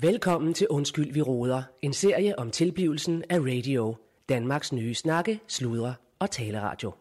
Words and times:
Velkommen 0.00 0.54
til 0.54 0.68
Undskyld, 0.68 1.12
vi 1.12 1.22
råder. 1.22 1.62
En 1.82 1.92
serie 1.92 2.38
om 2.38 2.50
tilblivelsen 2.50 3.24
af 3.30 3.38
radio. 3.38 3.96
Danmarks 4.28 4.72
nye 4.72 4.94
snakke, 4.94 5.40
sludre 5.48 5.94
og 6.18 6.30
taleradio. 6.30 6.92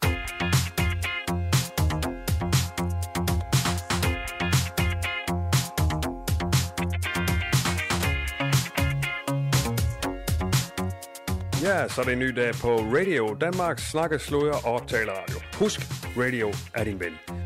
Ja, 11.64 11.88
så 11.88 12.02
er 12.02 12.06
det 12.06 12.14
en 12.14 12.20
ny 12.20 12.30
dag 12.36 12.54
på 12.62 12.76
Radio 12.78 13.38
Danmarks 13.42 13.90
snakke, 13.92 14.20
sludre 14.20 14.74
og 14.74 14.88
taleradio. 14.88 15.40
Husk, 15.60 15.82
radio 16.18 16.54
er 16.74 16.84
din 16.84 17.00
ven. 17.00 17.45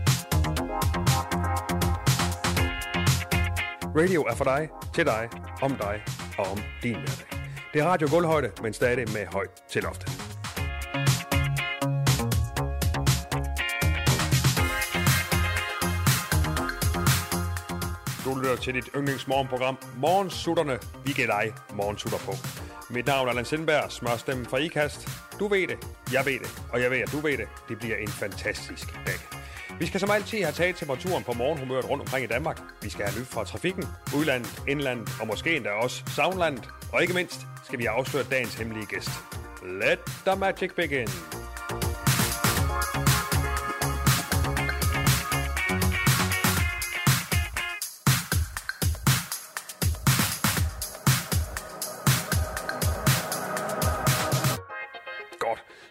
Radio 3.99 4.23
er 4.23 4.35
for 4.35 4.43
dig, 4.43 4.69
til 4.93 5.05
dig, 5.05 5.29
om 5.61 5.75
dig 5.75 6.03
og 6.37 6.45
om 6.45 6.59
din 6.83 6.95
hverdag. 6.95 7.39
Det 7.73 7.81
er 7.81 7.85
radio 7.85 8.07
Guldhøjde, 8.11 8.51
men 8.61 8.73
stadig 8.73 9.11
med 9.13 9.25
højt 9.25 9.49
til 9.69 9.83
loftet. 9.83 10.09
Du 18.25 18.39
lytter 18.39 18.55
til 18.55 18.73
dit 18.73 18.89
yndlingsmorgenprogram 18.95 19.77
Morgensutterne. 19.97 20.79
Vi 21.05 21.11
giver 21.11 21.27
dig 21.27 21.53
morgensutter 21.73 22.19
på. 22.19 22.31
Mit 22.89 23.05
navn 23.05 23.27
er 23.27 23.29
Allan 23.29 23.45
Sindberg, 23.45 23.91
smørstemmen 23.91 24.45
fra 24.45 24.57
IKAST. 24.57 25.09
Du 25.39 25.47
ved 25.47 25.67
det, 25.67 25.77
jeg 26.13 26.25
ved 26.25 26.39
det, 26.39 26.63
og 26.73 26.81
jeg 26.81 26.91
ved, 26.91 26.97
at 26.97 27.11
du 27.11 27.17
ved 27.17 27.37
det. 27.37 27.47
Det 27.69 27.79
bliver 27.79 27.95
en 27.95 28.07
fantastisk 28.07 29.05
dag. 29.07 29.28
Vi 29.79 29.85
skal 29.85 29.99
som 29.99 30.11
altid 30.11 30.43
have 30.43 30.51
taget 30.53 30.75
temperaturen 30.75 31.23
på 31.23 31.33
morgenhumøret 31.33 31.89
rundt 31.89 32.01
omkring 32.01 32.23
i 32.23 32.27
Danmark. 32.27 32.59
Vi 32.81 32.89
skal 32.89 33.05
have 33.05 33.19
nyt 33.19 33.27
fra 33.27 33.43
trafikken, 33.43 33.83
udlandet, 34.17 34.63
indlandet 34.67 35.09
og 35.21 35.27
måske 35.27 35.55
endda 35.55 35.69
også 35.69 36.03
savnlandet. 36.15 36.69
Og 36.93 37.01
ikke 37.01 37.13
mindst 37.13 37.39
skal 37.63 37.79
vi 37.79 37.85
afsløre 37.85 38.23
dagens 38.31 38.55
hemmelige 38.55 38.85
gæst. 38.85 39.09
Let 39.81 39.99
the 40.25 40.39
magic 40.39 40.71
begin. 40.75 41.38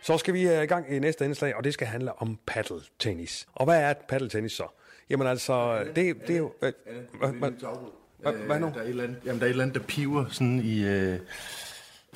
Så 0.08 0.18
skal 0.18 0.34
vi 0.34 0.48
øh, 0.48 0.62
i 0.62 0.66
gang 0.66 0.94
i 0.94 0.98
næste 0.98 1.24
indslag, 1.24 1.56
og 1.56 1.64
det 1.64 1.74
skal 1.74 1.86
handle 1.86 2.22
om 2.22 2.38
paddeltennis. 2.46 3.48
Og 3.54 3.64
hvad 3.64 3.80
er 3.82 3.94
paddeltennis 4.08 4.52
så? 4.52 4.66
Jamen 5.10 5.26
altså, 5.26 5.84
det, 5.96 6.16
det 6.26 6.30
er 6.30 6.38
jo... 6.38 6.52
Hvad, 6.60 6.72
hvad, 7.18 7.28
hvad, 7.32 7.50
hvad, 8.18 8.32
hvad 8.32 8.60
nu? 8.60 8.66
Der 8.74 8.80
er, 8.80 8.82
et 8.82 8.88
eller 8.88 9.04
andet, 9.04 9.18
jamen, 9.24 9.40
der 9.40 9.44
er 9.46 9.48
et 9.48 9.50
eller 9.50 9.64
andet, 9.64 9.80
der 9.80 9.86
piver 9.86 10.24
sådan 10.30 10.60
i... 10.64 10.84
Øh, 10.84 11.18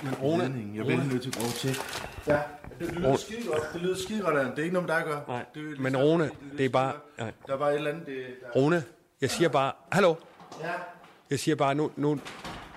Men 0.02 0.14
Rune. 0.22 0.42
Jeg 0.74 0.84
bliver 0.84 1.04
nødt 1.04 1.22
til 1.22 1.28
at 1.28 1.36
gå 1.36 1.50
til. 1.56 1.76
Ja, 2.26 2.38
det 2.78 2.92
lyder 2.92 3.16
skide 3.16 3.46
godt. 3.46 3.62
Det 3.72 3.80
lyder 3.82 3.96
skide 3.96 4.22
godt. 4.22 4.34
Det 4.34 4.58
er 4.58 4.62
ikke 4.62 4.74
noget 4.74 4.88
med 4.88 4.94
dig 4.94 5.02
at 5.02 5.08
gøre. 5.08 5.22
Nej, 5.28 5.44
det, 5.54 5.70
det, 5.70 5.80
men 5.80 5.94
det, 5.94 6.02
Rune, 6.02 6.30
det 6.58 6.64
er 6.64 6.70
bare- 6.70 6.94
nej. 7.18 7.32
Der 7.46 7.52
er 7.52 7.58
bare 7.58 7.70
et 7.72 7.76
eller 7.76 7.90
andet... 7.90 8.06
Det, 8.06 8.16
der, 8.54 8.60
Rune, 8.60 8.84
jeg 9.20 9.30
siger 9.30 9.48
bare... 9.48 9.72
Hallo? 9.92 10.14
ja, 10.60 10.72
Jeg 11.30 11.38
siger 11.38 11.54
bare 11.54 11.74
nu... 11.74 11.90
nu 11.96 12.10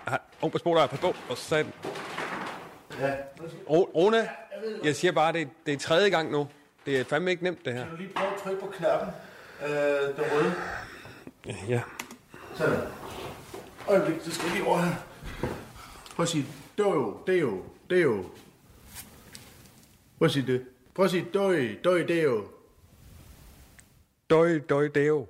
Åh, 0.07 0.17
oh, 0.41 0.51
pas 0.51 0.61
på 0.61 0.75
dig, 0.77 0.89
pas 0.89 0.99
på. 0.99 1.07
Og 1.29 1.37
så 1.37 1.43
sagde 1.43 1.65
ja. 2.99 3.15
Rune, 3.69 4.29
jeg 4.83 4.95
siger 4.95 5.11
bare, 5.11 5.33
det, 5.33 5.49
det 5.65 5.73
er 5.73 5.77
tredje 5.77 6.09
gang 6.09 6.31
nu. 6.31 6.47
Det 6.85 6.99
er 6.99 7.03
fandme 7.03 7.31
ikke 7.31 7.43
nemt, 7.43 7.65
det 7.65 7.73
her. 7.73 7.81
Kan 7.81 7.91
du 7.91 7.97
lige 7.97 8.13
prøve 8.15 8.33
at 8.33 8.41
trykke 8.43 8.61
på 8.61 8.67
knappen? 8.67 9.09
Øh, 9.63 9.69
den 10.15 10.23
røde. 10.31 10.53
Ja. 11.69 11.81
Sådan. 12.55 12.79
Øjeblik, 13.87 14.21
så 14.21 14.31
skal 14.31 14.49
lige 14.49 14.63
over 14.63 14.77
her. 14.77 14.95
Prøv 16.15 16.23
at 16.23 16.29
sige, 16.29 16.45
do, 16.77 17.23
deo, 17.27 17.63
deo. 17.89 18.25
Prøv 20.17 20.25
at 20.25 20.31
sige 20.31 20.47
det. 20.47 20.65
Prøv 20.95 21.05
at 21.05 21.11
sige, 21.11 21.25
døj, 21.33 21.67
døj, 21.83 22.03
deo. 22.03 22.47
Døj, 24.29 24.59
døj, 24.59 24.87
deo. 24.87 25.27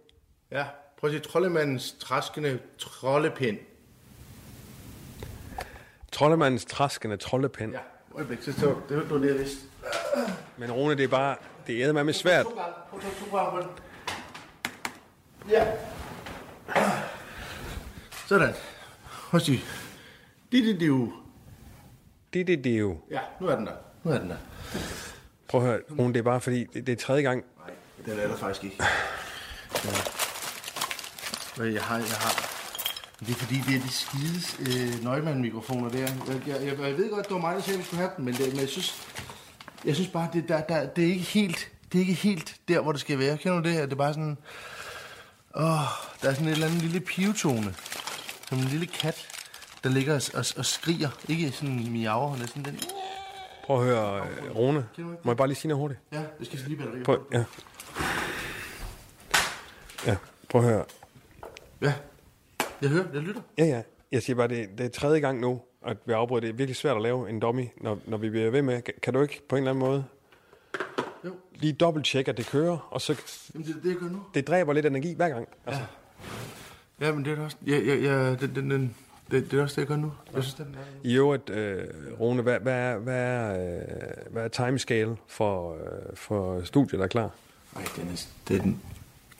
Ja, 0.51 0.65
prøv 0.97 1.09
at 1.09 1.13
sige, 1.13 1.21
troldemandens 1.21 1.95
træskende 1.99 2.59
troldepind. 2.77 3.57
Troldemandens 6.15 6.65
traskende 6.65 7.17
troldepind. 7.17 7.71
Ja, 7.73 7.79
øjeblik, 8.15 8.41
så 8.41 8.53
står 8.53 8.81
det 8.89 9.11
var 9.11 9.17
det, 9.17 9.27
jeg 9.27 9.39
vidste. 9.39 9.57
Men 10.57 10.71
Rune, 10.71 10.95
det 10.95 11.03
er 11.03 11.07
bare... 11.07 11.35
Det 11.67 11.83
er 11.83 12.03
med 12.03 12.13
svært. 12.13 12.45
Ja. 15.49 15.67
Sådan. 18.27 18.53
At 19.33 19.41
sige, 19.41 19.61
di 20.51 20.65
di 20.65 20.77
diu. 20.79 21.13
Det, 22.33 22.47
det, 22.47 22.63
det 22.63 22.79
jo... 22.79 22.97
Ja, 23.11 23.19
nu 23.41 23.47
er 23.47 23.55
den 23.55 23.65
der. 23.65 23.73
Nu 24.03 24.11
er 24.11 24.17
den 24.19 24.29
der. 24.29 24.37
Prøv 25.47 25.61
at 25.61 25.67
høre, 25.67 25.79
Rune, 25.99 26.13
det 26.13 26.19
er 26.19 26.23
bare 26.23 26.41
fordi, 26.41 26.63
det, 26.73 26.87
det 26.87 26.93
er 26.93 27.05
tredje 27.05 27.21
gang. 27.21 27.45
Nej, 27.57 27.75
den 28.05 28.19
er 28.19 28.27
der 28.27 28.35
faktisk 28.35 28.63
ikke. 28.63 28.83
Ja. 31.57 31.63
Jeg 31.65 31.83
har, 31.83 31.97
jeg 31.97 32.05
har... 32.07 32.54
Det 33.19 33.29
er 33.29 33.33
fordi, 33.33 33.55
det 33.55 33.75
er 33.75 33.81
de 33.81 33.89
skides 33.89 34.59
øh, 34.59 35.03
Neumann-mikrofoner 35.03 35.89
der. 35.89 35.99
Jeg, 35.99 36.47
jeg, 36.47 36.61
jeg, 36.65 36.79
jeg, 36.79 36.97
ved 36.97 37.09
godt, 37.11 37.27
det 37.27 37.33
var 37.33 37.41
mig, 37.41 37.55
der 37.55 37.61
sagde, 37.61 37.73
at 37.73 37.79
vi 37.79 37.85
skulle 37.85 37.99
have 37.99 38.11
dem, 38.17 38.25
men, 38.25 38.33
det, 38.33 38.47
men 38.51 38.59
jeg 38.59 38.69
synes... 38.69 39.07
Jeg 39.85 39.95
synes 39.95 40.09
bare, 40.09 40.29
det, 40.33 40.47
der, 40.47 40.61
der, 40.61 40.85
det 40.87 41.03
er 41.03 41.07
ikke 41.07 41.23
helt... 41.23 41.71
Det 41.91 41.97
er 41.97 41.99
ikke 41.99 42.13
helt 42.13 42.55
der, 42.67 42.79
hvor 42.79 42.91
det 42.91 43.01
skal 43.01 43.19
være. 43.19 43.37
Kender 43.37 43.57
du 43.57 43.63
det 43.63 43.73
her? 43.73 43.81
Det 43.81 43.91
er 43.91 43.95
bare 43.95 44.13
sådan... 44.13 44.37
Åh, 45.55 45.63
der 46.21 46.29
er 46.29 46.33
sådan 46.33 46.47
en 46.47 46.53
eller 46.53 46.67
anden 46.67 46.81
lille 46.81 46.99
pivetone. 46.99 47.75
Som 48.49 48.57
en 48.57 48.63
lille 48.63 48.85
kat, 48.85 49.27
der 49.83 49.89
ligger 49.89 50.15
og, 50.15 50.21
og, 50.33 50.45
og 50.57 50.65
skriger. 50.65 51.09
Ikke 51.29 51.51
sådan 51.51 51.91
miaver, 51.91 52.37
men 52.37 52.47
sådan 52.47 52.65
den... 52.65 52.79
Prøv 53.65 53.79
at 53.79 53.85
høre, 53.85 54.27
øh, 54.27 54.55
Rune. 54.55 54.87
Må 54.97 55.31
jeg 55.31 55.37
bare 55.37 55.47
lige 55.47 55.57
sige 55.57 55.69
noget 55.69 55.79
hurtigt? 55.79 55.99
Ja, 56.11 56.21
det 56.39 56.47
skal 56.47 56.59
lige 56.67 56.77
batterier 56.77 57.03
Prøv, 57.03 57.27
ja. 57.31 57.43
Ja, 60.05 60.15
prøv 60.49 60.61
at 60.61 60.67
høre. 60.67 60.85
Ja. 61.81 61.93
Jeg 62.81 62.89
hører, 62.89 63.05
jeg 63.13 63.21
lytter. 63.21 63.41
Ja, 63.57 63.65
ja. 63.65 63.81
Jeg 64.11 64.23
siger 64.23 64.35
bare, 64.35 64.47
det, 64.47 64.69
det 64.77 64.85
er 64.85 64.89
tredje 64.89 65.19
gang 65.19 65.39
nu, 65.39 65.61
at 65.85 65.97
vi 66.05 66.13
afbryder. 66.13 66.41
Det 66.41 66.49
er 66.49 66.53
virkelig 66.53 66.75
svært 66.75 66.95
at 66.95 67.01
lave 67.01 67.29
en 67.29 67.39
dummy, 67.39 67.65
når, 67.81 67.99
når 68.07 68.17
vi 68.17 68.29
bliver 68.29 68.49
ved 68.49 68.61
med. 68.61 68.81
Kan- 69.01 69.13
du 69.13 69.21
ikke 69.21 69.41
på 69.49 69.55
en 69.55 69.61
eller 69.63 69.71
anden 69.71 69.85
måde 69.85 70.05
Jo. 71.25 71.31
lige 71.55 71.73
dobbelttjekke, 71.73 72.31
at 72.31 72.37
det 72.37 72.45
kører, 72.47 72.87
og 72.91 73.01
så 73.01 73.15
Jamen, 73.53 73.67
det 73.67 73.75
det, 73.83 73.89
jeg 73.89 73.97
gør 73.97 74.07
nu. 74.09 74.19
det 74.33 74.47
dræber 74.47 74.73
lidt 74.73 74.85
energi 74.85 75.13
hver 75.13 75.29
gang. 75.29 75.47
Altså, 75.65 75.81
Ja, 77.01 77.11
men 77.11 77.25
det 77.25 77.39
er 77.39 77.43
også. 77.43 77.57
Ja, 77.67 77.77
ja, 77.77 77.95
ja, 77.95 78.35
den, 78.35 78.55
den, 78.55 78.71
den, 78.71 78.95
det, 79.31 79.51
det 79.51 79.59
er 79.59 79.63
også 79.63 79.75
det, 79.81 79.81
jeg 79.81 79.87
gør 79.87 79.95
nu. 80.03 80.11
Jeg 80.33 80.43
synes, 80.43 80.53
den 80.53 80.75
er... 80.75 81.07
I 81.09 81.15
øvrigt, 81.15 81.49
øh, 81.49 81.83
Rune, 82.19 82.41
hvad, 82.41 82.59
hvad, 82.59 82.73
er, 82.73 82.97
hvad, 82.97 83.15
er, 83.17 83.77
øh, 83.77 84.31
hvad 84.31 84.43
er 84.43 84.47
timescale 84.47 85.15
for, 85.27 85.73
øh, 85.73 86.15
for 86.15 86.61
studiet, 86.63 86.99
der 86.99 87.03
er 87.03 87.07
klar? 87.09 87.29
Ej, 87.75 87.83
den 87.95 88.07
er... 88.07 88.27
Den, 88.47 88.81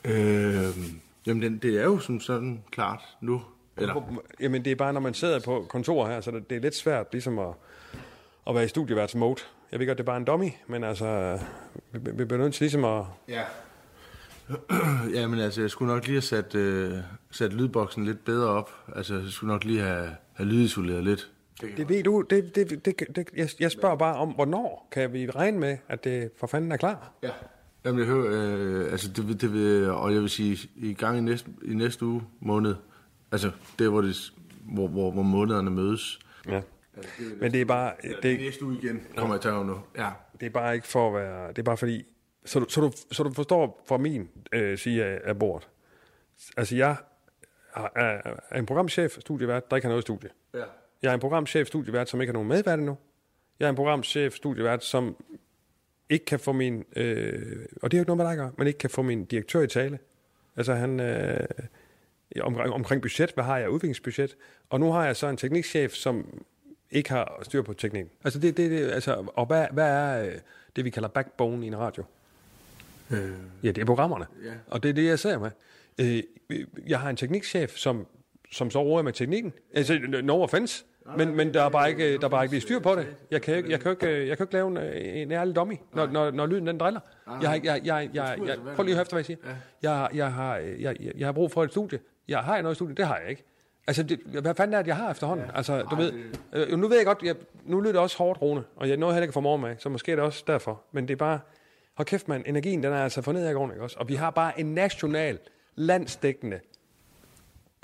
øh, 0.04 0.76
jamen, 1.26 1.42
den, 1.42 1.58
det 1.58 1.80
er 1.80 1.84
jo 1.84 1.98
som 1.98 2.20
sådan 2.20 2.64
klart 2.70 3.00
nu. 3.20 3.42
Eller, 3.76 4.22
Jamen, 4.40 4.64
det 4.64 4.72
er 4.72 4.76
bare, 4.76 4.92
når 4.92 5.00
man 5.00 5.14
sidder 5.14 5.40
på 5.40 5.66
kontor 5.68 6.06
her, 6.06 6.20
så 6.20 6.30
det, 6.30 6.50
det 6.50 6.56
er 6.56 6.60
lidt 6.60 6.74
svært 6.74 7.06
ligesom 7.12 7.38
at, 7.38 7.54
at 8.46 8.54
være 8.54 8.64
i 8.64 8.68
studieværts 8.68 9.14
mode. 9.14 9.40
Jeg 9.72 9.80
ved 9.80 9.86
godt, 9.86 9.98
det 9.98 10.02
er 10.02 10.06
bare 10.06 10.16
en 10.16 10.24
dummy, 10.24 10.50
men 10.66 10.84
altså, 10.84 11.38
vi, 11.92 11.98
vi 12.12 12.24
bliver 12.24 12.42
nødt 12.42 12.54
til 12.54 12.64
ligesom 12.64 12.84
at... 12.84 13.04
ja. 13.28 13.42
ja, 15.20 15.26
men 15.26 15.40
altså, 15.40 15.60
jeg 15.60 15.70
skulle 15.70 15.94
nok 15.94 16.06
lige 16.06 16.14
have 16.14 16.22
sat, 16.22 16.54
øh, 16.54 16.92
sat 17.30 17.52
lydboksen 17.52 18.04
lidt 18.04 18.24
bedre 18.24 18.48
op. 18.48 18.70
Altså, 18.96 19.14
jeg 19.14 19.28
skulle 19.28 19.52
nok 19.52 19.64
lige 19.64 19.80
have, 19.80 20.10
have 20.34 20.48
lydisoleret 20.48 21.04
lidt. 21.04 21.30
Det 21.60 21.88
ved 21.88 22.02
du, 22.02 22.20
det, 22.20 22.54
det, 22.54 22.84
det, 22.84 23.16
det, 23.16 23.28
jeg, 23.36 23.48
jeg 23.60 23.70
spørger 23.70 23.96
bare 23.96 24.16
om, 24.16 24.28
hvornår 24.28 24.88
kan 24.92 25.12
vi 25.12 25.30
regne 25.30 25.58
med, 25.58 25.78
at 25.88 26.04
det 26.04 26.30
for 26.38 26.46
fanden 26.46 26.72
er 26.72 26.76
klar? 26.76 27.10
Ja. 27.22 27.30
Jamen, 27.86 27.98
jeg 27.98 28.06
hører, 28.06 28.26
øh, 28.86 28.92
altså, 28.92 29.08
det, 29.12 29.28
vil- 29.28 29.40
det 29.40 29.52
vil, 29.52 29.90
og 29.90 30.12
jeg 30.12 30.20
vil 30.20 30.30
sige, 30.30 30.70
i 30.76 30.94
gang 30.94 31.18
i 31.18 31.20
næste, 31.20 31.50
i 31.64 31.74
næste 31.74 32.04
uge 32.06 32.22
måned, 32.40 32.74
altså, 33.32 33.50
det 33.78 33.88
hvor, 33.90 34.00
det, 34.00 34.32
hvor, 34.60 34.88
hvor, 34.88 35.10
hvor 35.10 35.22
månederne 35.22 35.70
mødes. 35.70 36.18
Ja. 36.48 36.60
Men 37.40 37.52
det 37.52 37.60
er 37.60 37.64
bare, 37.64 37.92
Det, 38.02 38.16
det, 38.22 38.40
næste 38.40 38.64
uge 38.64 38.78
igen 38.82 39.00
kommer 39.16 39.34
jeg 39.34 39.40
til 39.42 39.48
at 39.48 39.66
nu. 39.66 39.78
Ja. 39.96 40.10
det 40.40 40.46
er 40.46 40.50
bare 40.50 40.74
ikke 40.74 40.86
for 40.86 41.08
at 41.08 41.14
være, 41.22 41.48
det 41.48 41.58
er 41.58 41.62
bare 41.62 41.76
fordi, 41.76 42.04
så 42.44 42.58
du, 42.60 42.66
så 42.68 42.80
du, 42.80 42.92
så 43.12 43.22
du 43.22 43.32
forstår 43.32 43.84
fra 43.88 43.96
min 43.96 44.28
øh, 44.52 44.78
side 44.78 45.04
af, 45.04 45.20
af 45.24 45.38
bordet. 45.38 45.68
Altså 46.56 46.76
jeg 46.76 46.96
er, 47.74 47.88
er, 47.96 48.20
er 48.50 48.58
en 48.58 48.66
programchef, 48.66 49.16
studievært, 49.20 49.70
der 49.70 49.76
ikke 49.76 49.86
har 49.86 49.90
noget 49.90 50.02
studie. 50.04 50.30
Ja. 50.54 50.62
Jeg 51.02 51.10
er 51.10 51.14
en 51.14 51.20
programchef, 51.20 51.66
studievært, 51.66 52.08
som 52.08 52.20
ikke 52.20 52.28
har 52.30 52.32
nogen 52.32 52.48
medvært 52.48 52.78
endnu. 52.78 52.96
Jeg 53.60 53.66
er 53.66 53.70
en 53.70 53.76
programchef, 53.76 54.34
studievært, 54.34 54.84
som 54.84 55.16
ikke 56.10 56.24
kan 56.24 56.40
få 56.40 56.52
min, 56.52 56.84
øh, 56.96 57.66
og 57.82 57.90
det 57.90 57.96
er 57.96 57.98
jo 57.98 58.02
ikke 58.02 58.08
noget 58.08 58.16
med 58.16 58.24
dig 58.24 58.32
at 58.32 58.38
gøre, 58.38 58.52
men 58.58 58.66
ikke 58.66 58.78
kan 58.78 58.90
få 58.90 59.02
min 59.02 59.24
direktør 59.24 59.60
i 59.60 59.66
tale. 59.66 59.98
Altså 60.56 60.74
han, 60.74 61.00
øh, 61.00 61.46
om, 62.40 62.56
omkring 62.56 63.02
budget, 63.02 63.32
hvad 63.34 63.44
har 63.44 63.58
jeg, 63.58 63.70
udviklingsbudget, 63.70 64.36
og 64.70 64.80
nu 64.80 64.92
har 64.92 65.06
jeg 65.06 65.16
så 65.16 65.26
en 65.26 65.36
teknikchef, 65.36 65.92
som 65.92 66.42
ikke 66.90 67.10
har 67.10 67.38
styr 67.42 67.62
på 67.62 67.74
teknikken. 67.74 68.10
Altså 68.24 68.38
det, 68.38 68.56
det, 68.56 68.70
det 68.70 68.90
altså, 68.90 69.24
og 69.34 69.46
hvad, 69.46 69.66
hvad 69.72 69.88
er 69.88 70.26
øh, 70.26 70.34
det, 70.76 70.84
vi 70.84 70.90
kalder 70.90 71.08
backbone 71.08 71.64
i 71.64 71.68
en 71.68 71.78
radio? 71.78 72.04
Øh, 73.10 73.30
Ja, 73.62 73.68
det 73.68 73.78
er 73.78 73.84
programmerne. 73.84 74.26
Ja. 74.44 74.52
Og 74.66 74.82
det 74.82 74.88
er 74.88 74.92
det, 74.92 75.04
jeg 75.04 75.18
ser 75.18 75.38
med. 75.38 75.50
Øh, 75.98 76.22
jeg 76.86 77.00
har 77.00 77.10
en 77.10 77.16
teknikchef, 77.16 77.76
som 77.76 78.06
som 78.50 78.70
så 78.70 78.82
roer 78.82 79.02
med 79.02 79.12
teknikken. 79.12 79.52
Altså, 79.74 79.98
no 80.22 80.42
offense. 80.42 80.84
Men, 81.16 81.36
men 81.36 81.54
der 81.54 81.62
er 81.62 81.68
bare 81.68 81.90
ikke, 81.90 82.18
der 82.18 82.24
er 82.24 82.28
bare 82.28 82.44
ikke 82.44 82.54
lige 82.54 82.60
styr 82.60 82.78
på 82.78 82.94
det. 82.94 83.06
Jeg 83.30 83.42
kan, 83.42 83.56
ikke- 83.56 83.70
jeg 83.70 83.80
kan, 83.80 83.90
ikke, 83.90 84.28
jeg 84.28 84.36
kan 84.36 84.44
ikke 84.44 84.54
lave 84.54 84.68
en, 84.68 85.02
en 85.22 85.32
ærlig 85.32 85.56
dummy, 85.56 85.74
når, 85.94 86.06
når, 86.06 86.30
når 86.30 86.46
lyden 86.46 86.66
den 86.66 86.78
driller. 86.78 87.00
Jeg, 87.42 87.48
har 87.48 87.54
ikke- 87.54 87.66
jeg, 87.66 87.80
jeg, 87.84 88.10
jeg, 88.14 88.38
jeg, 88.46 88.56
prøv 88.74 88.84
lige 88.84 88.92
at 88.92 88.96
høre 88.96 89.02
efter, 89.02 89.14
hvad 89.14 89.18
jeg 89.20 89.26
siger. 89.26 89.38
Jeg, 89.82 90.08
jeg, 90.14 90.32
har, 90.32 90.56
jeg, 90.56 90.96
jeg, 91.00 91.12
jeg 91.16 91.26
har 91.26 91.32
brug 91.32 91.52
for 91.52 91.64
et 91.64 91.70
studie. 91.70 91.98
Jeg 92.28 92.38
har 92.38 92.54
jeg 92.54 92.62
noget 92.62 92.76
studie, 92.76 92.94
det 92.94 93.06
har 93.06 93.18
jeg 93.18 93.30
ikke. 93.30 93.44
Altså, 93.86 94.02
det, 94.02 94.20
hvad 94.42 94.54
fanden 94.54 94.74
er 94.74 94.78
det, 94.78 94.86
jeg 94.88 94.96
har 94.96 95.10
efterhånden? 95.10 95.46
Altså, 95.54 95.82
du 95.82 95.96
ved, 95.96 96.12
øh, 96.52 96.78
nu 96.78 96.88
ved 96.88 96.96
jeg 96.96 97.06
godt, 97.06 97.22
jeg, 97.22 97.34
nu 97.64 97.80
lyder 97.80 97.92
det 97.92 98.00
også 98.00 98.18
hårdt, 98.18 98.42
Rune, 98.42 98.64
og 98.76 98.88
jeg 98.88 98.96
nåede 98.96 99.14
heller 99.14 99.22
ikke 99.24 99.32
for 99.32 99.40
morgen 99.40 99.62
med, 99.62 99.76
så 99.78 99.88
måske 99.88 100.12
er 100.12 100.16
det 100.16 100.24
også 100.24 100.44
derfor. 100.46 100.82
Men 100.92 101.08
det 101.08 101.12
er 101.14 101.16
bare, 101.18 101.40
hold 101.94 102.06
kæft 102.06 102.28
mand, 102.28 102.44
energien 102.46 102.82
den 102.82 102.92
er 102.92 102.96
altså 103.04 103.22
for 103.22 103.32
ned 103.32 103.48
i 103.50 103.52
gården, 103.52 103.70
ikke 103.70 103.82
også? 103.82 103.96
Og 104.00 104.08
vi 104.08 104.14
har 104.14 104.30
bare 104.30 104.60
en 104.60 104.74
national, 104.74 105.38
landsdækkende, 105.74 106.60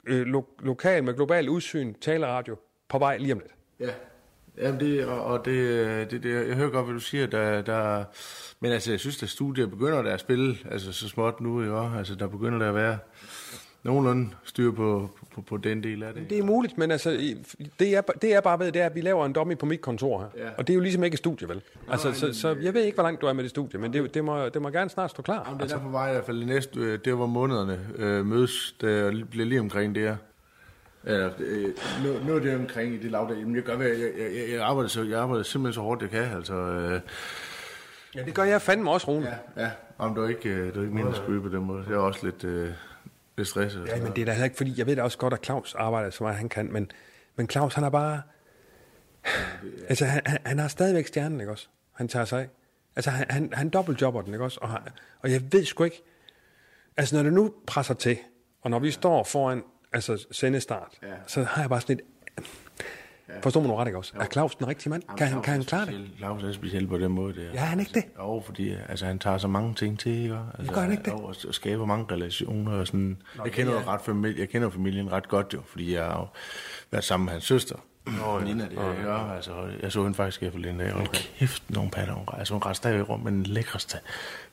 øh, 0.07 0.27
lo, 0.27 0.43
lokal 0.61 1.05
med 1.05 1.15
global 1.15 1.49
udsyn, 1.49 1.95
taleradio 1.95 2.57
på 2.93 2.99
vej 2.99 3.17
lige 3.19 3.33
om 3.33 3.39
lidt. 3.39 3.53
Ja. 3.81 3.95
Jamen 4.59 4.81
det, 4.81 5.07
og, 5.07 5.25
og 5.25 5.45
det, 5.45 6.11
det, 6.11 6.23
det, 6.23 6.49
jeg 6.49 6.57
hører 6.57 6.71
godt, 6.71 6.85
hvad 6.85 6.95
du 6.95 7.01
siger, 7.01 7.27
der, 7.27 7.63
der, 7.63 8.05
men 8.61 8.73
altså, 8.73 8.91
jeg 8.91 9.01
synes, 9.01 9.23
at 9.23 9.29
studiet 9.29 9.71
begynder 9.71 10.03
der 10.03 10.15
at 10.15 10.21
spille, 10.21 10.57
altså 10.71 10.93
så 10.93 11.09
småt 11.09 11.41
nu, 11.41 11.75
også? 11.77 11.97
Altså, 11.99 12.15
der 12.15 12.27
begynder 12.27 12.59
der 12.59 12.69
at 12.69 12.75
være 12.75 12.99
nogenlunde 13.83 14.31
styr 14.45 14.73
på, 14.73 15.11
på, 15.35 15.41
på 15.41 15.57
den 15.57 15.83
del 15.83 16.03
af 16.03 16.15
det. 16.15 16.31
Det 16.31 16.39
er 16.39 16.43
muligt, 16.43 16.79
men 16.79 16.91
altså, 16.91 17.11
det 17.79 17.91
jeg, 17.91 18.05
det 18.23 18.31
jeg 18.31 18.43
bare 18.43 18.59
ved, 18.59 18.73
det 18.73 18.83
er, 18.83 18.87
at 18.87 18.95
vi 18.95 19.01
laver 19.01 19.27
en 19.27 19.33
dummy 19.33 19.59
på 19.59 19.67
mit 19.67 19.81
kontor 19.81 20.21
her. 20.21 20.45
Ja. 20.45 20.51
Og 20.59 20.67
det 20.67 20.73
er 20.73 20.75
jo 20.75 20.81
ligesom 20.81 21.05
ikke 21.05 21.15
et 21.15 21.19
studie, 21.19 21.49
vel? 21.49 21.63
Altså, 21.91 22.13
så, 22.13 22.33
så 22.33 22.57
jeg 22.63 22.75
ved 22.75 22.85
ikke, 22.85 22.97
hvor 22.97 23.03
langt 23.03 23.21
du 23.21 23.27
er 23.27 23.33
med 23.33 23.43
det 23.43 23.51
studie, 23.51 23.81
men 23.81 23.93
det, 23.93 24.15
det, 24.15 24.25
må, 24.25 24.49
det 24.49 24.63
må 24.63 24.71
gerne 24.71 24.91
snart 24.91 25.11
stå 25.11 25.23
klar. 25.23 25.43
Jamen, 25.47 25.53
det 25.53 25.59
er 25.59 25.63
Altså, 25.63 25.77
der 25.77 25.83
på 25.83 25.89
vej 25.89 26.09
i 26.09 26.13
hvert 26.13 26.25
fald 26.25 26.45
næste, 26.45 26.81
øh, 26.81 26.99
det 27.05 27.19
var 27.19 27.27
månederne 27.27 27.81
øh, 27.97 28.27
mødes, 28.27 28.75
der 28.81 29.25
bliver 29.31 29.47
lige 29.47 29.61
omkring 29.61 29.95
det 29.95 30.03
her. 30.03 30.17
Eller, 31.05 31.31
øh, 31.39 31.65
nu, 32.05 32.25
nu 32.27 32.35
er 32.37 32.41
det 32.41 32.55
omkring 32.55 32.95
i 32.95 32.99
det 32.99 33.11
lavdag. 33.11 33.37
Jamen, 33.37 33.57
jeg, 33.57 33.63
gør, 33.63 33.77
hvad, 33.77 33.87
jeg, 33.87 33.99
jeg, 34.19 34.35
jeg, 34.35 34.51
jeg, 34.51 34.61
arbejder 34.61 34.89
så, 34.89 35.03
jeg 35.03 35.21
arbejder 35.21 35.43
simpelthen 35.43 35.75
så 35.75 35.81
hårdt, 35.81 36.03
jeg 36.03 36.11
kan. 36.11 36.37
Altså, 36.37 36.55
øh, 36.55 37.01
ja, 38.15 38.23
det 38.25 38.35
gør 38.35 38.43
jeg 38.45 38.63
fandme 38.63 38.91
også, 38.91 39.07
Rune. 39.07 39.27
ja, 39.57 39.63
ja. 39.63 39.71
Om 39.99 40.15
du 40.15 40.27
ikke, 40.27 40.49
øh, 40.49 40.75
du 40.75 40.79
er 40.79 40.83
ikke 40.83 40.95
mindre 40.95 41.17
skyde 41.17 41.41
på 41.41 41.49
den 41.49 41.65
måde. 41.65 41.85
Jeg 41.89 41.95
er 41.95 41.99
også 41.99 42.27
lidt, 42.27 42.45
øh, 42.45 42.71
lidt 43.37 43.49
stresset. 43.49 43.87
Ja, 43.87 44.03
men 44.03 44.13
det 44.13 44.21
er 44.21 44.25
da 44.25 44.33
heller 44.33 44.45
ikke, 44.45 44.57
fordi 44.57 44.75
jeg 44.77 44.87
ved 44.87 44.97
da 44.97 45.03
også 45.03 45.19
godt, 45.19 45.33
at 45.35 45.45
Claus 45.45 45.75
arbejder 45.75 46.11
så 46.11 46.25
meget, 46.25 46.37
han 46.37 46.49
kan, 46.49 46.73
men, 46.73 46.91
men 47.37 47.51
Claus, 47.51 47.75
han 47.75 47.85
er 47.85 47.91
bare... 47.91 48.23
Altså, 49.89 50.05
han, 50.05 50.23
han, 50.27 50.39
han 50.45 50.59
har 50.59 50.69
stadigvæk 50.69 51.07
stjernen, 51.07 51.41
ikke 51.41 51.53
også? 51.53 51.69
Han 51.93 52.09
tager 52.09 52.25
sig 52.25 52.41
af. 52.41 52.49
Altså, 52.97 53.11
han, 53.11 53.27
han, 53.31 53.53
han 53.53 53.69
dobbeltjobber 53.69 54.23
den, 54.23 54.35
ikke 54.35 54.45
også? 54.45 54.59
Og, 54.63 54.71
og 55.21 55.31
jeg 55.31 55.53
ved 55.53 55.65
sgu 55.65 55.85
ikke... 55.85 56.03
Altså, 56.97 57.17
når 57.17 57.23
det 57.23 57.33
nu 57.33 57.55
presser 57.67 57.95
til, 57.95 58.19
og 58.63 58.71
når 58.71 58.79
vi 58.79 58.91
står 58.91 59.25
foran 59.25 59.63
altså, 59.93 60.27
sendestart, 60.31 60.89
ja. 61.03 61.09
Ja. 61.09 61.15
så 61.27 61.43
har 61.43 61.63
jeg 61.63 61.71
bare 61.71 61.81
sådan 61.81 61.97
lidt... 61.97 62.07
Forstår 63.43 63.61
man 63.61 63.71
nu 63.71 63.77
ret, 63.77 63.87
ikke 63.87 63.99
også? 63.99 64.13
Er 64.21 64.27
Claus 64.27 64.55
den 64.55 64.69
rigtige 64.69 64.91
mand? 64.91 65.03
Kan 65.17 65.27
han, 65.27 65.43
kan 65.43 65.53
han 65.53 65.65
klare 65.65 65.87
det? 65.87 66.11
Claus 66.19 66.43
er 66.43 66.53
speciel 66.53 66.87
på 66.87 66.99
den 66.99 67.13
måde. 67.13 67.35
Der. 67.35 67.43
Ja, 67.43 67.61
er 67.61 67.65
han 67.65 67.81
ikke 67.81 67.93
det? 67.95 68.05
Jo, 68.19 68.43
fordi 68.47 68.77
altså, 68.89 69.07
han 69.07 69.19
tager 69.19 69.39
så 69.39 69.49
mange 69.49 69.75
ting 69.75 69.99
til, 69.99 70.13
ikke? 70.13 70.39
Altså, 70.59 70.75
gør 70.75 70.81
han 70.81 70.91
ikke 70.91 71.03
det? 71.03 71.11
Jo, 71.11 71.19
og, 71.19 71.37
og 71.49 71.55
skaber 71.55 71.87
mange 71.87 72.15
relationer. 72.15 72.73
Og 72.73 72.87
sådan. 72.87 73.19
Nå, 73.37 73.45
jeg, 73.45 73.53
kender 73.53 73.73
jo 73.73 73.79
ret 73.79 74.01
familie, 74.01 74.41
jeg 74.41 74.49
kender 74.49 74.71
familien 74.71 75.13
ret 75.13 75.29
godt, 75.29 75.55
jo, 75.55 75.61
fordi 75.67 75.95
jeg 75.95 76.05
har 76.05 76.19
jo 76.19 76.27
været 76.91 77.05
sammen 77.05 77.25
med 77.25 77.33
hans 77.33 77.45
søster. 77.45 77.77
Nå, 78.07 78.39
ja. 78.39 78.45
Nina, 78.45 78.65
det, 78.65 78.77
ja. 79.05 79.35
altså, 79.35 79.53
jeg 79.83 79.93
så 79.93 80.03
hende 80.03 80.15
faktisk 80.15 80.41
her 80.41 80.51
forleden 80.51 80.79
dag. 80.79 80.93
Hold 80.93 81.09
kæft, 81.39 81.71
nogle 81.71 81.91
patter. 81.91 82.15
Hun, 82.15 82.25
altså, 82.33 82.55
hun 82.55 82.63
rejste 82.63 82.79
stadigvæk 82.79 83.09
rundt 83.09 83.25
med 83.25 83.33
den 83.33 83.43
lækreste 83.43 83.99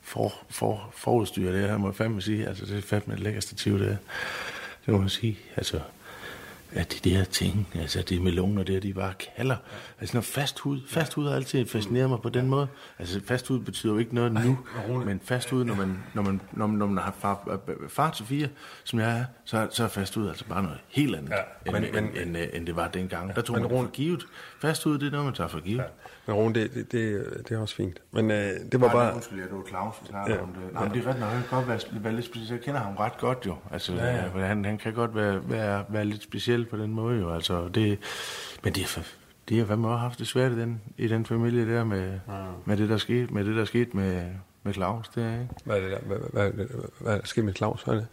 for, 0.00 0.32
for, 0.50 0.90
forudstyr, 0.92 1.52
det 1.52 1.60
her, 1.68 1.78
må 1.78 1.88
jeg 1.88 1.94
fandme 1.94 2.22
sige. 2.22 2.46
Altså, 2.46 2.66
det 2.66 2.78
er 2.78 2.82
fandme 2.82 3.14
det 3.14 3.22
lækkerste 3.22 3.48
stativ, 3.48 3.78
det 3.78 3.88
er. 3.88 3.96
Det 4.86 4.94
må 4.94 5.00
man 5.00 5.08
sige. 5.08 5.38
Altså, 5.56 5.80
at 6.72 7.00
de 7.04 7.10
der 7.10 7.24
ting, 7.24 7.68
altså 7.74 8.02
de 8.08 8.20
meloner 8.20 8.62
der, 8.62 8.80
de 8.80 8.94
bare 8.94 9.12
kalder. 9.36 9.56
Altså 10.00 10.16
noget 10.16 10.24
fast 10.24 10.58
hud. 10.58 10.80
Fast 10.88 11.14
hud 11.14 11.28
har 11.28 11.34
altid 11.34 11.66
fascineret 11.66 12.08
mig 12.10 12.18
på 12.22 12.28
den 12.28 12.48
måde. 12.48 12.66
Altså 12.98 13.20
fast 13.26 13.48
hud 13.48 13.60
betyder 13.60 13.92
jo 13.92 13.98
ikke 13.98 14.14
noget 14.14 14.32
nu, 14.32 14.58
men 15.04 15.20
fast 15.24 15.50
hud, 15.50 15.64
når 15.64 15.74
man, 15.74 16.02
når 16.14 16.22
man, 16.22 16.40
når 16.52 16.66
man, 16.66 16.78
når 16.78 16.86
man 16.86 17.04
har 17.04 17.14
far, 17.18 17.60
far 17.88 18.10
til 18.10 18.26
fire, 18.26 18.48
som 18.84 18.98
jeg 18.98 19.18
er, 19.18 19.24
så, 19.44 19.68
så 19.70 19.84
er 19.84 19.88
fast 19.88 20.14
hud 20.14 20.28
altså 20.28 20.44
bare 20.48 20.62
noget 20.62 20.78
helt 20.88 21.16
andet, 21.16 21.30
Ja, 21.66 21.72
men- 21.72 21.84
end, 21.84 21.92
men- 21.94 22.04
end, 22.04 22.36
end, 22.36 22.50
end, 22.54 22.66
det 22.66 22.76
var 22.76 22.88
dengang. 22.88 23.34
Der 23.34 23.42
tog 23.42 23.54
men 23.56 23.62
man 23.62 23.70
det 23.70 23.78
Rune- 23.78 23.84
for 23.84 23.90
givet. 23.90 24.26
Fast 24.60 24.84
hud, 24.84 24.98
det 24.98 25.06
er 25.06 25.10
noget, 25.10 25.24
man 25.24 25.34
tager 25.34 25.48
for 25.48 25.60
givet. 25.60 25.84
Men 26.26 26.36
Rune, 26.36 26.54
det, 26.54 26.74
det, 26.74 26.92
det, 26.92 27.24
det 27.48 27.56
er 27.56 27.60
også 27.60 27.74
fint. 27.74 27.98
Men 28.12 28.30
øh, 28.30 28.36
det 28.72 28.80
var 28.80 28.86
Nej, 28.86 28.94
bare... 28.94 29.14
Undskyld, 29.14 29.38
jeg 29.38 29.48
det 29.48 29.56
var 29.56 29.64
Claus, 29.68 29.94
vi 30.02 30.06
snakker 30.08 30.34
Ja. 30.34 30.42
om 30.42 30.48
det. 30.48 30.72
Nej, 30.72 30.84
men 30.84 30.94
det 30.94 31.06
er 31.06 31.10
ret 31.10 31.20
nok, 31.20 31.28
han 31.28 31.42
kan 31.42 31.50
godt 31.58 31.68
være, 31.68 31.80
være 32.04 32.12
lidt 32.14 32.26
speciel. 32.26 32.50
Jeg 32.50 32.60
kender 32.60 32.80
ham 32.80 32.96
ret 32.96 33.18
godt 33.18 33.38
jo. 33.46 33.56
Altså, 33.72 33.92
ja, 33.94 34.14
ja. 34.16 34.46
Han, 34.46 34.64
han 34.64 34.78
kan 34.78 34.92
godt 34.94 35.14
være, 35.14 35.50
være, 35.50 35.84
være 35.88 36.04
lidt 36.04 36.22
speciel 36.22 36.59
på 36.64 36.76
den 36.76 36.92
måde 36.92 37.20
jo. 37.20 37.34
Altså, 37.34 37.68
det, 37.68 37.98
men 38.64 38.72
det 38.72 38.82
er, 38.82 39.02
det 39.48 39.58
har 39.58 39.66
fandme 39.66 39.88
også 39.88 39.98
haft 39.98 40.18
det 40.18 40.26
svært 40.28 40.52
i 40.52 40.60
den, 40.60 40.80
i 40.98 41.08
den 41.08 41.26
familie 41.26 41.74
der 41.74 41.84
med, 41.84 42.20
ja. 42.28 42.44
med 42.64 42.76
det, 42.76 42.88
der 42.88 42.96
skete 42.96 43.34
med, 43.34 43.44
det, 43.44 43.56
der 43.56 43.64
skete 43.64 43.96
med, 43.96 44.30
med 44.62 44.74
Claus 44.74 45.08
der, 45.08 45.32
ikke? 45.32 45.48
Hvad 45.64 45.76
er 45.76 45.80
det 45.80 45.90
der? 45.90 45.98
Hvad, 45.98 46.18
hvad, 46.32 46.52
hvad, 46.52 46.66
hvad, 47.00 47.20
sker 47.24 47.42
med 47.42 47.54
Claus? 47.54 47.82
Hvad 47.82 47.94
er 47.94 47.98
det? 47.98 48.06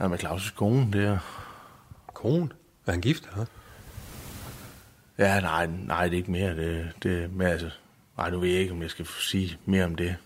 Ja, 0.00 0.08
med 0.08 0.24
Claus' 0.24 0.54
kone 0.54 0.92
der. 0.92 1.18
Kone? 2.14 2.48
Er 2.86 2.92
han 2.92 3.00
gift? 3.00 3.30
Ja? 3.36 3.44
Ja, 5.18 5.40
nej, 5.40 5.66
nej, 5.66 6.04
det 6.04 6.12
er 6.12 6.16
ikke 6.16 6.30
mere. 6.30 6.56
Det, 6.56 6.90
det, 7.02 7.32
men 7.32 7.46
altså, 7.46 7.70
nej, 8.16 8.30
nu 8.30 8.40
ved 8.40 8.48
jeg 8.48 8.60
ikke, 8.60 8.72
om 8.72 8.82
jeg 8.82 8.90
skal 8.90 9.06
sige 9.06 9.58
mere 9.64 9.84
om 9.84 9.94
det. 9.94 10.16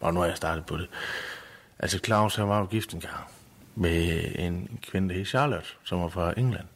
Og 0.00 0.14
nu 0.14 0.20
har 0.20 0.26
jeg 0.26 0.36
startet 0.36 0.66
på 0.66 0.76
det. 0.76 0.88
Altså, 1.78 1.98
Claus, 2.04 2.36
han 2.36 2.48
var 2.48 2.58
jo 2.58 2.64
gift 2.64 2.94
en 2.94 3.00
gang 3.00 3.24
med 3.74 4.24
en 4.34 4.78
kvinde, 4.82 5.08
der 5.08 5.14
hed 5.14 5.24
Charlotte, 5.24 5.68
som 5.84 6.00
var 6.00 6.08
fra 6.08 6.34
England. 6.36 6.66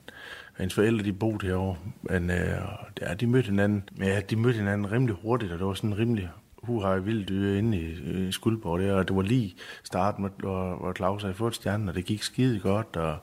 Hans 0.56 0.74
forældre, 0.74 1.04
de 1.04 1.12
boede 1.12 1.46
herovre. 1.46 1.76
Men 2.02 2.30
øh, 2.30 2.60
ja, 3.00 3.14
de 3.14 3.26
mødte 3.26 3.46
hinanden, 3.46 3.88
ja, 3.98 4.20
de 4.20 4.36
mødte 4.36 4.58
hinanden 4.58 4.92
rimelig 4.92 5.16
hurtigt, 5.22 5.52
og 5.52 5.58
det 5.58 5.66
var 5.66 5.74
sådan 5.74 5.98
rimelig 5.98 6.30
hurra 6.62 6.96
vildt 6.96 7.28
dyr 7.28 7.58
inde 7.58 7.78
i, 7.78 8.00
øh, 8.06 8.28
i 8.28 8.32
Skuldborg 8.32 8.80
der, 8.80 8.94
og 8.94 9.08
det 9.08 9.16
var 9.16 9.22
lige 9.22 9.54
starten, 9.84 10.28
hvor, 10.38 10.76
hvor 10.76 10.92
Claus 10.92 11.22
havde 11.22 11.34
fået 11.34 11.54
stjernen, 11.54 11.88
og 11.88 11.94
det 11.94 12.04
gik 12.04 12.22
skide 12.22 12.60
godt, 12.60 12.96
og 12.96 13.18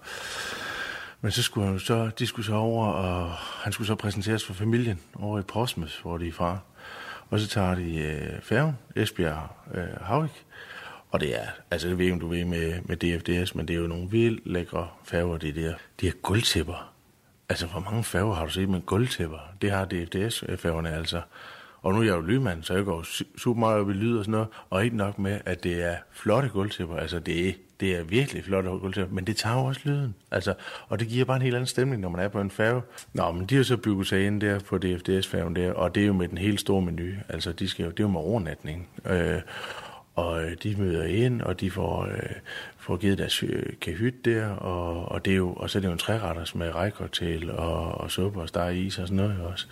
men 1.22 1.32
så 1.32 1.44
skulle 1.44 1.66
han 1.66 1.76
jo 1.76 1.80
så, 1.80 2.10
de 2.20 2.28
skulle 2.28 2.46
så 2.46 2.54
over, 2.54 2.88
og 2.88 3.32
han 3.34 3.74
skulle 3.74 3.88
så 3.88 3.96
præsenteres 3.96 4.46
for 4.46 4.54
familien 4.54 5.00
over 5.16 5.40
i 5.40 5.42
Prosmes, 5.42 6.00
hvor 6.00 6.18
de 6.18 6.28
er 6.28 6.32
fra. 6.32 6.58
Og 7.30 7.40
så 7.40 7.48
tager 7.48 7.76
de 7.76 7.98
øh, 7.98 8.42
færgen, 8.42 8.78
Esbjerg 8.96 9.50
øh, 9.74 10.02
Havik. 10.02 10.46
Og 11.12 11.20
det 11.20 11.36
er, 11.42 11.48
altså 11.72 11.88
det 11.88 11.98
ved 11.98 12.06
ikke, 12.06 12.14
om 12.14 12.20
du 12.20 12.28
ved 12.28 12.46
med, 12.46 12.82
med 12.82 12.98
DFDS, 12.98 13.56
men 13.56 13.68
det 13.68 13.74
er 13.74 13.80
jo 13.80 13.88
nogle 13.88 14.10
vildt 14.10 14.48
lækre 14.48 14.88
færger, 15.04 15.38
det 15.38 15.56
der. 15.56 15.74
De 16.02 16.06
har 16.06 16.14
guldtæpper 16.14 16.93
Altså, 17.54 17.66
hvor 17.66 17.80
mange 17.80 18.04
færger 18.04 18.34
har 18.34 18.46
du 18.46 18.52
set 18.52 18.70
med 18.70 18.82
gulvtæpper? 18.82 19.38
Det 19.62 19.72
har 19.72 19.86
DFDS-færgerne 19.86 20.96
altså. 20.96 21.22
Og 21.82 21.94
nu 21.94 22.00
er 22.00 22.04
jeg 22.04 22.16
jo 22.16 22.22
lymand, 22.22 22.64
så 22.64 22.74
jeg 22.74 22.86
går 22.86 23.06
super 23.38 23.60
meget 23.60 23.80
op 23.80 23.90
i 23.90 23.94
lyd 23.94 24.18
og 24.18 24.26
sådan 24.26 24.32
noget. 24.32 24.48
Og 24.70 24.86
ikke 24.86 24.98
nok 24.98 25.20
med, 25.20 25.40
at 25.46 25.64
det 25.64 25.84
er 25.84 25.96
flotte 26.12 26.50
gulvtæpper. 26.50 26.96
Altså, 26.96 27.20
det 27.20 27.48
er, 27.48 27.54
det 27.80 27.96
er 27.96 28.04
virkelig 28.04 28.44
flotte 28.44 28.70
gulvtæpper, 28.70 29.16
men 29.16 29.28
det 29.28 29.36
tager 29.38 29.56
jo 29.56 29.66
også 29.66 29.82
lyden. 29.84 30.16
Altså, 30.32 30.54
og 30.88 31.00
det 31.00 31.08
giver 31.08 31.26
bare 31.26 31.36
en 31.36 31.42
helt 31.42 31.56
anden 31.56 31.68
stemning, 31.68 32.02
når 32.02 32.10
man 32.10 32.22
er 32.22 32.28
på 32.28 32.42
en 32.42 32.52
færge. 32.52 32.82
Nå, 33.14 33.32
men 33.32 33.46
de 33.46 33.56
har 33.56 33.64
så 33.64 33.78
bygget 33.78 34.08
sig 34.08 34.26
ind 34.26 34.42
der 34.42 34.60
på 34.60 34.78
DFDS-færgen 34.78 35.56
der, 35.56 35.74
og 35.74 35.96
det 35.96 36.04
er 36.04 36.08
jo 36.08 36.14
med 36.14 36.28
den 36.28 36.38
helt 36.38 36.60
store 36.60 36.82
menu. 36.82 37.04
Altså, 37.30 37.52
de 37.52 37.70
skal 37.70 37.84
jo, 37.84 37.92
det 37.92 38.00
er 38.00 38.04
jo 38.04 38.10
med 38.10 38.22
overnatning. 38.22 38.90
Øh, 39.06 39.42
og 40.16 40.44
øh, 40.44 40.58
de 40.64 40.76
møder 40.76 41.04
ind, 41.04 41.42
og 41.42 41.60
de 41.60 41.72
får, 41.72 42.06
øh, 42.06 42.30
får 42.78 42.98
givet 42.98 43.18
deres 43.18 43.44
øh, 43.44 43.66
kahyt 43.82 44.26
der, 44.26 44.48
og, 44.48 45.12
og, 45.12 45.26
det 45.26 45.34
er 45.34 45.38
jo, 45.38 45.54
og 45.54 45.70
så 45.70 45.78
er 45.78 45.82
det 45.82 45.88
jo 45.88 45.94
en 45.94 45.98
træretters 45.98 46.56
med 46.56 46.76
rejkortel 46.76 47.52
og, 47.52 47.92
og 47.92 48.12
suppe 48.12 48.42
og 48.42 48.50
steg 48.50 48.78
is 48.78 49.00
og 49.00 49.08
sådan 49.08 49.16
noget 49.16 49.42
også. 49.42 49.68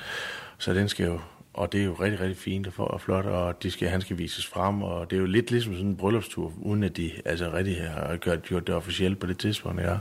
Så 0.57 0.73
den 0.73 0.89
skal 0.89 1.05
jo, 1.05 1.19
og 1.53 1.71
det 1.71 1.81
er 1.81 1.85
jo 1.85 1.93
rigtig, 1.93 2.19
rigtig 2.19 2.37
fint 2.37 2.67
og, 2.67 2.73
for, 2.73 2.83
og 2.83 3.01
flot, 3.01 3.25
og 3.25 3.63
de 3.63 3.71
skal, 3.71 3.89
han 3.89 4.01
skal 4.01 4.17
vises 4.17 4.47
frem, 4.47 4.81
og 4.81 5.09
det 5.09 5.15
er 5.15 5.19
jo 5.19 5.25
lidt 5.25 5.51
ligesom 5.51 5.73
sådan 5.73 5.87
en 5.87 5.97
bryllupstur, 5.97 6.53
uden 6.57 6.83
at 6.83 6.97
de 6.97 7.11
altså 7.25 7.53
rigtig 7.53 7.81
har 7.81 8.17
gjort, 8.17 8.43
gjort 8.43 8.67
det 8.67 8.75
officielt 8.75 9.19
på 9.19 9.27
det 9.27 9.37
tidspunkt, 9.37 9.81
ja. 9.81 9.97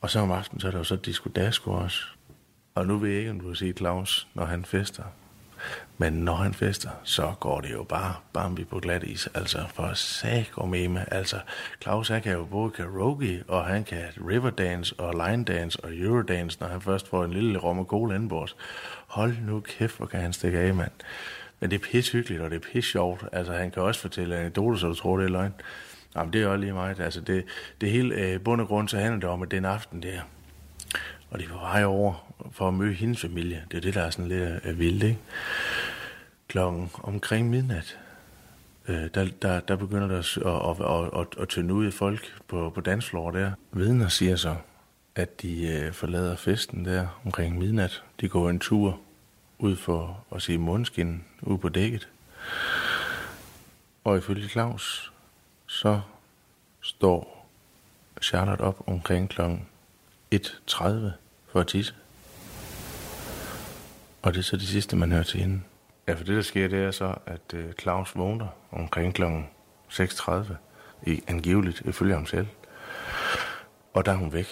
Og 0.00 0.10
så 0.10 0.20
om 0.20 0.30
aftenen, 0.30 0.60
så 0.60 0.66
er 0.66 0.70
der 0.70 0.78
jo 0.78 0.84
så 0.84 0.96
disco 0.96 1.30
dasko 1.36 1.70
også. 1.70 2.04
Og 2.74 2.86
nu 2.86 2.98
ved 2.98 3.10
jeg 3.10 3.18
ikke, 3.18 3.30
om 3.30 3.40
du 3.40 3.48
har 3.48 3.54
set 3.54 3.78
Claus, 3.78 4.28
når 4.34 4.44
han 4.44 4.64
fester. 4.64 5.02
Men 5.98 6.12
når 6.12 6.34
han 6.34 6.54
fester, 6.54 6.90
så 7.02 7.32
går 7.40 7.60
det 7.60 7.72
jo 7.72 7.82
bare 7.82 8.14
Bambi 8.32 8.64
på 8.64 8.78
glat 8.78 9.02
is. 9.02 9.28
Altså 9.34 9.58
for 9.74 9.90
sag 9.94 10.50
og 10.52 10.68
meme. 10.68 11.14
Altså 11.14 11.36
Claus 11.82 12.08
han 12.08 12.22
kan 12.22 12.32
jo 12.32 12.44
både 12.44 12.70
karaoke, 12.70 13.44
og 13.48 13.64
han 13.64 13.84
kan 13.84 14.02
riverdance 14.28 14.94
og 14.98 15.26
line 15.26 15.44
dance 15.44 15.84
og 15.84 15.96
eurodance, 15.96 16.60
når 16.60 16.68
han 16.68 16.80
først 16.80 17.08
får 17.08 17.24
en 17.24 17.32
lille 17.32 17.58
rom 17.58 17.78
og 17.78 17.84
cola 17.84 18.14
indenbords. 18.14 18.56
Hold 19.06 19.36
nu 19.46 19.60
kæft, 19.60 19.96
hvor 19.96 20.06
kan 20.06 20.20
han 20.20 20.32
stikke 20.32 20.58
af, 20.58 20.74
mand. 20.74 20.92
Men 21.60 21.70
det 21.70 21.76
er 21.76 21.90
pisse 21.92 22.12
hyggeligt, 22.12 22.42
og 22.42 22.50
det 22.50 22.56
er 22.56 22.72
pisse 22.72 22.90
sjovt. 22.90 23.24
Altså 23.32 23.52
han 23.52 23.70
kan 23.70 23.82
også 23.82 24.00
fortælle 24.00 24.36
anekdoter, 24.36 24.78
så 24.78 24.88
du 24.88 24.94
tror, 24.94 25.16
det 25.16 25.24
er 25.24 25.30
løgn. 25.30 25.54
Jamen, 26.16 26.32
det 26.32 26.42
er 26.42 26.46
også 26.46 26.60
lige 26.60 26.72
meget. 26.72 27.00
Altså, 27.00 27.20
det, 27.20 27.44
det 27.80 27.90
hele 27.90 28.14
øh, 28.14 28.40
bund 28.40 28.60
og 28.60 28.66
grund, 28.66 28.88
så 28.88 28.98
handler 28.98 29.20
det 29.20 29.28
om, 29.28 29.42
at 29.42 29.50
den 29.50 29.64
aften 29.64 30.02
der, 30.02 30.20
og 31.30 31.38
de 31.38 31.44
er 31.44 31.48
på 31.48 31.58
vej 31.58 31.84
over 31.84 32.31
for 32.50 32.68
at 32.68 32.74
møde 32.74 32.92
hendes 32.92 33.20
familie. 33.20 33.64
Det 33.70 33.76
er 33.76 33.80
det, 33.80 33.94
der 33.94 34.02
er 34.02 34.10
sådan 34.10 34.28
lidt 34.28 34.60
øh, 34.64 34.78
vildt, 34.78 35.02
ikke? 35.02 35.18
Klokken 36.48 36.90
omkring 37.02 37.50
midnat, 37.50 37.98
øh, 38.88 39.08
der, 39.14 39.28
der, 39.42 39.60
der 39.60 39.76
begynder 39.76 40.08
der 40.08 40.18
at, 40.18 40.80
at, 40.80 40.86
at, 40.86 41.20
at, 41.20 41.42
at 41.42 41.48
tynde 41.48 41.74
ud 41.74 41.88
i 41.88 41.90
folk 41.90 42.34
på, 42.48 42.70
på 42.74 42.80
dansflor 42.80 43.30
der. 43.30 43.52
Vidner 43.72 44.08
siger 44.08 44.36
så, 44.36 44.56
at 45.14 45.42
de 45.42 45.68
øh, 45.68 45.92
forlader 45.92 46.36
festen 46.36 46.84
der 46.84 47.20
omkring 47.24 47.58
midnat. 47.58 48.02
De 48.20 48.28
går 48.28 48.50
en 48.50 48.58
tur 48.58 49.00
ud 49.58 49.76
for 49.76 50.24
at 50.34 50.42
se 50.42 50.58
måneskin 50.58 51.24
ud 51.42 51.58
på 51.58 51.68
dækket. 51.68 52.08
Og 54.04 54.18
ifølge 54.18 54.48
Claus, 54.48 55.12
så 55.66 56.00
står 56.80 57.48
Charlotte 58.22 58.62
op 58.62 58.82
omkring 58.86 59.28
kl. 59.28 59.40
1.30 60.34 60.84
for 61.48 61.60
at 61.60 61.66
tisse. 61.66 61.94
Og 64.22 64.34
det 64.34 64.38
er 64.38 64.42
så 64.42 64.56
det 64.56 64.68
sidste, 64.68 64.96
man 64.96 65.12
hører 65.12 65.22
til 65.22 65.40
hende. 65.40 65.60
Ja, 66.08 66.14
for 66.14 66.24
det, 66.24 66.36
der 66.36 66.42
sker, 66.42 66.68
det 66.68 66.78
er 66.78 66.90
så, 66.90 67.14
at 67.26 67.54
øh, 67.54 67.72
Claus 67.80 68.16
vågner 68.16 68.46
omkring 68.72 69.14
kl. 69.14 69.22
6.30, 69.90 70.52
i, 71.06 71.22
angiveligt 71.28 71.82
ifølge 71.84 72.14
ham 72.14 72.26
selv. 72.26 72.46
Og 73.94 74.06
der 74.06 74.12
er 74.12 74.16
hun 74.16 74.32
væk. 74.32 74.46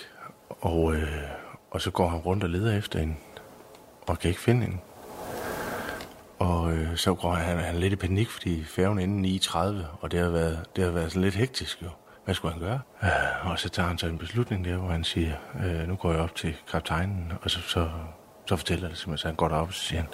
Og, 0.48 0.94
øh, 0.94 1.08
og 1.70 1.80
så 1.80 1.90
går 1.90 2.08
han 2.08 2.18
rundt 2.18 2.44
og 2.44 2.50
leder 2.50 2.78
efter 2.78 2.98
hende, 2.98 3.14
og 4.06 4.18
kan 4.18 4.28
ikke 4.28 4.40
finde 4.40 4.62
hende. 4.62 4.78
Og 6.38 6.72
øh, 6.72 6.96
så 6.96 7.14
går 7.14 7.32
han, 7.32 7.58
han 7.58 7.74
lidt 7.74 7.92
i 7.92 7.96
panik, 7.96 8.28
fordi 8.28 8.64
færgen 8.64 8.98
er 8.98 9.02
inde 9.02 9.38
9.30, 9.38 9.58
og 10.00 10.10
det 10.10 10.20
har, 10.20 10.30
været, 10.30 10.66
det 10.76 10.84
har 10.84 10.90
været 10.90 11.10
sådan 11.10 11.22
lidt 11.22 11.34
hektisk 11.34 11.82
jo. 11.82 11.88
Hvad 12.24 12.34
skulle 12.34 12.52
han 12.52 12.62
gøre? 12.62 12.80
Øh, 13.02 13.50
og 13.50 13.58
så 13.58 13.68
tager 13.68 13.88
han 13.88 13.98
så 13.98 14.06
en 14.06 14.18
beslutning 14.18 14.64
der, 14.64 14.76
hvor 14.76 14.88
han 14.88 15.04
siger, 15.04 15.34
øh, 15.64 15.88
nu 15.88 15.96
går 15.96 16.12
jeg 16.12 16.20
op 16.20 16.34
til 16.34 16.56
kaptajnen, 16.70 17.32
og 17.42 17.50
så, 17.50 17.60
så, 17.60 17.90
så 18.50 18.56
fortæller 18.56 18.88
det 18.88 18.98
simpelthen, 18.98 19.18
så 19.18 19.28
han 19.28 19.34
går 19.34 19.48
derop, 19.48 19.68
og 19.68 19.74
siger 19.74 20.00
han, 20.00 20.08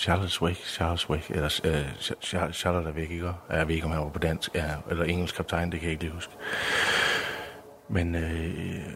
Charlotte's 0.00 0.42
Wake, 0.42 0.58
Charlotte's 0.58 1.10
Wake, 1.10 1.34
eller 1.34 1.60
øh, 1.64 2.52
Charlotte 2.52 2.88
er 2.88 2.92
væk, 2.92 3.10
ikke? 3.10 3.30
Jeg 3.50 3.68
ved 3.68 3.74
ikke, 3.74 3.86
om 3.86 3.92
han 3.92 4.00
var 4.00 4.08
på 4.08 4.18
dansk, 4.18 4.54
ja, 4.54 4.64
eller 4.90 5.04
engelsk 5.04 5.36
kaptajn, 5.36 5.72
det 5.72 5.80
kan 5.80 5.86
jeg 5.86 5.92
ikke 5.92 6.04
lige 6.04 6.14
huske. 6.14 6.32
Men 7.88 8.14
øh, 8.14 8.44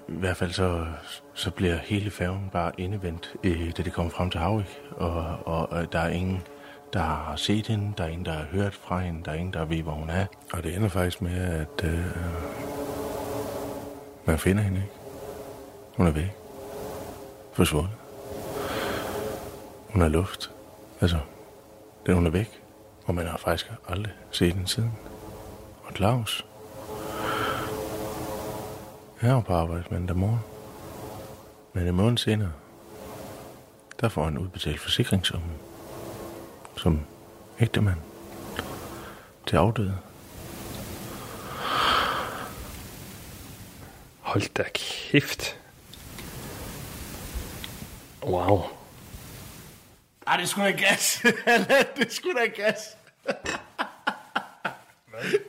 i 0.08 0.18
hvert 0.18 0.36
fald 0.36 0.50
så, 0.50 0.86
så 1.34 1.50
bliver 1.50 1.76
hele 1.76 2.10
færgen 2.10 2.48
bare 2.52 2.72
indevendt, 2.78 3.32
øh, 3.44 3.72
da 3.76 3.82
det 3.82 3.92
kommer 3.92 4.12
frem 4.12 4.30
til 4.30 4.40
Havik. 4.40 4.80
Og, 4.90 5.24
og, 5.44 5.72
og 5.72 5.92
der 5.92 5.98
er 5.98 6.08
ingen, 6.08 6.42
der 6.92 7.00
har 7.00 7.36
set 7.36 7.66
hende, 7.66 7.92
der 7.98 8.04
er 8.04 8.08
ingen, 8.08 8.26
der 8.26 8.32
har 8.32 8.46
hørt 8.52 8.74
fra 8.74 8.98
hende, 8.98 9.24
der 9.24 9.30
er 9.30 9.36
ingen, 9.36 9.52
der 9.52 9.64
ved, 9.64 9.82
hvor 9.82 9.92
hun 9.92 10.10
er. 10.10 10.26
Og 10.52 10.64
det 10.64 10.76
ender 10.76 10.88
faktisk 10.88 11.22
med, 11.22 11.36
at 11.36 11.84
øh, 11.84 12.04
man 14.24 14.38
finder 14.38 14.62
hende 14.62 14.78
ikke. 14.80 14.92
Hun 15.96 16.06
er 16.06 16.10
væk. 16.10 16.32
Forsvundet. 17.52 17.97
Hun 19.88 20.02
er 20.02 20.08
luft. 20.08 20.50
Altså, 21.00 21.18
den 22.06 22.14
hun 22.14 22.26
er 22.26 22.30
væk. 22.30 22.62
Og 23.04 23.14
man 23.14 23.26
har 23.26 23.36
faktisk 23.36 23.72
aldrig 23.88 24.12
set 24.30 24.54
den 24.54 24.66
siden. 24.66 24.92
Og 25.84 25.94
Claus, 25.96 26.46
jeg 29.22 29.30
er 29.30 29.40
på 29.40 29.54
arbejde 29.54 29.84
mandag 29.90 30.16
morgen. 30.16 30.40
Men 31.72 31.86
en 31.86 31.94
måned 31.94 32.18
senere, 32.18 32.52
der 34.00 34.08
får 34.08 34.24
han 34.24 34.38
udbetalt 34.38 34.80
forsikringssummen 34.80 35.52
som 36.76 37.00
ægtemand. 37.60 37.96
til 39.46 39.56
afdøde. 39.56 39.98
Hold 44.20 44.54
da 44.54 44.64
kæft. 44.74 45.58
Wow. 48.22 48.77
Ej, 50.28 50.36
det 50.36 50.48
skulle 50.48 50.66
da 50.66 50.76
gas. 50.76 51.26
det 51.96 52.12
skulle 52.12 52.40
da 52.40 52.46
gas. 52.62 52.96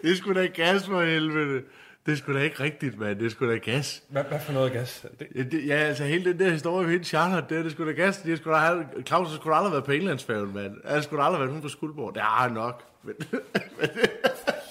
det 0.03 0.17
skulle 0.17 0.41
da 0.41 0.47
gas 0.47 0.85
for 0.85 1.01
helvede. 1.01 1.63
Det 2.05 2.17
skulle 2.17 2.39
da 2.39 2.43
ikke 2.43 2.63
rigtigt, 2.63 2.99
mand. 2.99 3.19
Det 3.19 3.31
skulle 3.31 3.53
da 3.53 3.57
gas. 3.57 4.03
Hvad, 4.09 4.23
hvad 4.23 4.39
for 4.39 4.53
noget 4.53 4.71
gas? 4.71 5.05
Det... 5.19 5.27
Ja, 5.35 5.43
det, 5.43 5.67
ja, 5.67 5.75
altså 5.75 6.03
hele 6.03 6.25
den 6.25 6.39
der 6.39 6.49
historie 6.49 6.83
med 6.83 6.91
hende 6.91 7.05
Charlotte, 7.05 7.55
det, 7.55 7.63
det 7.63 7.71
skulle 7.71 7.93
da 7.93 8.01
gas. 8.01 8.17
Det 8.17 8.37
skulle 8.37 8.57
da 8.57 8.61
have, 8.61 8.85
Claus 9.05 9.35
skulle 9.35 9.55
aldrig 9.55 9.71
været 9.71 9.83
på 9.83 9.91
Englandsfærgen, 9.91 10.53
mand. 10.53 10.75
Jeg 10.89 11.03
skulle 11.03 11.23
aldrig 11.23 11.39
været 11.39 11.51
hun 11.51 11.61
på 11.61 11.69
Skuldborg. 11.69 12.13
Det 12.13 12.21
har 12.21 12.41
han 12.41 12.51
nok. 12.51 12.83
Men, 13.03 13.15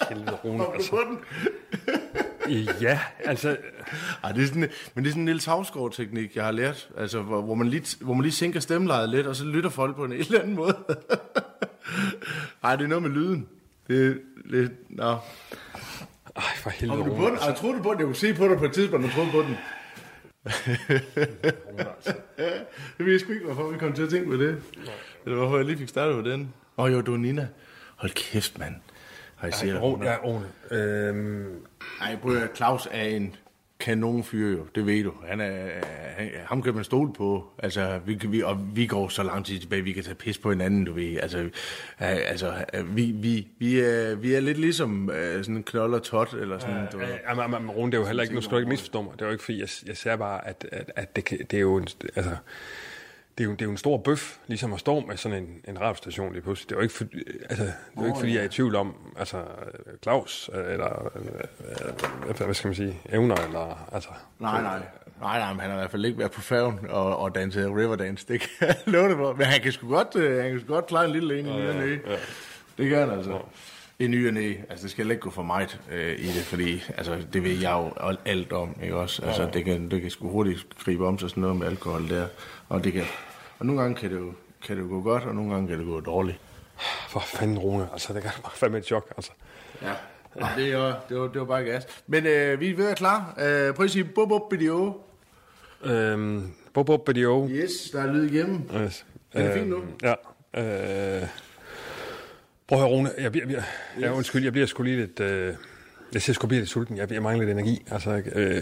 Helvede, 0.09 0.31
Rune, 0.43 0.65
altså. 0.73 1.17
Ja, 2.81 2.99
altså... 3.25 3.57
Ej, 4.23 4.31
det 4.31 4.43
er 4.43 4.47
sådan, 4.47 4.69
men 4.93 5.03
det 5.03 5.09
er 5.09 5.11
sådan 5.11 5.21
en 5.21 5.25
lille 5.25 5.41
tavsgård-teknik, 5.41 6.35
jeg 6.35 6.45
har 6.45 6.51
lært. 6.51 6.89
Altså, 6.97 7.21
hvor, 7.21 7.41
hvor, 7.41 7.55
man 7.55 7.67
lige, 7.67 7.97
hvor 8.01 8.13
man 8.13 8.21
lige 8.21 8.33
sænker 8.33 8.59
stemmelejet 8.59 9.09
lidt, 9.09 9.27
og 9.27 9.35
så 9.35 9.45
lytter 9.45 9.69
folk 9.69 9.95
på 9.95 10.05
en 10.05 10.11
eller 10.19 10.41
anden 10.41 10.55
måde. 10.55 10.77
Ej, 12.63 12.75
det 12.75 12.83
er 12.83 12.87
noget 12.87 13.03
med 13.03 13.11
lyden. 13.11 13.47
Det 13.87 14.07
er 14.07 14.13
lidt... 14.45 14.71
Nå. 14.89 15.17
Ej, 16.35 16.43
for 16.57 16.69
helvede. 16.69 16.99
Du 16.99 17.15
på 17.15 17.25
den? 17.25 17.37
Jeg 17.47 17.55
troede 17.55 17.77
du 17.77 17.83
på 17.83 17.91
den. 17.91 17.99
Jeg 17.99 18.05
kunne 18.05 18.15
se 18.15 18.33
på 18.33 18.47
dig 18.47 18.57
på 18.57 18.65
et 18.65 18.73
tidspunkt, 18.73 19.05
du 19.05 19.11
troede 19.11 19.31
på 19.31 19.41
den. 19.41 19.57
det 22.97 23.05
ved 23.05 23.11
jeg 23.11 23.19
sgu 23.19 23.31
ikke, 23.31 23.45
hvorfor 23.45 23.71
vi 23.71 23.77
kom 23.77 23.93
til 23.93 24.03
at 24.03 24.09
tænke 24.09 24.29
på 24.29 24.37
det. 24.37 24.63
Eller 25.25 25.37
hvorfor 25.37 25.57
jeg 25.57 25.65
lige 25.65 25.77
fik 25.77 25.89
startet 25.89 26.15
på 26.15 26.29
den. 26.29 26.53
Åh 26.77 26.85
oh, 26.85 26.93
jo, 26.93 27.01
du 27.01 27.13
er 27.13 27.17
Nina. 27.17 27.47
Hold 27.95 28.11
kæft, 28.11 28.59
mand. 28.59 28.75
Har 29.39 29.47
I 29.47 29.51
set 29.51 29.81
Ro, 29.81 29.99
ja, 30.03 30.15
Rune. 30.23 30.45
Øhm... 30.71 31.65
Ej, 32.01 32.15
prøv 32.21 32.37
at 32.37 32.49
Claus 32.55 32.87
er 32.91 33.03
en 33.03 33.35
kanonfyr 33.79 34.57
jo, 34.57 34.65
det 34.75 34.85
ved 34.85 35.03
du. 35.03 35.13
Han 35.27 35.41
er, 35.41 35.67
han, 36.17 36.29
ham 36.45 36.61
kan 36.61 36.75
man 36.75 36.83
stole 36.83 37.13
på. 37.13 37.49
Altså, 37.57 37.99
vi, 38.05 38.19
vi, 38.27 38.41
og 38.41 38.75
vi 38.75 38.87
går 38.87 39.07
så 39.07 39.23
lang 39.23 39.45
tid 39.45 39.59
tilbage, 39.59 39.83
vi 39.83 39.91
kan 39.91 40.03
tage 40.03 40.15
pis 40.15 40.37
på 40.37 40.49
hinanden, 40.49 40.85
du 40.85 40.93
ved. 40.93 41.17
Altså, 41.21 41.49
altså 41.99 42.53
vi, 42.85 43.11
vi, 43.15 43.47
vi, 43.59 43.79
er, 43.79 44.15
vi 44.15 44.33
er 44.33 44.39
lidt 44.39 44.57
ligesom 44.57 45.09
uh, 45.09 45.15
sådan 45.15 45.55
en 45.55 45.63
knold 45.63 45.93
og 45.93 46.03
tot, 46.03 46.33
eller 46.33 46.59
sådan. 46.59 46.87
Ja, 46.93 47.07
ja, 47.07 47.41
ja, 47.41 47.47
men, 47.47 47.61
men 47.61 47.71
Rune, 47.71 47.91
det 47.91 47.97
er 47.97 48.01
jo 48.01 48.07
heller 48.07 48.23
ikke, 48.23 48.35
nu 48.35 48.41
skal 48.41 48.51
du 48.51 48.57
ikke 48.57 48.69
misforstå 48.69 49.01
mig, 49.01 49.13
det 49.13 49.21
er 49.21 49.25
jo 49.25 49.31
ikke, 49.31 49.43
fordi 49.43 49.59
jeg, 49.59 49.69
jeg 49.87 49.97
ser 49.97 50.15
bare, 50.15 50.47
at, 50.47 50.65
at, 50.71 50.91
at 50.95 51.15
det, 51.15 51.29
det 51.51 51.53
er 51.53 51.61
jo 51.61 51.77
en, 51.77 51.87
altså, 52.15 52.35
det 53.37 53.43
er, 53.43 53.45
jo, 53.45 53.51
det 53.51 53.61
er 53.61 53.65
jo 53.65 53.71
en 53.71 53.77
stor 53.77 53.97
bøf, 53.97 54.37
ligesom 54.47 54.73
at 54.73 54.79
stå 54.79 54.99
med 54.99 55.17
sådan 55.17 55.43
en, 55.43 55.61
en 55.67 55.81
radiostation 55.81 56.33
lige 56.33 56.41
pludselig. 56.41 56.69
Det 56.69 56.75
er 56.75 56.79
jo 56.79 56.83
ikke, 56.83 56.93
for, 56.93 57.05
altså, 57.49 57.63
det 57.63 57.73
er 57.97 58.01
jo 58.01 58.05
ikke 58.05 58.19
fordi, 58.19 58.33
jeg 58.33 58.41
er 58.41 58.45
i 58.45 58.49
tvivl 58.49 58.75
om, 58.75 58.95
altså, 59.19 59.43
Claus, 60.03 60.49
eller, 60.53 61.11
hvad, 62.25 62.45
hvad 62.45 62.53
skal 62.53 62.67
man 62.67 62.75
sige, 62.75 63.01
evner, 63.09 63.35
eller, 63.35 63.89
altså... 63.93 64.09
Nej, 64.39 64.61
nej. 64.61 64.79
Nej, 65.21 65.39
nej, 65.39 65.53
men 65.53 65.59
han 65.59 65.69
har 65.69 65.77
i 65.77 65.79
hvert 65.79 65.91
fald 65.91 66.05
ikke 66.05 66.19
været 66.19 66.31
på 66.31 66.41
færgen 66.41 66.79
og, 66.89 67.17
og 67.17 67.35
danset 67.35 67.75
Riverdance, 67.75 68.25
det 68.27 68.41
kan 68.41 68.49
jeg 68.67 68.75
love 68.85 69.09
det 69.09 69.17
for. 69.17 69.33
Men 69.33 69.45
han 69.45 69.61
kan 69.61 69.71
sgu 69.71 69.89
godt, 69.89 70.15
uh, 70.15 70.41
han 70.41 70.51
kan 70.51 70.59
sgu 70.59 70.73
godt 70.73 70.87
klare 70.87 71.05
en 71.05 71.11
lille 71.11 71.39
en 71.39 71.45
i 71.45 71.49
ja, 71.49 71.57
ja, 71.57 71.85
ja. 71.87 71.97
Det 72.77 72.89
kan 72.89 72.97
han 72.97 73.09
altså. 73.11 73.31
Ja. 73.31 73.39
I 74.01 74.07
ny 74.07 74.27
og 74.27 74.33
næ. 74.33 74.53
Altså, 74.69 74.83
det 74.83 74.91
skal 74.91 75.11
ikke 75.11 75.21
gå 75.21 75.29
for 75.29 75.43
meget 75.43 75.79
øh, 75.91 76.19
i 76.19 76.27
det, 76.27 76.43
fordi 76.43 76.83
altså, 76.97 77.17
det 77.33 77.43
ved 77.43 77.51
jeg 77.51 77.71
jo 77.71 78.15
alt 78.25 78.53
om, 78.53 78.75
ikke 78.83 78.95
også? 78.95 79.21
Altså, 79.25 79.43
ja. 79.43 79.49
det, 79.49 79.65
kan, 79.65 79.91
det 79.91 80.01
kan 80.01 80.11
sgu 80.11 80.29
hurtigt 80.29 80.67
gribe 80.85 81.07
om 81.07 81.19
sig 81.19 81.29
sådan 81.29 81.41
noget 81.41 81.57
med 81.57 81.67
alkohol 81.67 82.09
der. 82.09 82.27
Og 82.69 82.83
det 82.83 82.93
kan, 82.93 83.03
og 83.59 83.65
nogle 83.65 83.81
gange 83.81 83.95
kan 83.95 84.09
det, 84.09 84.17
jo, 84.17 84.33
kan 84.65 84.77
det 84.77 84.83
jo 84.83 84.87
gå 84.87 85.01
godt, 85.01 85.23
og 85.23 85.35
nogle 85.35 85.53
gange 85.53 85.67
kan 85.67 85.79
det 85.79 85.85
gå 85.85 85.99
dårligt. 85.99 86.39
For 87.09 87.19
fanden, 87.19 87.59
Rune. 87.59 87.87
Altså, 87.91 88.13
det 88.13 88.21
kan 88.21 88.31
bare 88.43 88.51
fandme 88.55 88.77
et 88.77 88.85
chok, 88.85 89.13
altså. 89.17 89.31
Ja. 89.81 89.93
ja. 90.35 90.47
Det, 90.57 90.77
var, 90.77 91.03
det, 91.09 91.19
var, 91.19 91.27
det 91.27 91.39
var 91.39 91.47
bare 91.47 91.63
gas. 91.63 91.87
Men 92.07 92.25
øh, 92.25 92.59
vi 92.59 92.69
er 92.69 92.75
ved 92.75 92.89
at 92.89 92.97
klar. 92.97 93.35
Øh, 93.39 93.73
prøv 93.73 93.83
at 93.83 93.91
sige 93.91 94.03
bub 94.03 94.29
bub 94.29 94.51
video. 94.51 95.01
Øhm, 95.83 96.51
bub 96.73 96.85
bub 96.85 97.07
video. 97.07 97.47
Yes, 97.49 97.71
der 97.91 98.01
er 98.01 98.13
lyd 98.13 98.31
igennem. 98.31 98.69
Yes. 98.75 99.05
Er 99.33 99.43
det 99.43 99.53
fint 99.53 99.69
nu? 99.69 99.77
Øhm, 99.77 99.93
ja. 100.03 101.21
Øh, 101.21 101.27
prøv 102.69 102.77
at 102.77 102.87
høre, 102.87 102.97
Rune. 102.97 103.11
Jeg, 103.17 103.31
bliver, 103.31 103.45
jeg, 103.49 103.57
yes. 103.57 103.65
jeg, 103.99 104.11
undskyld, 104.13 104.43
jeg 104.43 104.51
bliver 104.51 104.67
sgu 104.67 104.83
lige 104.83 104.97
lidt... 104.97 105.19
Øh, 105.19 105.55
jeg 106.13 106.21
ser 106.21 106.33
sgu 106.33 106.47
blive 106.47 106.61
lidt 106.61 106.69
sulten. 106.69 106.97
Jeg, 106.97 107.11
jeg 107.11 107.23
mangler 107.23 107.45
lidt 107.45 107.59
energi. 107.59 107.85
Altså, 107.91 108.21
øh, 108.35 108.61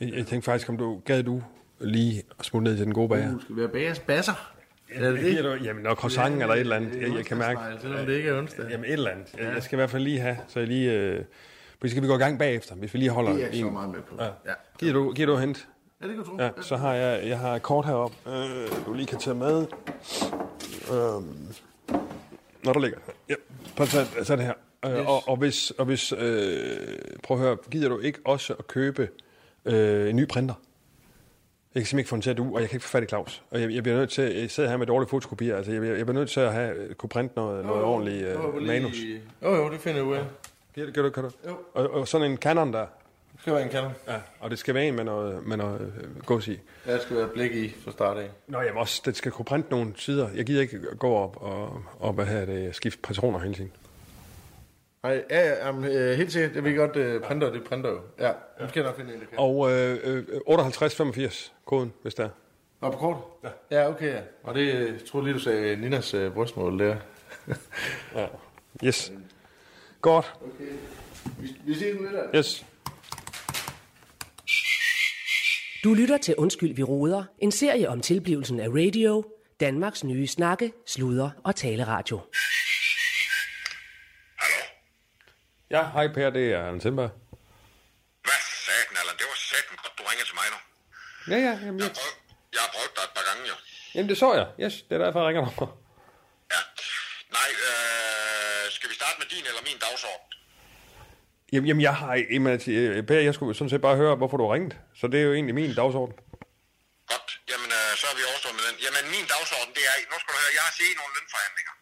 jeg, 0.00 0.12
jeg 0.12 0.26
tænkte 0.26 0.42
faktisk, 0.42 0.68
om 0.68 0.76
du 0.76 1.00
gad 1.04 1.22
du 1.22 1.42
lige 1.80 2.22
at 2.38 2.44
smutte 2.44 2.64
ned 2.64 2.76
til 2.76 2.84
den 2.84 2.94
gode 2.94 3.08
bager. 3.08 3.32
Du 3.32 3.40
skal 3.40 3.56
være 3.56 3.68
bagers 3.68 3.98
basser. 3.98 4.52
Er 4.90 5.10
det 5.10 5.20
det? 5.20 5.44
Du, 5.44 5.64
jamen 5.64 5.82
nok 5.82 5.98
croissant 5.98 6.36
ja, 6.36 6.40
eller 6.40 6.54
et 6.54 6.60
eller 6.60 6.76
andet. 6.76 7.00
Jeg, 7.00 7.16
jeg 7.16 7.24
kan 7.24 7.38
mærke. 7.38 7.60
Selvom 7.80 8.06
det 8.06 8.16
ikke 8.16 8.28
er 8.28 8.38
onsdag. 8.38 8.64
Jamen 8.70 8.84
et 8.84 8.92
eller 8.92 9.10
andet. 9.10 9.34
Jeg, 9.38 9.52
jeg 9.54 9.62
skal 9.62 9.76
i 9.76 9.78
hvert 9.78 9.90
fald 9.90 10.02
lige 10.02 10.20
have, 10.20 10.36
så 10.48 10.58
jeg 10.58 10.68
lige... 10.68 10.92
Øh, 10.92 11.24
så 11.82 11.88
skal 11.88 12.02
vi 12.02 12.06
gå 12.06 12.14
i 12.14 12.18
gang 12.18 12.38
bagefter, 12.38 12.74
hvis 12.74 12.94
vi 12.94 12.98
lige 12.98 13.10
holder... 13.10 13.32
Det 13.32 13.42
er 13.42 13.46
jeg 13.46 13.56
så 13.56 13.70
meget 13.70 13.90
med 13.90 14.00
på. 14.02 14.16
Ja. 14.20 14.24
Ja. 14.24 14.52
Giver, 14.78 14.92
du, 14.92 15.12
giver 15.12 15.26
du 15.26 15.36
hent? 15.36 15.68
Ja, 16.02 16.06
det 16.06 16.14
kan 16.14 16.24
du 16.24 16.30
tro. 16.30 16.36
Ja, 16.42 16.50
så 16.60 16.76
har 16.76 16.94
jeg, 16.94 17.28
jeg 17.28 17.38
har 17.38 17.54
et 17.54 17.62
kort 17.62 17.86
heroppe, 17.86 18.16
øh, 18.26 18.86
du 18.86 18.94
lige 18.94 19.06
kan 19.06 19.18
tage 19.18 19.36
med. 19.36 19.66
Øh, 20.92 21.22
når 22.64 22.72
der 22.72 22.80
ligger. 22.80 22.98
Ja, 23.28 23.34
at 23.78 23.88
tage 24.26 24.36
det 24.36 24.46
her. 24.46 24.54
Øh, 24.84 24.92
yes. 24.92 25.06
og, 25.06 25.28
og 25.28 25.36
hvis, 25.36 25.70
og 25.70 25.84
hvis 25.84 26.12
øh, 26.12 26.48
prøv 27.22 27.36
at 27.36 27.42
høre, 27.42 27.56
gider 27.70 27.88
du 27.88 27.98
ikke 27.98 28.18
også 28.24 28.54
at 28.58 28.66
købe 28.66 29.08
øh, 29.64 30.10
en 30.10 30.16
ny 30.16 30.28
printer? 30.28 30.54
Jeg 31.74 31.80
kan 31.80 31.86
simpelthen 31.86 31.98
ikke 31.98 32.08
få 32.08 32.16
den 32.16 32.22
til 32.22 32.30
at 32.30 32.36
du, 32.36 32.54
og 32.54 32.60
jeg 32.60 32.68
kan 32.68 32.76
ikke 32.76 32.84
få 32.84 32.90
fat 32.90 33.02
i 33.02 33.06
Claus. 33.06 33.42
Og 33.50 33.60
jeg, 33.60 33.70
jeg 33.70 33.82
bliver 33.82 33.98
nødt 33.98 34.10
til, 34.10 34.24
jeg 34.24 34.50
sidder 34.50 34.70
her 34.70 34.76
med 34.76 34.86
dårlige 34.86 35.08
fotokopier, 35.08 35.56
altså 35.56 35.72
jeg, 35.72 35.82
jeg 35.82 36.06
bliver 36.06 36.12
nødt 36.12 36.30
til 36.30 36.40
at 36.40 36.52
have, 36.52 36.94
kunne 36.94 37.08
printe 37.08 37.36
noget, 37.36 37.64
noget 37.66 37.84
ordentligt 37.84 38.36
uh, 38.36 38.62
manus. 38.62 38.96
Jo, 39.42 39.54
jo, 39.54 39.70
det 39.70 39.80
finder 39.80 39.98
jeg 39.98 40.04
ud 40.04 40.14
af. 40.14 40.24
Kan 40.74 40.86
du, 40.86 40.92
kan 40.92 41.04
du, 41.04 41.10
kan 41.10 41.22
du? 41.22 41.30
Jo. 41.48 41.56
Og, 41.74 41.90
og, 41.90 42.08
sådan 42.08 42.30
en 42.30 42.36
Canon 42.36 42.72
der. 42.72 42.86
Det 43.42 43.44
skal 43.44 43.54
være 43.54 43.62
en 43.62 43.70
Canon. 43.70 43.92
Ja, 44.08 44.20
og 44.40 44.50
det 44.50 44.58
skal 44.58 44.74
være 44.74 44.84
en 44.84 44.94
med 44.96 45.04
noget, 45.04 45.46
med 45.46 45.56
noget 45.56 45.80
uh, 45.80 46.22
gås 46.26 46.48
i. 46.48 46.60
Ja, 46.86 46.94
det 46.94 47.02
skal 47.02 47.16
være 47.16 47.28
blik 47.28 47.54
i 47.54 47.74
fra 47.84 47.92
start 47.92 48.18
af. 48.18 48.30
Nå, 48.46 48.60
jamen 48.60 48.78
også, 48.78 49.02
det 49.04 49.16
skal 49.16 49.32
kunne 49.32 49.44
printe 49.44 49.70
nogle 49.70 49.92
sider. 49.96 50.28
Jeg 50.34 50.46
gider 50.46 50.60
ikke 50.60 50.80
gå 50.98 51.14
op 51.14 51.36
og, 51.42 51.82
og 51.98 52.12
hvad 52.12 52.26
her 52.26 52.44
det, 52.44 52.74
skifte 52.74 52.98
patroner 53.02 53.38
hele 53.38 53.54
tiden. 53.54 53.72
Nej, 55.02 55.24
ja, 55.30 55.48
ja, 55.48 55.66
jamen, 55.66 55.84
øh, 55.84 56.16
helt 56.16 56.32
sikkert. 56.32 56.54
Jeg 56.54 56.64
vil 56.64 56.76
godt 56.76 56.96
øh, 56.96 57.22
printer, 57.22 57.52
det 57.52 57.64
printer 57.64 57.90
jo. 57.90 58.00
Ja, 58.18 58.32
nu 58.60 58.68
skal 58.68 58.80
jeg 58.80 58.88
nok 58.88 58.96
finde 58.96 59.14
en, 59.14 59.20
der. 59.20 59.38
Og 59.38 59.72
øh, 59.72 59.98
øh, 60.04 60.24
5885 60.26 61.52
koden, 61.64 61.92
hvis 62.02 62.14
der 62.14 62.24
er. 62.24 62.28
Nå, 62.80 62.90
på 62.90 62.98
kort? 62.98 63.16
Ja. 63.44 63.80
Ja, 63.80 63.90
okay, 63.90 64.14
ja. 64.14 64.20
Og 64.42 64.54
det, 64.54 64.74
øh, 64.74 64.92
jeg 64.92 65.00
troede 65.10 65.26
lige, 65.26 65.34
du 65.34 65.40
sagde 65.40 65.76
Ninas 65.76 66.14
øh, 66.14 66.32
brystmål 66.32 66.78
der. 66.78 66.96
Ja. 68.16 68.26
Yes. 68.84 69.12
Godt. 70.00 70.34
okay. 70.40 70.72
Vi, 71.38 71.56
vi 71.64 71.74
ses 71.74 71.96
nu 71.96 72.02
lidt 72.02 72.14
af. 72.14 72.38
Yes. 72.38 72.66
Du 75.84 75.94
lytter 75.94 76.18
til 76.18 76.34
Undskyld, 76.36 76.74
vi 76.74 76.82
råder. 76.82 77.24
En 77.38 77.52
serie 77.52 77.88
om 77.88 78.00
tilblivelsen 78.00 78.60
af 78.60 78.68
radio. 78.68 79.24
Danmarks 79.60 80.04
nye 80.04 80.26
snakke, 80.26 80.72
sludre 80.86 81.32
og 81.44 81.56
taleradio. 81.56 82.20
Ja, 85.70 85.82
hej 85.94 86.06
Per, 86.14 86.30
det 86.30 86.52
er 86.52 86.58
Allan 86.66 86.80
Sindberg. 86.80 87.10
Hvad 88.26 88.40
satan, 88.66 88.96
Allan? 89.00 89.16
Det 89.20 89.26
var 89.30 89.38
satan 89.50 89.76
godt, 89.82 89.94
du 89.98 90.02
ringede 90.10 90.28
til 90.30 90.36
mig 90.40 90.46
nu. 90.54 90.58
Ja, 91.32 91.38
ja, 91.48 91.54
jamen, 91.66 91.80
Jeg 91.80 91.84
jeg, 91.84 91.88
har 91.88 91.94
prøvet, 92.00 92.16
jeg 92.56 92.60
har 92.64 92.70
prøvet 92.74 92.92
dig 92.98 93.04
et 93.08 93.12
par 93.18 93.24
gange, 93.28 93.42
jo. 93.50 93.56
jamen 93.94 94.08
det 94.10 94.16
så 94.22 94.28
jeg. 94.40 94.46
Yes, 94.64 94.74
det 94.86 94.94
er 94.96 95.02
derfor, 95.04 95.18
jeg 95.20 95.28
ringer 95.28 95.42
dig. 95.48 95.68
Ja. 96.54 96.60
Nej, 97.38 97.50
øh, 97.68 98.62
skal 98.76 98.86
vi 98.90 98.94
starte 99.00 99.16
med 99.22 99.26
din 99.34 99.44
eller 99.50 99.62
min 99.68 99.78
dagsorden? 99.86 100.26
Jamen, 101.52 101.66
jamen 101.68 101.82
jeg 101.88 101.94
har... 102.00 102.08
Jamen, 102.32 102.52
altså, 102.56 102.70
øh, 102.70 103.06
Per, 103.08 103.20
jeg 103.28 103.34
skulle 103.34 103.54
sådan 103.58 103.72
set 103.72 103.82
bare 103.88 103.96
høre, 104.02 104.14
hvorfor 104.20 104.36
du 104.38 104.44
har 104.46 104.52
ringet. 104.56 104.74
Så 105.00 105.04
det 105.12 105.18
er 105.20 105.24
jo 105.28 105.32
egentlig 105.38 105.54
min 105.60 105.74
dagsorden. 105.80 106.14
Godt. 107.12 107.28
Jamen, 107.50 107.70
øh, 107.78 107.90
så 108.00 108.04
er 108.12 108.14
vi 108.18 108.22
overstået 108.30 108.54
med 108.58 108.64
den. 108.68 108.76
Jamen, 108.84 109.04
min 109.16 109.26
dagsorden, 109.34 109.72
det 109.78 109.84
er... 109.90 109.94
Nu 110.12 110.16
skal 110.20 110.30
du 110.34 110.38
høre, 110.42 110.52
jeg 110.58 110.64
har 110.68 110.74
set 110.80 110.94
nogle 111.00 111.12
lønforhandlinger 111.16 111.74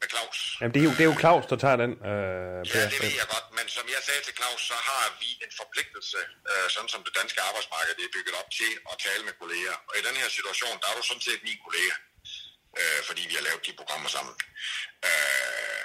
med 0.00 0.08
Claus. 0.12 0.38
Jamen, 0.60 0.72
det 0.74 0.80
er 0.82 0.86
jo, 0.88 0.92
det 0.98 1.02
er 1.06 1.10
jo 1.12 1.16
Claus, 1.24 1.44
der 1.52 1.58
tager 1.64 1.78
den, 1.84 1.92
øh, 2.10 2.60
Per. 2.72 2.80
Ja, 2.80 2.86
det 2.92 3.00
ved 3.04 3.14
jeg 3.22 3.28
godt, 3.34 3.46
men 3.58 3.66
som 3.76 3.84
jeg 3.94 4.00
sagde 4.08 4.22
til 4.26 4.34
Claus, 4.40 4.60
så 4.70 4.76
har 4.88 5.04
vi 5.22 5.30
en 5.46 5.52
forpligtelse, 5.60 6.20
øh, 6.50 6.66
sådan 6.74 6.90
som 6.94 7.00
det 7.06 7.12
danske 7.20 7.40
arbejdsmarked 7.48 7.92
det 7.98 8.04
er 8.08 8.12
bygget 8.16 8.34
op 8.40 8.50
til 8.60 8.72
at 8.90 8.96
tale 9.06 9.22
med 9.28 9.34
kolleger. 9.42 9.74
Og 9.88 9.94
i 10.00 10.02
den 10.08 10.16
her 10.20 10.28
situation, 10.38 10.74
der 10.80 10.86
er 10.90 10.96
du 10.98 11.04
sådan 11.10 11.26
set 11.28 11.40
min 11.48 11.58
kollega, 11.66 11.94
øh, 12.80 13.00
fordi 13.08 13.22
vi 13.30 13.34
har 13.38 13.44
lavet 13.48 13.62
de 13.66 13.72
programmer 13.80 14.10
sammen. 14.16 14.34
Øh, 15.08 15.84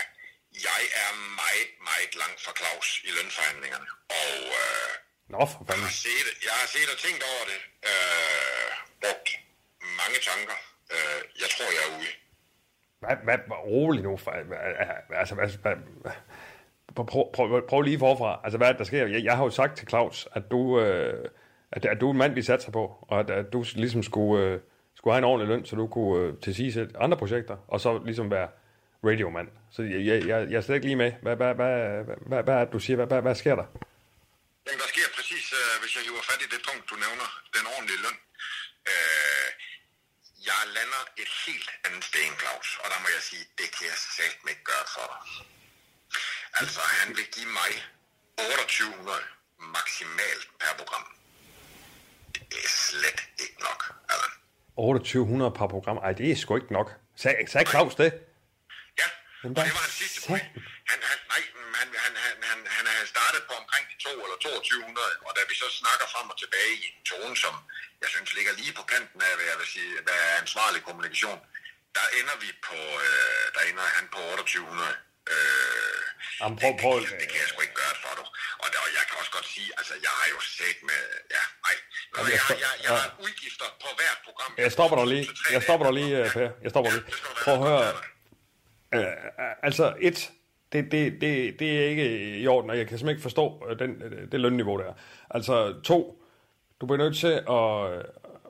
jeg 0.67 0.81
er 1.03 1.11
meget, 1.41 1.69
meget 1.89 2.11
langt 2.21 2.39
fra 2.45 2.53
Claus 2.59 2.87
i 3.07 3.09
lønforhandlingerne, 3.17 3.87
og 4.21 4.33
øh, 4.63 4.91
Nå, 5.33 5.41
for 5.51 5.59
jeg, 5.67 5.81
har 5.87 5.95
set, 6.05 6.27
jeg 6.47 6.55
har 6.61 6.67
set 6.75 6.89
og 6.93 6.97
tænkt 7.05 7.21
over 7.31 7.43
det, 7.51 7.59
øh, 7.89 8.67
brugt 9.03 9.29
mange 10.01 10.17
tanker. 10.29 10.57
Øh, 10.93 11.19
jeg 11.41 11.49
tror, 11.53 11.67
jeg 11.77 11.83
er 11.87 11.91
ude. 11.99 12.13
Hvad, 12.99 13.15
hvad, 13.25 13.37
hvad, 13.47 13.57
rolig 13.57 14.01
nu. 14.03 14.13
Altså, 15.21 15.35
hvad, 15.35 15.75
prøv, 16.95 17.31
prøv, 17.33 17.67
prøv, 17.67 17.81
lige 17.81 17.99
forfra. 17.99 18.41
Altså, 18.43 18.57
hvad 18.57 18.67
er 18.67 18.71
det, 18.71 18.79
der 18.79 18.85
sker? 18.85 19.07
Jeg, 19.07 19.23
jeg 19.23 19.35
har 19.37 19.43
jo 19.43 19.49
sagt 19.49 19.77
til 19.77 19.87
Claus, 19.87 20.27
at 20.33 20.43
du, 20.51 20.79
øh, 20.79 21.25
at, 21.71 21.85
at 21.85 22.01
du 22.01 22.07
er 22.07 22.11
en 22.11 22.17
mand, 22.17 22.33
vi 22.33 22.41
satser 22.41 22.71
på, 22.71 23.05
og 23.07 23.19
at, 23.19 23.29
at 23.29 23.53
du 23.53 23.65
ligesom 23.75 24.03
skulle, 24.03 24.45
øh, 24.45 24.59
skulle 24.95 25.13
have 25.13 25.17
en 25.17 25.23
ordentlig 25.23 25.47
løn, 25.47 25.65
så 25.65 25.75
du 25.75 25.87
kunne 25.87 26.27
øh, 26.27 26.33
til 26.37 26.55
sige 26.55 26.73
sætte 26.73 26.97
andre 26.99 27.17
projekter, 27.17 27.57
og 27.67 27.81
så 27.81 28.01
ligesom 28.05 28.31
være 28.31 28.47
radiomand. 29.07 29.49
Så 29.75 29.81
jeg, 29.93 30.01
jeg, 30.09 30.17
jeg, 30.31 30.37
jeg 30.51 30.57
er 30.57 30.65
slet 30.65 30.75
ikke 30.75 30.89
lige 30.91 31.01
med. 31.03 31.11
Hvad, 31.23 31.35
hvad, 31.39 31.53
hvad, 31.59 31.73
hvad, 32.07 32.17
hvad, 32.29 32.41
hvad 32.43 32.55
er 32.59 32.63
det, 32.65 32.73
du 32.75 32.79
siger? 32.85 32.95
Hvad, 32.99 33.07
hvad, 33.11 33.21
hvad 33.21 33.35
sker 33.43 33.55
der? 33.61 33.67
Jamen, 34.65 34.79
der 34.83 34.89
sker 34.93 35.07
præcis, 35.17 35.45
øh, 35.59 35.73
hvis 35.81 35.91
jeg 35.95 36.03
hiver 36.07 36.23
fat 36.29 36.41
i 36.45 36.47
det 36.53 36.61
punkt, 36.67 36.83
du 36.91 36.95
nævner, 37.05 37.27
den 37.55 37.65
ordentlige 37.73 38.01
løn. 38.05 38.17
Øh, 38.91 39.47
jeg 40.49 40.61
lander 40.77 41.01
et 41.23 41.31
helt 41.45 41.69
andet 41.85 42.03
sted 42.09 42.21
end 42.27 42.37
Claus, 42.41 42.69
og 42.83 42.87
der 42.91 42.99
må 43.03 43.07
jeg 43.15 43.23
sige, 43.29 43.43
det 43.59 43.67
kan 43.75 43.83
jeg 43.91 43.97
satme 44.17 44.47
ikke 44.53 44.65
gøre 44.71 44.85
for 44.95 45.05
dig. 45.11 45.21
Altså, 46.59 46.81
han 46.99 47.09
vil 47.17 47.27
give 47.35 47.51
mig 47.59 47.71
2800 48.37 49.17
maksimalt 49.77 50.45
per 50.61 50.73
program. 50.79 51.05
Det 52.51 52.59
er 52.67 52.73
slet 52.89 53.21
ikke 53.43 53.59
nok, 53.69 53.81
Allan. 54.13 54.31
2800 54.75 55.51
par 55.59 55.67
program. 55.67 55.97
Ej, 55.97 56.11
det 56.19 56.31
er 56.31 56.35
sgu 56.35 56.55
ikke 56.55 56.73
nok. 56.79 56.89
Sag, 57.15 57.35
sagde 57.51 57.69
Claus 57.69 57.95
det? 57.95 58.11
Ja, 59.39 59.45
Jamen, 59.47 59.57
og 59.57 59.61
der 59.63 59.63
det 59.67 59.73
var 59.79 59.83
hans 59.87 59.97
sidste 60.03 60.19
point. 60.27 60.47
Han, 60.91 60.99
han, 61.09 61.17
nej, 61.33 61.41
han, 61.79 61.87
han, 62.03 62.11
han, 62.25 62.33
han, 62.49 62.59
han 62.77 62.85
havde 62.93 63.07
startet 63.15 63.41
på 63.49 63.53
omkring 63.61 63.83
de 63.91 63.95
2 64.07 64.09
eller 64.25 64.37
2200, 64.41 65.13
og 65.27 65.31
da 65.37 65.41
vi 65.49 65.55
så 65.63 65.67
snakker 65.81 66.05
frem 66.13 66.27
og 66.33 66.37
tilbage 66.43 66.71
i 66.83 66.85
en 66.93 66.99
tone, 67.11 67.35
som 67.43 67.53
jeg 68.01 68.09
synes 68.13 68.29
ligger 68.37 68.53
lige 68.61 68.73
på 68.79 68.83
kanten 68.93 69.19
af, 69.27 69.31
hvad 69.37 69.47
jeg 69.51 69.57
vil 69.61 69.69
sige, 69.75 69.91
hvad 70.05 70.17
er 70.27 70.33
ansvarlig 70.43 70.79
kommunikation, 70.87 71.39
der 71.97 72.05
ender 72.19 72.35
vi 72.43 72.49
på, 72.69 72.79
øh, 73.07 73.45
der 73.55 73.61
ender 73.69 73.85
han 73.97 74.05
på 74.15 74.19
2800. 74.19 74.95
Øh, 75.33 76.01
Jamen, 76.41 76.55
prøv- 76.61 76.73
det, 76.75 76.81
prøv- 76.83 76.99
det, 77.01 77.09
det, 77.21 77.27
kan 77.31 77.39
jeg 77.43 77.49
sgu 77.51 77.59
ikke 77.67 77.77
gøre 77.83 77.95
for 78.05 78.13
dig. 78.19 78.27
Og, 78.63 78.67
der, 78.73 78.79
og 78.85 78.89
jeg 78.97 79.03
kan 79.07 79.15
også 79.21 79.31
godt 79.37 79.47
sige, 79.55 79.69
altså 79.79 79.93
jeg 80.05 80.13
har 80.19 80.27
jo 80.35 80.39
set 80.59 80.79
med, 80.89 81.01
ja, 81.35 81.43
nej. 81.65 81.75
Jeg 82.15 82.21
jeg, 82.37 82.41
jeg, 82.65 82.71
jeg, 82.85 82.91
har 83.01 83.09
udgifter 83.25 83.67
på 83.83 83.89
hvert 83.99 84.19
program. 84.27 84.51
Jeg 84.65 84.71
stopper 84.77 84.97
dig 85.01 85.07
lige. 85.13 85.25
Jeg 85.55 85.61
stopper 85.67 85.85
dig 85.89 85.93
lige, 85.99 86.15
Per. 86.35 86.49
Jeg 86.65 86.69
stopper 86.73 86.89
lige. 86.95 87.03
det 87.05 87.19
du 87.25 87.29
være 87.35 87.43
Prøv 87.47 87.55
at 87.59 87.63
høre. 87.69 88.01
Øh, 88.93 89.01
øh, 89.01 89.07
altså, 89.63 89.93
et, 89.99 90.31
det, 90.73 90.91
det, 90.91 91.21
det, 91.21 91.59
det 91.59 91.79
er 91.79 91.89
ikke 91.89 92.37
i 92.37 92.47
orden, 92.47 92.69
og 92.69 92.77
jeg 92.77 92.87
kan 92.87 92.97
simpelthen 92.97 93.15
ikke 93.15 93.21
forstå 93.21 93.65
øh, 93.69 93.79
den, 93.79 94.01
øh, 94.01 94.31
det 94.31 94.39
lønniveau 94.39 94.77
der. 94.77 94.93
Altså, 95.29 95.73
to, 95.83 96.23
du 96.81 96.85
bliver 96.85 96.97
nødt 96.97 97.17
til 97.17 97.41
at, 97.49 98.05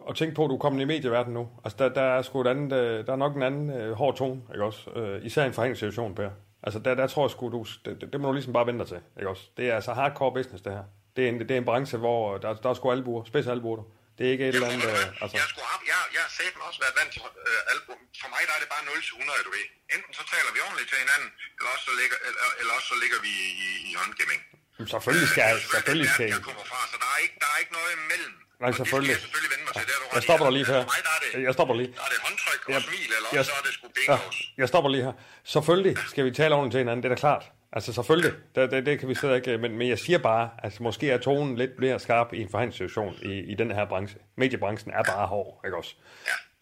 at 0.10 0.15
tænke 0.15 0.36
på, 0.36 0.43
at 0.43 0.49
du 0.49 0.56
er 0.56 0.60
kommet 0.60 0.82
i 0.82 0.86
medieverdenen 0.86 1.34
nu. 1.34 1.47
Altså, 1.63 1.78
der, 1.80 1.89
der 1.89 2.02
er 2.02 2.21
sgu 2.21 2.41
et 2.41 2.47
andet, 2.47 2.71
der 3.08 3.13
er 3.13 3.17
nok 3.17 3.36
en 3.36 3.43
anden 3.43 3.69
øh, 3.69 3.91
hård 3.91 4.15
tone, 4.15 4.41
ikke 4.54 4.65
også? 4.65 4.89
Øh, 4.95 5.25
især 5.25 5.43
i 5.43 5.47
en 5.47 5.54
forhandlingssituation, 5.54 6.15
Per. 6.15 6.30
Altså, 6.63 6.80
der, 6.80 6.95
der 6.95 7.08
tror 7.08 7.23
jeg 7.23 7.32
sgu, 7.32 7.49
du, 7.49 7.65
det, 7.86 8.02
det, 8.02 8.13
det 8.13 8.21
må 8.21 8.28
du 8.28 8.34
ligesom 8.34 8.54
bare 8.54 8.67
vente 8.67 8.80
dig 8.80 8.88
til, 8.88 8.97
ikke 9.17 9.30
også? 9.30 9.49
Det 9.58 9.69
er 9.69 9.75
altså 9.75 9.93
hardcore 9.93 10.34
business, 10.34 10.63
det 10.63 10.71
her. 10.71 10.84
Det 11.15 11.25
er 11.25 11.30
en, 11.30 11.39
det 11.39 11.52
er 11.52 11.58
en 11.58 11.65
branche, 11.65 11.97
hvor 11.97 12.38
der, 12.38 12.54
der 12.54 12.69
er 12.69 12.73
sgu 12.73 12.91
albuer, 12.91 13.23
spids 13.23 13.47
albuer, 13.47 13.75
du. 13.75 13.84
Det 14.19 14.27
er 14.27 14.32
ikke 14.36 14.45
et 14.49 14.55
eller 14.55 14.69
andet, 14.75 14.89
øh, 15.01 15.21
altså... 15.23 15.36
Jeg, 15.41 15.47
skulle 15.53 15.67
have, 15.73 15.82
jeg, 15.93 15.99
jeg 16.15 16.21
har 16.27 16.32
satme 16.39 16.62
også 16.69 16.79
været 16.84 16.95
vant 16.99 17.12
til 17.15 17.21
øh, 17.49 17.73
album. 17.73 17.99
For 18.21 18.29
mig 18.34 18.41
der 18.49 18.53
er 18.58 18.62
det 18.63 18.69
bare 18.75 18.84
0 18.91 19.01
til 19.08 19.13
100, 19.23 19.47
du 19.47 19.51
ved. 19.58 19.65
Enten 19.95 20.12
så 20.19 20.23
taler 20.34 20.49
vi 20.55 20.60
ordentligt 20.67 20.88
til 20.91 20.97
hinanden, 21.03 21.29
eller 21.58 21.69
også 21.73 21.86
så 21.89 21.93
ligger, 22.01 22.17
eller, 22.27 22.45
eller 22.60 22.73
også 22.77 22.88
så 22.93 22.97
ligger 23.03 23.19
vi 23.27 23.32
i, 23.67 23.69
i 23.89 23.91
håndgivning. 24.01 24.39
Jamen, 24.75 24.89
Selvfølgelig 24.93 25.27
skal 25.34 25.41
jeg, 25.47 25.55
den 25.55 25.69
selvfølgelig 25.75 26.10
skal 26.15 26.25
jeg. 26.29 26.34
jeg 26.38 26.43
kommer 26.49 26.65
fra, 26.71 26.79
så 26.91 26.95
der 27.03 27.10
er 27.15 27.19
ikke, 27.25 27.38
der 27.43 27.49
er 27.53 27.58
ikke 27.63 27.73
noget 27.79 27.91
imellem. 27.99 28.34
Nej, 28.63 28.71
selvfølgelig. 28.82 29.13
Jeg 29.15 29.21
selvfølgelig 29.25 29.51
vende 29.53 29.65
mig 29.67 29.73
til. 29.77 29.84
Det 29.89 29.93
er 29.97 30.01
du 30.03 30.08
Jeg 30.15 30.21
i. 30.23 30.27
stopper 30.27 30.45
dig 30.47 30.53
lige 30.58 30.67
her. 30.73 30.79
For 30.86 30.89
mig 30.93 31.01
der 31.08 31.13
er 31.17 31.21
det, 31.23 31.29
Jeg 31.47 31.53
stopper 31.58 31.75
lige. 31.82 31.91
der 31.99 32.03
er 32.08 32.12
det 32.13 32.19
håndtryk 32.27 32.62
og 32.67 32.71
Jeg- 32.75 32.84
smil, 32.88 33.10
eller 33.17 33.29
jeg- 33.38 33.45
så 33.49 33.53
er 33.60 33.63
det 33.67 33.73
sgu 33.77 33.86
Ja, 33.88 34.15
bingos. 34.17 34.38
jeg 34.62 34.67
stopper 34.71 34.89
lige 34.95 35.03
her. 35.08 35.15
Selvfølgelig 35.55 35.93
skal 36.12 36.21
vi 36.27 36.32
tale 36.39 36.51
ordentligt 36.58 36.73
til 36.75 36.82
hinanden, 36.84 37.01
det 37.03 37.10
er 37.12 37.15
da 37.15 37.19
klart. 37.25 37.43
Altså 37.73 37.93
selvfølgelig, 37.93 38.32
det, 38.55 38.71
det, 38.71 38.86
det 38.86 38.99
kan 38.99 39.10
vi 39.10 39.15
slet 39.15 39.36
ikke, 39.36 39.58
men, 39.58 39.77
men 39.77 39.89
jeg 39.89 39.99
siger 39.99 40.19
bare, 40.19 40.49
at 40.58 40.79
måske 40.79 41.12
er 41.12 41.17
tonen 41.17 41.55
lidt 41.55 41.79
mere 41.79 41.99
skarp 41.99 42.34
i 42.34 42.41
en 42.41 42.49
forhandlingssituation 42.49 43.15
i, 43.21 43.39
i 43.39 43.55
den 43.55 43.71
her 43.71 43.86
branche. 43.86 44.19
Mediebranchen 44.36 44.93
er 44.93 45.03
bare 45.03 45.27
hård, 45.27 45.62
ikke 45.65 45.77
også? 45.77 45.95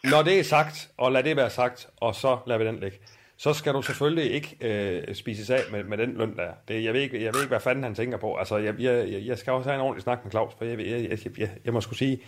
Når 0.03 0.21
det 0.21 0.39
er 0.39 0.43
sagt, 0.43 0.89
og 0.97 1.11
lad 1.11 1.23
det 1.23 1.35
være 1.35 1.49
sagt, 1.49 1.87
og 1.97 2.15
så 2.15 2.37
lader 2.47 2.57
vi 2.57 2.65
den 2.65 2.79
ligge, 2.79 2.97
så 3.37 3.53
skal 3.53 3.73
du 3.73 3.81
selvfølgelig 3.81 4.31
ikke 4.31 4.57
øh, 4.61 5.15
spises 5.15 5.49
af 5.49 5.61
med, 5.71 5.83
med 5.83 5.97
den 5.97 6.13
løn 6.13 6.37
der. 6.37 6.51
Det, 6.67 6.83
jeg, 6.83 6.93
ved 6.93 7.01
ikke, 7.01 7.23
jeg 7.23 7.33
ved 7.33 7.41
ikke, 7.41 7.49
hvad 7.49 7.59
fanden 7.59 7.83
han 7.83 7.95
tænker 7.95 8.17
på. 8.17 8.35
Altså, 8.35 8.57
jeg, 8.57 8.79
jeg, 8.79 9.25
jeg 9.25 9.37
skal 9.37 9.53
også 9.53 9.69
have 9.69 9.75
en 9.75 9.81
ordentlig 9.81 10.03
snak 10.03 10.23
med 10.23 10.31
Claus, 10.31 10.53
for 10.57 10.65
jeg, 10.65 10.79
jeg, 10.79 10.87
jeg, 10.87 11.09
jeg, 11.25 11.39
jeg, 11.39 11.49
jeg 11.65 11.73
må 11.73 11.81
skulle 11.81 11.99
sige, 11.99 12.21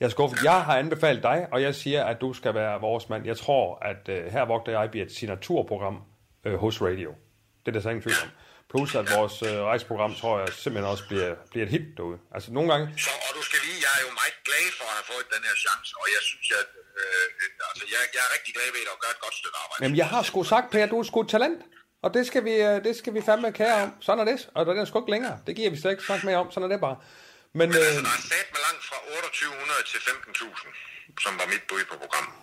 jeg 0.00 0.06
er 0.06 0.10
skuffet. 0.10 0.44
Jeg 0.44 0.62
har 0.62 0.78
anbefalet 0.78 1.22
dig, 1.22 1.46
og 1.52 1.62
jeg 1.62 1.74
siger, 1.74 2.04
at 2.04 2.20
du 2.20 2.32
skal 2.32 2.54
være 2.54 2.80
vores 2.80 3.08
mand. 3.08 3.26
Jeg 3.26 3.36
tror, 3.36 3.78
at 3.82 4.08
øh, 4.08 4.32
her 4.32 4.44
vogter 4.44 4.80
jeg 4.80 4.90
bliver 4.90 5.06
et 5.06 5.12
signaturprogram 5.12 6.02
øh, 6.44 6.54
hos 6.54 6.82
Radio. 6.82 7.14
Det 7.62 7.68
er 7.70 7.74
der 7.76 7.82
så 7.84 7.90
ingen 7.92 8.04
tvivl 8.06 8.20
om. 8.26 8.30
Plus 8.72 8.90
at 9.00 9.06
vores 9.18 9.36
øh, 9.48 9.56
rejseprogram, 9.70 10.12
tror 10.20 10.34
jeg, 10.42 10.48
simpelthen 10.62 10.86
også 10.94 11.04
bliver, 11.10 11.30
bliver 11.50 11.64
et 11.66 11.72
hit 11.76 11.86
derude. 11.98 12.18
Altså 12.34 12.48
nogle 12.56 12.68
gange, 12.72 12.84
Så, 13.04 13.10
og 13.26 13.32
du 13.38 13.42
skal 13.48 13.58
lige, 13.66 13.78
jeg 13.86 13.92
er 13.98 14.02
jo 14.06 14.12
meget 14.20 14.36
glad 14.48 14.66
for 14.78 14.86
at 14.92 14.94
have 14.98 15.06
fået 15.12 15.26
den 15.34 15.42
her 15.48 15.56
chance, 15.64 15.90
og 16.00 16.06
jeg 16.16 16.22
synes, 16.30 16.48
at 16.60 16.68
øh, 17.00 17.24
altså, 17.70 17.84
jeg, 17.94 18.00
jeg 18.16 18.22
er 18.26 18.30
rigtig 18.36 18.52
glad 18.56 18.68
ved 18.76 18.82
at 18.94 18.98
gøre 19.02 19.12
et 19.16 19.22
godt 19.26 19.36
stykke 19.40 19.56
arbejde. 19.62 19.80
Jamen, 19.84 19.98
jeg 20.02 20.08
har 20.14 20.22
sgu 20.28 20.38
sagt, 20.54 20.66
Per, 20.74 20.86
du 20.92 20.96
er 21.02 21.06
sgu 21.10 21.18
talent. 21.36 21.60
Og 22.04 22.08
det 22.16 22.22
skal 22.30 22.42
vi, 22.48 22.54
øh, 22.68 22.76
det 22.86 22.92
skal 23.00 23.12
vi 23.16 23.20
fandme 23.28 23.52
kære 23.60 23.82
om. 23.84 23.90
Sådan 24.06 24.20
er 24.24 24.28
det. 24.32 24.40
Og 24.56 24.60
den 24.66 24.78
er 24.78 24.84
sgu 24.84 24.96
ikke 25.02 25.14
længere. 25.16 25.36
Det 25.46 25.52
giver 25.56 25.70
vi 25.70 25.78
slet 25.80 25.90
ikke 25.94 26.04
snak 26.08 26.24
mere 26.28 26.38
om. 26.42 26.48
Sådan 26.52 26.66
er 26.68 26.72
det 26.74 26.80
bare. 26.88 26.96
Men 27.52 27.68
Men 27.68 27.76
altså, 27.76 27.98
øh, 27.98 28.04
der 28.08 28.14
er 28.20 28.24
sat 28.32 28.48
med 28.54 28.60
langt 28.66 28.82
fra 28.88 28.96
2800 28.96 29.82
til 29.90 29.98
15.000, 29.98 31.22
som 31.24 31.32
var 31.40 31.46
mit 31.52 31.64
bud 31.68 31.82
på 31.90 31.96
programmet. 32.02 32.34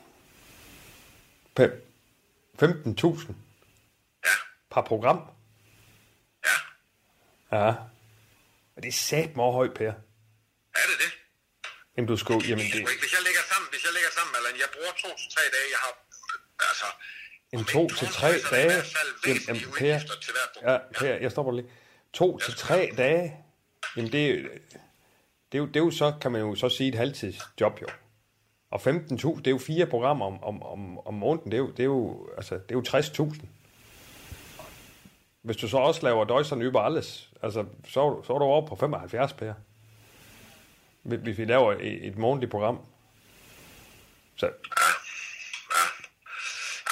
Pep, 1.57 1.71
15.000 2.61 3.46
Par 4.69 4.81
program. 4.81 5.19
ja. 6.45 6.57
Ja. 7.57 7.73
Men 8.75 8.83
det 8.83 8.87
er 8.89 8.93
sat 8.93 9.35
mig 9.35 9.51
højt, 9.51 9.73
Per. 9.73 9.85
Er 9.85 9.93
det 10.89 10.97
det? 11.03 11.11
Jamen, 11.97 12.07
du 12.07 12.17
skulle... 12.17 12.47
Jamen, 12.49 12.65
Det... 12.65 12.73
Hvis 12.73 13.13
jeg 13.17 13.23
lægger 13.27 13.43
sammen, 13.51 13.67
hvis 13.71 13.83
jeg 13.85 13.93
lægger 13.93 14.09
sammen, 14.17 14.35
Allan, 14.37 14.59
jeg 14.59 14.69
bruger 14.75 14.91
to 15.03 15.07
til 15.21 15.27
tre 15.35 15.41
dage, 15.55 15.67
jeg 15.75 15.79
har, 15.85 15.91
altså... 16.69 16.85
en 17.51 17.65
to 17.65 17.89
til 17.99 18.07
tre 18.07 18.31
dage. 18.51 18.83
Jamen, 19.27 19.41
jamen, 19.47 19.61
Per, 19.77 19.99
ja. 20.71 20.77
Per, 20.99 21.15
jeg 21.21 21.31
stopper 21.31 21.51
lige. 21.51 21.69
To 22.13 22.37
til 22.39 22.53
tre 22.55 22.89
dage. 22.97 23.45
Jamen, 23.95 24.11
det, 24.11 24.29
er- 24.29 24.35
det, 25.51 25.57
er 25.57 25.59
jo, 25.59 25.65
det 25.65 25.75
er 25.75 25.79
jo 25.79 25.91
så, 25.91 26.13
kan 26.21 26.31
man 26.31 26.41
jo 26.41 26.55
så 26.55 26.69
sige, 26.69 26.89
et 26.89 26.95
halvtidsjob 26.95 27.81
jo. 27.81 27.87
Og 28.71 28.81
15.000, 28.81 28.87
det 29.37 29.47
er 29.47 29.51
jo 29.51 29.57
fire 29.57 29.85
programmer 29.85 30.25
om, 30.25 30.43
om, 30.43 30.63
om, 30.63 31.07
om 31.07 31.13
måneden. 31.13 31.51
Det 31.51 31.57
er 31.57 31.61
jo, 31.61 31.71
det 31.71 31.79
er 31.79 31.83
jo, 31.83 32.29
altså, 32.37 32.55
det 32.55 32.71
er 32.71 32.75
jo 32.75 32.83
60.000. 33.31 33.45
hvis 35.47 35.57
du 35.57 35.67
så 35.67 35.77
også 35.77 36.01
laver 36.07 36.25
Deutschland 36.25 36.63
über 36.63 36.81
alles, 36.81 37.29
altså, 37.43 37.65
så, 37.93 38.21
så 38.25 38.33
er 38.33 38.39
du 38.39 38.45
over 38.45 38.67
på 38.67 38.75
75 38.75 39.33
Per. 39.33 39.53
Hvis 41.03 41.37
vi 41.37 41.45
laver 41.45 41.73
et, 41.73 42.07
et 42.07 42.17
månedligt 42.17 42.51
program. 42.51 42.77
Så, 44.39 44.45
Ja, 44.45 44.51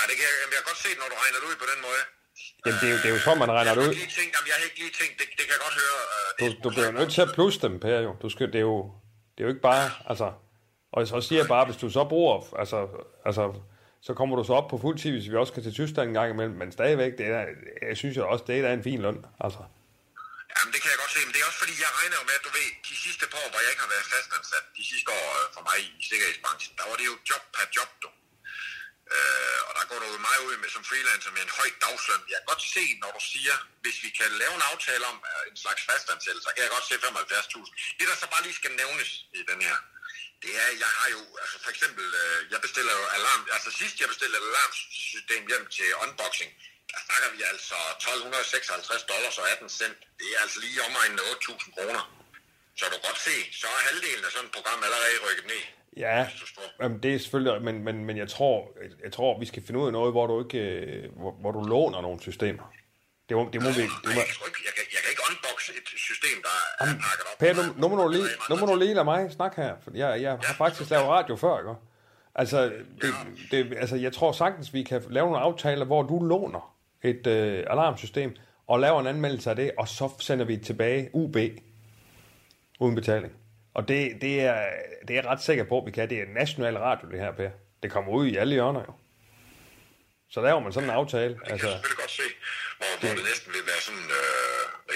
det 0.09 0.15
kan 0.19 0.25
jeg, 0.29 0.35
jeg 0.43 0.49
kan 0.53 0.63
godt 0.69 0.79
se, 0.85 0.89
når 1.01 1.07
du 1.11 1.15
regner 1.23 1.37
det 1.41 1.47
ud 1.51 1.55
på 1.63 1.67
den 1.71 1.79
måde. 1.87 2.01
jamen, 2.65 2.77
det, 2.81 2.87
er 2.89 2.93
jo, 2.93 2.97
det 3.03 3.07
er 3.09 3.13
jo 3.17 3.21
sådan, 3.25 3.39
man 3.43 3.51
regner 3.57 3.71
jeg, 3.71 3.77
det 3.81 3.87
ud. 3.87 3.93
lige 4.01 4.11
tænkt, 4.19 4.31
jamen, 4.35 4.47
jeg 4.49 4.55
har 4.57 4.63
ikke 4.69 4.79
lige 4.83 4.93
tænkt, 5.01 5.13
det, 5.19 5.25
det 5.37 5.43
kan 5.47 5.53
jeg 5.57 5.61
godt 5.67 5.77
høre. 5.83 5.97
Øh, 6.05 6.09
Du, 6.41 6.45
du 6.63 6.67
bliver 6.75 6.91
nødt 6.99 7.11
til 7.15 7.21
at 7.27 7.31
plusse 7.37 7.57
dem, 7.65 7.73
Per, 7.83 7.99
jo. 8.07 8.11
Du 8.23 8.27
skal, 8.33 8.45
det, 8.53 8.59
er 8.63 8.67
jo 8.73 8.77
det 9.33 9.39
er 9.41 9.45
jo 9.47 9.51
ikke 9.53 9.65
bare, 9.71 9.85
altså... 10.11 10.27
Og 10.95 10.99
så 11.07 11.21
siger 11.21 11.39
jeg 11.41 11.47
bare, 11.55 11.65
hvis 11.65 11.77
du 11.83 11.87
så 11.89 12.03
bruger, 12.13 12.37
altså, 12.61 12.79
altså, 13.25 13.43
så 14.07 14.11
kommer 14.17 14.33
du 14.35 14.43
så 14.43 14.53
op 14.59 14.67
på 14.71 14.77
fuld 14.85 14.97
tid, 15.01 15.11
hvis 15.15 15.29
vi 15.31 15.35
også 15.41 15.51
skal 15.53 15.63
til 15.65 15.73
Tyskland 15.79 16.07
en 16.09 16.17
gang 16.19 16.29
imellem, 16.33 16.57
men 16.61 16.69
stadigvæk, 16.77 17.11
det 17.19 17.27
er, 17.39 17.45
jeg 17.89 17.97
synes 18.01 18.15
jo 18.17 18.23
også, 18.31 18.43
det 18.47 18.55
er 18.57 18.73
en 18.79 18.87
fin 18.89 19.01
løn, 19.05 19.19
altså. 19.45 19.61
Jamen, 20.55 20.71
det 20.73 20.79
kan 20.81 20.89
jeg 20.93 20.99
godt 21.03 21.13
se, 21.15 21.21
men 21.25 21.33
det 21.33 21.39
er 21.41 21.47
også 21.51 21.61
fordi, 21.63 21.75
jeg 21.85 21.91
regner 21.99 22.15
jo 22.19 22.25
med, 22.29 22.35
at 22.39 22.45
du 22.47 22.51
ved, 22.59 22.69
de 22.89 22.95
sidste 23.05 23.23
par 23.31 23.39
år, 23.43 23.49
hvor 23.51 23.61
jeg 23.63 23.71
ikke 23.73 23.83
har 23.85 23.93
været 23.95 24.07
fastansat, 24.15 24.65
de 24.79 24.83
sidste 24.91 25.09
år 25.19 25.27
øh, 25.39 25.45
for 25.55 25.63
mig 25.69 25.77
i 25.99 26.03
sikkerhedsbranchen, 26.09 26.71
der 26.79 26.85
var 26.89 26.95
det 26.99 27.05
jo 27.11 27.15
job 27.29 27.43
per 27.55 27.65
job, 27.77 27.89
du. 28.03 28.09
Øh, 29.15 29.59
og 29.67 29.71
der 29.77 29.83
går 29.89 29.97
du 30.01 30.07
jo 30.13 30.19
meget 30.29 30.41
ud 30.47 30.55
med 30.63 30.69
som 30.75 30.83
freelancer 30.89 31.31
med 31.35 31.43
en 31.47 31.53
høj 31.59 31.69
dagsløn. 31.83 32.21
Jeg 32.31 32.37
kan 32.39 32.47
godt 32.53 32.63
se, 32.75 32.83
når 33.03 33.11
du 33.17 33.21
siger, 33.33 33.55
hvis 33.83 33.97
vi 34.05 34.09
kan 34.19 34.29
lave 34.41 34.53
en 34.59 34.65
aftale 34.71 35.03
om 35.11 35.17
øh, 35.31 35.51
en 35.51 35.57
slags 35.63 35.81
fastansættelse, 35.89 36.45
så 36.47 36.51
kan 36.53 36.61
jeg 36.65 36.71
godt 36.75 36.87
se 36.89 36.95
75.000. 36.95 37.97
Det, 37.97 38.05
der 38.09 38.15
så 38.21 38.27
bare 38.33 38.43
lige 38.45 38.59
skal 38.61 38.73
nævnes 38.81 39.09
i 39.39 39.41
den 39.51 39.59
her, 39.67 39.77
det 40.43 40.54
er, 40.63 40.69
jeg 40.84 40.91
har 41.00 41.08
jo, 41.15 41.21
altså 41.43 41.58
for 41.63 41.71
eksempel, 41.74 42.06
øh, 42.24 42.38
jeg 42.54 42.60
bestiller 42.65 42.93
jo 43.00 43.06
alarm, 43.17 43.41
altså 43.56 43.69
sidst 43.80 43.95
jeg 44.02 44.08
bestilte 44.13 44.38
et 44.39 44.45
alarmsystem 44.50 45.41
hjem 45.52 45.65
til 45.78 45.88
unboxing, 46.04 46.52
der 46.91 47.00
snakker 47.08 47.30
vi 47.36 47.39
altså 47.52 47.78
1256 48.00 49.12
dollars 49.12 49.36
og 49.41 49.45
18 49.54 49.69
cent. 49.80 50.00
Det 50.19 50.28
er 50.34 50.39
altså 50.45 50.58
lige 50.65 50.78
omegnen 50.88 51.17
af 51.21 51.26
8.000 51.34 51.76
kroner. 51.76 52.04
Så 52.78 52.82
du 52.91 52.95
kan 52.95 53.06
godt 53.10 53.21
se, 53.30 53.36
så 53.62 53.67
er 53.76 53.82
halvdelen 53.89 54.24
af 54.28 54.32
sådan 54.36 54.48
et 54.50 54.54
program 54.58 54.80
allerede 54.88 55.17
rykket 55.28 55.45
ned. 55.54 55.63
Ja, 56.06 56.17
jamen, 56.82 56.98
det 57.04 57.10
er 57.15 57.19
selvfølgelig, 57.24 57.62
men, 57.67 57.76
men, 57.88 57.95
men 58.08 58.15
jeg 58.24 58.30
tror, 58.36 58.56
jeg 59.06 59.12
tror, 59.13 59.39
vi 59.39 59.45
skal 59.52 59.63
finde 59.65 59.80
ud 59.82 59.86
af 59.89 59.93
noget, 60.00 60.12
hvor 60.13 60.26
du 60.28 60.36
ikke, 60.45 60.62
hvor, 61.21 61.32
hvor 61.41 61.52
du 61.52 61.62
låner 61.74 62.02
nogle 62.02 62.21
systemer. 62.21 62.65
Det 63.29 63.38
må, 63.38 63.49
det 63.53 63.61
må 63.61 63.69
vi, 63.69 63.81
det 63.81 63.89
Nej, 64.05 64.13
må, 64.15 64.21
jeg, 64.21 64.27
kan 64.27 64.47
ikke, 64.47 64.61
jeg, 64.67 64.73
kan, 64.77 64.83
jeg 64.95 65.01
kan 65.03 65.09
ikke 65.13 65.23
unboxe 65.29 65.71
et 65.79 65.88
system, 66.09 66.38
der 66.43 66.55
er 66.79 66.85
pakket 66.85 67.25
op. 67.31 67.38
Per, 67.39 67.53
nu, 67.53 67.63
nu, 67.81 67.95
må 67.95 68.03
du 68.03 68.09
lige, 68.09 68.27
nu 68.49 68.55
må 68.55 68.65
du 68.65 68.75
lige 68.75 68.93
lade 68.93 69.05
mig 69.05 69.31
snakke 69.31 69.61
her, 69.61 69.75
for 69.83 69.91
jeg, 69.93 70.21
jeg 70.21 70.31
har 70.31 70.53
faktisk 70.53 70.89
lavet 70.89 71.07
radio 71.07 71.35
før, 71.35 71.59
ikke? 71.59 71.75
Altså, 72.35 72.63
det, 73.01 73.11
det, 73.51 73.77
altså, 73.77 73.95
jeg 73.95 74.13
tror 74.13 74.31
sagtens, 74.31 74.73
vi 74.73 74.83
kan 74.83 75.03
lave 75.09 75.25
nogle 75.25 75.39
aftaler, 75.39 75.85
hvor 75.85 76.03
du 76.03 76.23
låner 76.23 76.75
et 77.03 77.27
øh, 77.27 77.63
alarmsystem, 77.69 78.35
og 78.67 78.79
laver 78.79 78.99
en 78.99 79.07
anmeldelse 79.07 79.49
af 79.49 79.55
det, 79.55 79.71
og 79.77 79.88
så 79.88 80.09
sender 80.19 80.45
vi 80.45 80.55
det 80.55 80.65
tilbage 80.65 81.09
UB, 81.13 81.38
uden 82.79 82.95
betaling. 82.95 83.33
Og 83.73 83.88
det, 83.88 84.11
det, 84.21 84.41
er, 84.41 84.65
det 85.07 85.17
er 85.17 85.21
jeg 85.21 85.25
ret 85.25 85.41
sikker 85.41 85.63
på, 85.63 85.79
at 85.79 85.85
vi 85.85 85.91
kan. 85.91 86.09
Det 86.09 86.19
er 86.21 86.25
national 86.39 86.77
radio, 86.77 87.09
det 87.09 87.19
her, 87.19 87.31
Per. 87.31 87.49
Det 87.83 87.91
kommer 87.91 88.11
ud 88.11 88.27
i 88.27 88.35
alle 88.35 88.53
hjørner, 88.53 88.79
jo. 88.79 88.93
Så 90.29 90.41
laver 90.41 90.59
man 90.59 90.73
sådan 90.73 90.89
en 90.89 90.95
aftale. 90.95 91.33
Det 91.33 91.51
Altså, 91.51 91.67
jeg 91.67 91.73
selvfølgelig 91.73 91.97
godt 91.97 92.11
se, 92.11 92.21
hvor, 92.99 93.10
det 93.15 93.23
næsten 93.31 93.53
vil 93.53 93.62
være 93.71 93.81
sådan, 93.88 94.03
øh, 94.21 94.62
det, 94.89 94.95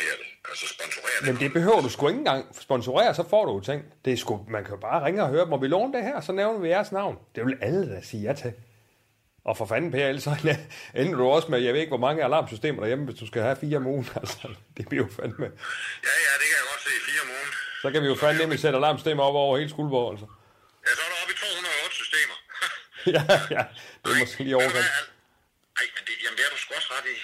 altså 0.49 0.67
sponsoreret. 0.67 1.25
Men 1.27 1.35
det 1.39 1.53
behøver 1.53 1.81
du 1.81 1.89
sgu 1.89 2.07
ikke 2.07 2.17
engang 2.19 2.55
sponsorere, 2.61 3.15
så 3.15 3.23
får 3.29 3.45
du 3.45 3.51
jo 3.53 3.59
ting. 3.61 3.81
Det 4.05 4.13
er 4.13 4.17
sgu, 4.17 4.45
man 4.49 4.63
kan 4.63 4.73
jo 4.73 4.79
bare 4.79 5.05
ringe 5.05 5.23
og 5.23 5.29
høre, 5.29 5.45
må 5.45 5.57
vi 5.57 5.67
låne 5.67 5.93
det 5.93 6.03
her, 6.03 6.21
så 6.21 6.31
nævner 6.31 6.59
vi 6.59 6.67
jeres 6.69 6.91
navn. 6.91 7.15
Det 7.35 7.45
vil 7.45 7.57
alle 7.61 7.95
da 7.95 8.01
sige 8.01 8.23
ja 8.23 8.33
til. 8.33 8.53
Og 9.45 9.57
for 9.57 9.65
fanden, 9.65 9.91
Per, 9.91 10.07
ellers 10.07 10.23
så 10.23 10.33
ender 11.01 11.17
du 11.17 11.25
også 11.29 11.47
med, 11.51 11.59
jeg 11.59 11.73
ved 11.73 11.79
ikke, 11.83 11.89
hvor 11.95 12.05
mange 12.07 12.23
alarmsystemer 12.23 12.79
derhjemme, 12.79 13.05
hvis 13.05 13.19
du 13.19 13.27
skal 13.27 13.41
have 13.41 13.55
fire 13.63 13.77
om 13.77 13.87
ugen. 13.87 14.07
Altså, 14.21 14.47
det 14.77 14.83
bliver 14.89 15.03
jo 15.05 15.09
fandme. 15.19 15.45
Ja, 16.07 16.15
ja, 16.27 16.33
det 16.41 16.45
kan 16.49 16.55
jeg 16.61 16.65
godt 16.71 16.83
se. 16.87 16.93
Fire 17.09 17.23
måneder. 17.31 17.53
Så 17.83 17.87
kan 17.93 17.99
vi 18.03 18.07
jo 18.13 18.15
fandme 18.23 18.39
nemlig 18.43 18.59
sætte 18.63 18.77
alarmsystemer 18.81 19.23
op 19.29 19.35
over 19.43 19.53
hele 19.57 19.69
Skuldborg, 19.75 20.07
altså. 20.13 20.27
Ja, 20.85 20.91
så 20.97 21.01
er 21.05 21.09
der 21.11 21.17
oppe 21.21 21.33
i 21.35 21.37
208 21.37 21.95
systemer. 22.01 22.37
ja, 23.15 23.23
ja, 23.55 23.63
det 24.01 24.09
er 24.15 24.19
måske 24.23 24.39
lige 24.47 24.55
overgang. 24.59 24.75
hvad, 24.77 24.87
Al- 24.99 25.11
Ej, 25.79 25.85
men 25.95 26.01
det, 26.07 26.13
jamen 26.23 26.37
det 26.39 26.43
er 26.47 26.51
du 26.55 26.59
sgu 26.63 26.69
også 26.79 26.89
ret 26.97 27.07
i. 27.15 27.17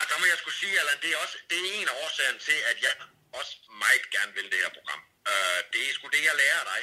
Og 0.00 0.04
der 0.10 0.16
må 0.20 0.24
jeg 0.32 0.38
skulle 0.42 0.49
sige, 0.62 0.74
Allan, 0.80 0.98
det 1.04 1.10
er, 1.14 1.18
også, 1.24 1.36
det 1.50 1.56
er 1.62 1.66
en 1.78 1.86
af 1.92 1.94
årsagerne 2.04 2.38
til, 2.48 2.58
at 2.70 2.76
jeg 2.86 2.94
også 3.38 3.52
meget 3.84 4.04
gerne 4.16 4.32
vil 4.38 4.46
det 4.52 4.58
her 4.64 4.72
program. 4.78 5.00
Uh, 5.32 5.58
det 5.72 5.80
er 5.88 5.92
sgu 5.96 6.04
det, 6.16 6.22
jeg 6.28 6.34
lærer 6.42 6.62
dig. 6.72 6.80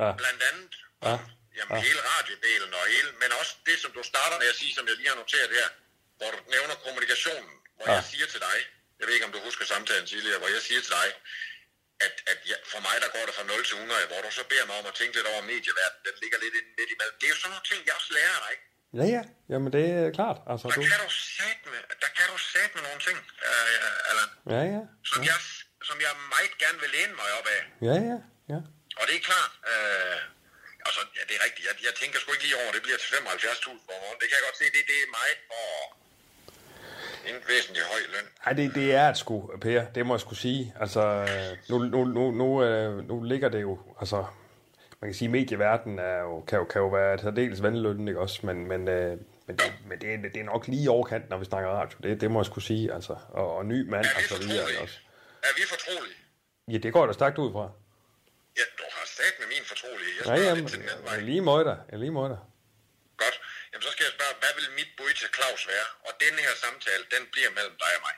Ja, 0.00 0.08
Blandt 0.20 0.42
andet 0.50 0.72
Ja. 1.08 1.16
jamen, 1.58 1.76
hele 1.86 2.00
radiodelen 2.12 2.70
og 2.78 2.84
hele, 2.94 3.10
men 3.22 3.28
også 3.40 3.52
det, 3.68 3.76
som 3.82 3.90
du 3.96 4.02
starter 4.12 4.36
med 4.42 4.48
at 4.52 4.56
sige, 4.60 4.72
som 4.78 4.84
jeg 4.88 4.96
lige 5.00 5.10
har 5.12 5.18
noteret 5.22 5.50
her, 5.58 5.68
hvor 6.18 6.30
du 6.34 6.38
nævner 6.54 6.74
kommunikationen, 6.86 7.54
hvor 7.76 7.86
Ja. 7.88 7.92
jeg 7.98 8.04
siger 8.12 8.26
til 8.32 8.40
dig, 8.48 8.56
jeg 8.98 9.04
ved 9.06 9.14
ikke, 9.16 9.26
om 9.28 9.34
du 9.36 9.40
husker 9.48 9.64
samtalen 9.74 10.06
tidligere, 10.12 10.38
hvor 10.42 10.50
jeg 10.56 10.62
siger 10.68 10.80
til 10.86 10.92
dig, 11.00 11.08
at, 12.06 12.14
at 12.32 12.38
jeg, 12.50 12.58
for 12.72 12.80
mig, 12.86 12.96
der 13.04 13.08
går 13.16 13.24
det 13.28 13.34
fra 13.38 13.44
0 13.44 13.64
til 13.68 13.74
100, 13.74 14.06
hvor 14.10 14.20
du 14.26 14.30
så 14.38 14.44
beder 14.52 14.66
mig 14.70 14.76
om 14.80 14.86
at 14.90 14.94
tænke 15.00 15.14
lidt 15.18 15.28
over 15.32 15.42
medieverdenen, 15.52 16.02
den 16.08 16.14
ligger 16.22 16.38
lidt 16.44 16.54
midt 16.78 16.90
imellem. 16.94 17.16
Det 17.20 17.26
er 17.28 17.32
jo 17.34 17.38
sådan 17.42 17.50
nogle 17.54 17.66
ting, 17.70 17.80
jeg 17.88 17.94
også 18.00 18.10
lærer 18.18 18.38
dig. 18.46 18.54
ja, 19.00 19.04
ja. 19.16 19.22
Jamen, 19.52 19.68
det 19.76 19.84
er 19.98 20.10
klart. 20.18 20.38
Altså, 20.52 20.66
Der 20.68 20.74
du... 20.78 20.82
kan 20.92 21.00
du 21.06 21.10
sat 21.38 21.60
du 22.34 22.38
sat 22.54 22.70
med 22.76 22.82
nogle 22.88 23.00
ting, 23.08 23.18
uh, 23.50 24.08
Allan, 24.10 24.28
Ja, 24.54 24.62
ja. 24.74 24.82
som, 25.10 25.20
jeg, 25.30 25.38
som 25.88 25.96
jeg 26.06 26.12
meget 26.34 26.52
gerne 26.62 26.78
vil 26.84 26.90
læne 26.96 27.14
mig 27.20 27.28
op 27.38 27.46
af. 27.56 27.60
Ja, 27.88 27.96
ja, 28.10 28.18
ja. 28.52 28.58
Og 29.00 29.04
det 29.08 29.14
er 29.20 29.24
klart, 29.30 29.52
øh, 29.72 30.16
altså, 30.86 31.00
ja, 31.16 31.22
det 31.28 31.34
er 31.38 31.42
rigtigt, 31.46 31.64
jeg, 31.68 31.74
jeg 31.88 31.94
tænker 32.00 32.16
sgu 32.18 32.28
ikke 32.36 32.46
lige 32.48 32.58
over, 32.62 32.70
det 32.76 32.82
bliver 32.86 32.98
til 33.02 33.10
75.000 33.14 33.70
om 33.70 33.78
morgenen. 33.88 34.18
Det 34.20 34.26
kan 34.28 34.36
jeg 34.38 34.44
godt 34.48 34.58
se, 34.62 34.66
det, 34.76 34.82
det 34.90 34.96
er 35.04 35.08
meget 35.18 35.38
for 35.50 35.66
en 37.30 37.36
væsentlig 37.50 37.82
høj 37.92 38.02
løn. 38.14 38.26
Ej, 38.46 38.52
det, 38.58 38.66
det 38.78 38.86
er 39.00 39.06
et 39.12 39.18
sgu, 39.22 39.36
Per. 39.64 39.80
Det 39.94 40.06
må 40.06 40.14
jeg 40.14 40.20
sgu 40.20 40.34
sige. 40.46 40.62
Altså, 40.82 41.02
nu, 41.70 41.76
nu, 41.78 42.00
nu, 42.16 42.22
nu, 42.40 42.48
øh, 42.64 43.08
nu 43.08 43.22
ligger 43.22 43.48
det 43.48 43.62
jo, 43.62 43.72
altså, 44.00 44.18
man 45.00 45.06
kan 45.10 45.14
sige, 45.14 45.28
at 45.28 45.32
medieverdenen 45.38 45.98
er 45.98 46.18
jo, 46.18 46.40
kan, 46.48 46.58
jo, 46.58 46.64
kan 46.64 46.80
jo 46.80 46.88
være 46.88 47.18
særdeles 47.18 47.62
vandlønnen, 47.62 48.08
ikke 48.08 48.20
også? 48.20 48.46
Men, 48.46 48.66
men, 48.68 48.88
øh, 48.88 49.16
men, 49.46 49.56
det, 49.58 49.72
men 49.88 49.96
det, 50.00 50.14
er, 50.14 50.18
det 50.34 50.36
er 50.36 50.44
nok 50.44 50.62
lige 50.72 50.84
i 50.84 50.88
overkanten, 50.88 51.30
når 51.30 51.38
vi 51.38 51.44
snakker 51.44 51.68
radio. 51.70 51.98
Det, 52.02 52.20
det 52.20 52.30
må 52.30 52.38
jeg 52.40 52.46
sgu 52.46 52.60
sige, 52.60 52.94
altså. 52.96 53.14
Og, 53.28 53.56
og 53.56 53.62
ny 53.66 53.78
mand, 53.92 54.06
og 54.16 54.22
så 54.28 54.36
videre, 54.42 54.66
også? 54.82 54.98
Er 55.42 55.52
vi 55.56 55.62
fortrolige? 55.74 56.18
Ja, 56.72 56.78
det 56.84 56.92
går 56.92 57.06
da 57.06 57.12
stærkt 57.12 57.38
ud 57.44 57.50
fra. 57.56 57.64
Ja, 58.58 58.64
du 58.80 58.86
har 58.96 59.06
sat 59.18 59.34
med 59.40 59.48
min 59.54 59.64
fortrolige. 59.72 60.12
Jeg 60.18 60.24
spørger 60.24 60.48
jamen, 60.48 60.66
til 60.72 60.78
den 60.80 60.88
anden 60.92 61.04
vej. 61.06 61.14
jeg 61.14 61.24
lige 61.30 61.42
dig. 61.70 61.78
Jeg 61.90 61.98
lige 62.04 62.14
dig. 62.34 62.40
Godt. 63.22 63.36
Jamen, 63.70 63.84
så 63.86 63.90
skal 63.94 64.04
jeg 64.08 64.14
spørge, 64.18 64.34
hvad 64.42 64.52
vil 64.58 64.66
mit 64.80 64.90
bud 64.98 65.12
til 65.20 65.28
Claus 65.36 65.62
være? 65.72 65.86
Og 66.06 66.12
den 66.24 66.34
her 66.44 66.52
samtale, 66.64 67.02
den 67.14 67.22
bliver 67.34 67.50
mellem 67.58 67.76
dig 67.84 67.92
og 67.98 68.02
mig. 68.06 68.16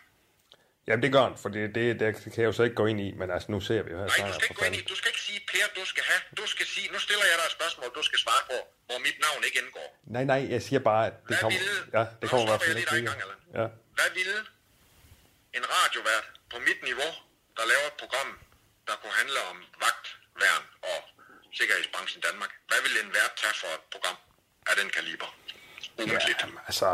Jamen, 0.88 1.02
det 1.04 1.10
gør 1.12 1.22
han, 1.28 1.36
for 1.42 1.48
det, 1.48 1.74
det, 1.74 2.00
det 2.00 2.14
kan 2.32 2.40
jeg 2.42 2.48
jo 2.52 2.56
så 2.58 2.62
ikke 2.66 2.78
gå 2.82 2.86
ind 2.92 3.00
i, 3.06 3.08
men 3.20 3.28
altså, 3.34 3.48
nu 3.54 3.58
ser 3.68 3.80
vi 3.82 3.90
jo 3.94 3.98
her 4.02 4.08
Nej, 4.18 4.28
du 4.28 4.34
skal 4.34 4.46
ikke 4.50 4.60
gå 4.62 4.66
ind 4.70 4.76
i, 4.80 4.82
du 4.92 4.96
skal 5.00 5.08
ikke 5.12 5.24
sige, 5.28 5.40
Per, 5.52 5.66
du 5.80 5.84
skal 5.92 6.04
have. 6.10 6.20
Du 6.40 6.44
skal 6.52 6.66
sige, 6.74 6.86
nu 6.94 6.98
stiller 7.06 7.24
jeg 7.30 7.36
dig 7.40 7.46
et 7.50 7.54
spørgsmål, 7.58 7.86
du 7.98 8.02
skal 8.08 8.18
svare 8.24 8.42
på, 8.50 8.56
hvor 8.88 8.98
mit 9.06 9.18
navn 9.26 9.40
ikke 9.46 9.58
indgår. 9.62 9.88
Nej, 10.16 10.24
nej, 10.32 10.40
jeg 10.54 10.62
siger 10.66 10.80
bare, 10.90 11.02
at 11.10 11.14
det 11.20 11.26
Hvad 11.26 11.38
kommer... 11.42 11.58
ville- 11.58 11.84
Ja, 11.98 12.02
det 12.20 12.26
kommer 12.30 12.44
i 12.46 12.50
hvert 12.52 12.62
fald 12.66 12.78
ikke 12.82 12.94
gang. 13.10 13.20
Ja. 13.60 13.66
Hvad 13.98 14.10
ville 14.18 14.36
en 15.58 15.64
radiovært 15.76 16.26
på 16.52 16.56
mit 16.68 16.80
niveau, 16.90 17.10
der 17.56 17.64
laver 17.72 17.86
et 17.92 17.96
program, 18.02 18.28
der 18.88 18.94
kunne 19.00 19.16
handle 19.22 19.38
om 19.50 19.56
vagt, 19.84 20.06
værn 20.42 20.64
og 20.90 20.98
sikkerhedsbranchen 21.58 22.18
i 22.22 22.24
Danmark, 22.28 22.52
hvad 22.70 22.80
ville 22.84 22.96
en 23.04 23.10
vært 23.18 23.32
tage 23.42 23.54
for 23.62 23.70
et 23.78 23.84
program 23.94 24.16
af 24.70 24.74
den 24.80 24.88
kaliber? 24.96 25.28
Ugentligt. 26.02 26.38
Jamen, 26.42 26.58
altså, 26.68 26.88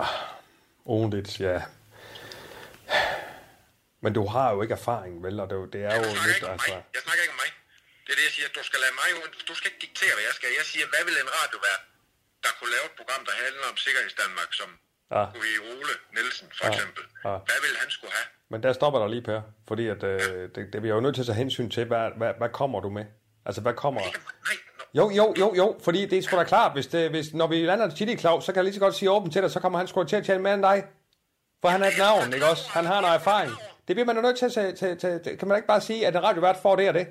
ugentligt, 0.95 1.31
ja. 1.49 1.59
Men 4.05 4.11
du 4.19 4.23
har 4.35 4.47
jo 4.55 4.59
ikke 4.65 4.77
erfaring, 4.81 5.15
vel? 5.27 5.35
Og 5.43 5.47
det, 5.51 5.55
er 5.57 5.61
jo- 5.63 5.71
det 5.75 5.81
er 5.91 5.95
jo 5.99 6.03
Jeg 6.03 6.17
snakker 6.17 6.27
lidt, 6.33 6.45
altså... 6.55 6.73
mig. 6.75 6.81
Jeg 6.97 7.03
snakker 7.07 7.23
ikke 7.25 7.35
om 7.37 7.41
mig. 7.45 7.51
Det 8.05 8.11
er 8.15 8.19
det, 8.21 8.25
jeg 8.29 8.35
siger. 8.39 8.49
Du 8.59 8.63
skal 8.69 8.79
lade 8.85 8.95
mig 9.01 9.09
Du 9.51 9.55
skal 9.59 9.67
ikke 9.71 9.83
diktere, 9.87 10.13
hvad 10.17 10.25
jeg 10.29 10.35
skal. 10.39 10.49
Jeg 10.61 10.67
siger, 10.73 10.87
hvad 10.93 11.03
vil 11.09 11.17
en 11.25 11.31
radiovært, 11.39 11.83
der 12.45 12.51
kunne 12.59 12.73
lave 12.77 12.85
et 12.91 12.95
program, 13.01 13.23
der 13.29 13.35
handler 13.45 13.65
om 13.73 13.77
sikkerhedsdanmark, 13.85 14.51
som 14.61 14.71
Ja. 15.17 15.23
kunne 15.33 15.49
i 15.57 15.59
Ole 15.71 15.95
Nielsen, 16.17 16.47
for 16.59 16.65
Ja. 16.67 16.71
eksempel. 16.73 17.03
Ja. 17.29 17.35
Hvad 17.49 17.59
vil 17.65 17.75
han 17.83 17.89
skulle 17.97 18.13
have? 18.19 18.29
Men 18.53 18.59
der 18.65 18.71
stopper 18.81 18.99
der 19.03 19.09
lige, 19.15 19.25
Per. 19.31 19.41
Fordi 19.71 19.85
at, 19.95 20.01
øh, 20.13 20.21
det, 20.55 20.63
det, 20.73 20.79
vi 20.85 20.89
er 20.91 20.95
jo 20.99 21.03
nødt 21.07 21.15
til 21.17 21.23
at 21.25 21.29
tage 21.31 21.41
hensyn 21.45 21.69
til, 21.77 21.85
hvad, 21.91 22.05
hvad, 22.21 22.33
hvad 22.41 22.51
kommer 22.61 22.79
du 22.87 22.91
med? 22.99 23.05
Altså, 23.47 23.61
hvad 23.65 23.75
kommer... 23.85 24.01
Nej, 24.49 24.57
Jo, 24.99 25.11
jo, 25.11 25.35
jo, 25.43 25.55
jo, 25.57 25.67
fordi 25.85 26.07
det 26.07 26.19
er 26.19 26.23
sgu 26.23 26.37
da 26.37 26.45
klart, 26.45 26.73
hvis, 26.73 26.87
det, 26.87 27.11
hvis 27.11 27.27
når 27.35 27.47
vi 27.47 27.67
lander 27.67 27.95
til 27.95 28.19
Claus, 28.19 28.45
så 28.45 28.53
kan 28.53 28.57
jeg 28.57 28.65
lige 28.65 28.75
så 28.75 28.81
godt 28.81 28.95
sige 28.95 29.11
åbent 29.11 29.33
til 29.33 29.43
dig, 29.43 29.51
så 29.51 29.61
kommer 29.61 29.79
han 29.79 29.89
sgu 29.89 30.05
til 30.05 30.17
at 30.17 30.25
tjene 30.27 30.43
mere 30.43 30.55
end 30.55 30.63
dig. 30.63 30.85
For 31.61 31.69
han 31.69 31.83
er 31.83 31.87
et 31.87 31.99
navn, 31.99 32.33
ikke 32.35 32.47
også? 32.47 32.69
Han 32.71 32.85
har 32.87 33.01
noget 33.01 33.15
erfaring. 33.15 33.53
Det 33.87 33.93
bliver 33.97 34.09
man 34.11 34.17
jo 34.19 34.23
nødt 34.27 34.39
til 34.41 34.47
at 34.51 34.55
tage, 34.59 34.73
tage, 34.81 34.95
tage, 35.03 35.19
tage- 35.25 35.37
kan 35.39 35.47
man 35.49 35.57
ikke 35.59 35.71
bare 35.75 35.85
sige, 35.89 36.01
at 36.07 36.13
en 36.17 36.23
radiovært 36.29 36.59
får 36.65 36.75
det 36.77 36.89
og 36.93 36.95
det? 37.01 37.07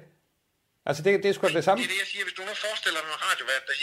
Altså, 0.90 1.02
det, 1.06 1.12
det 1.24 1.30
er 1.30 1.36
sgu 1.38 1.48
det 1.48 1.64
samme. 1.68 1.80
Det 1.82 1.88
er 1.90 1.94
det, 1.96 2.02
jeg 2.06 2.10
siger. 2.14 2.24
Hvis 2.28 2.38
du 2.40 2.44
nu 2.50 2.54
forestiller 2.66 3.00
dig 3.04 3.10
en 3.18 3.22
radiovært, 3.30 3.64
der 3.70 3.76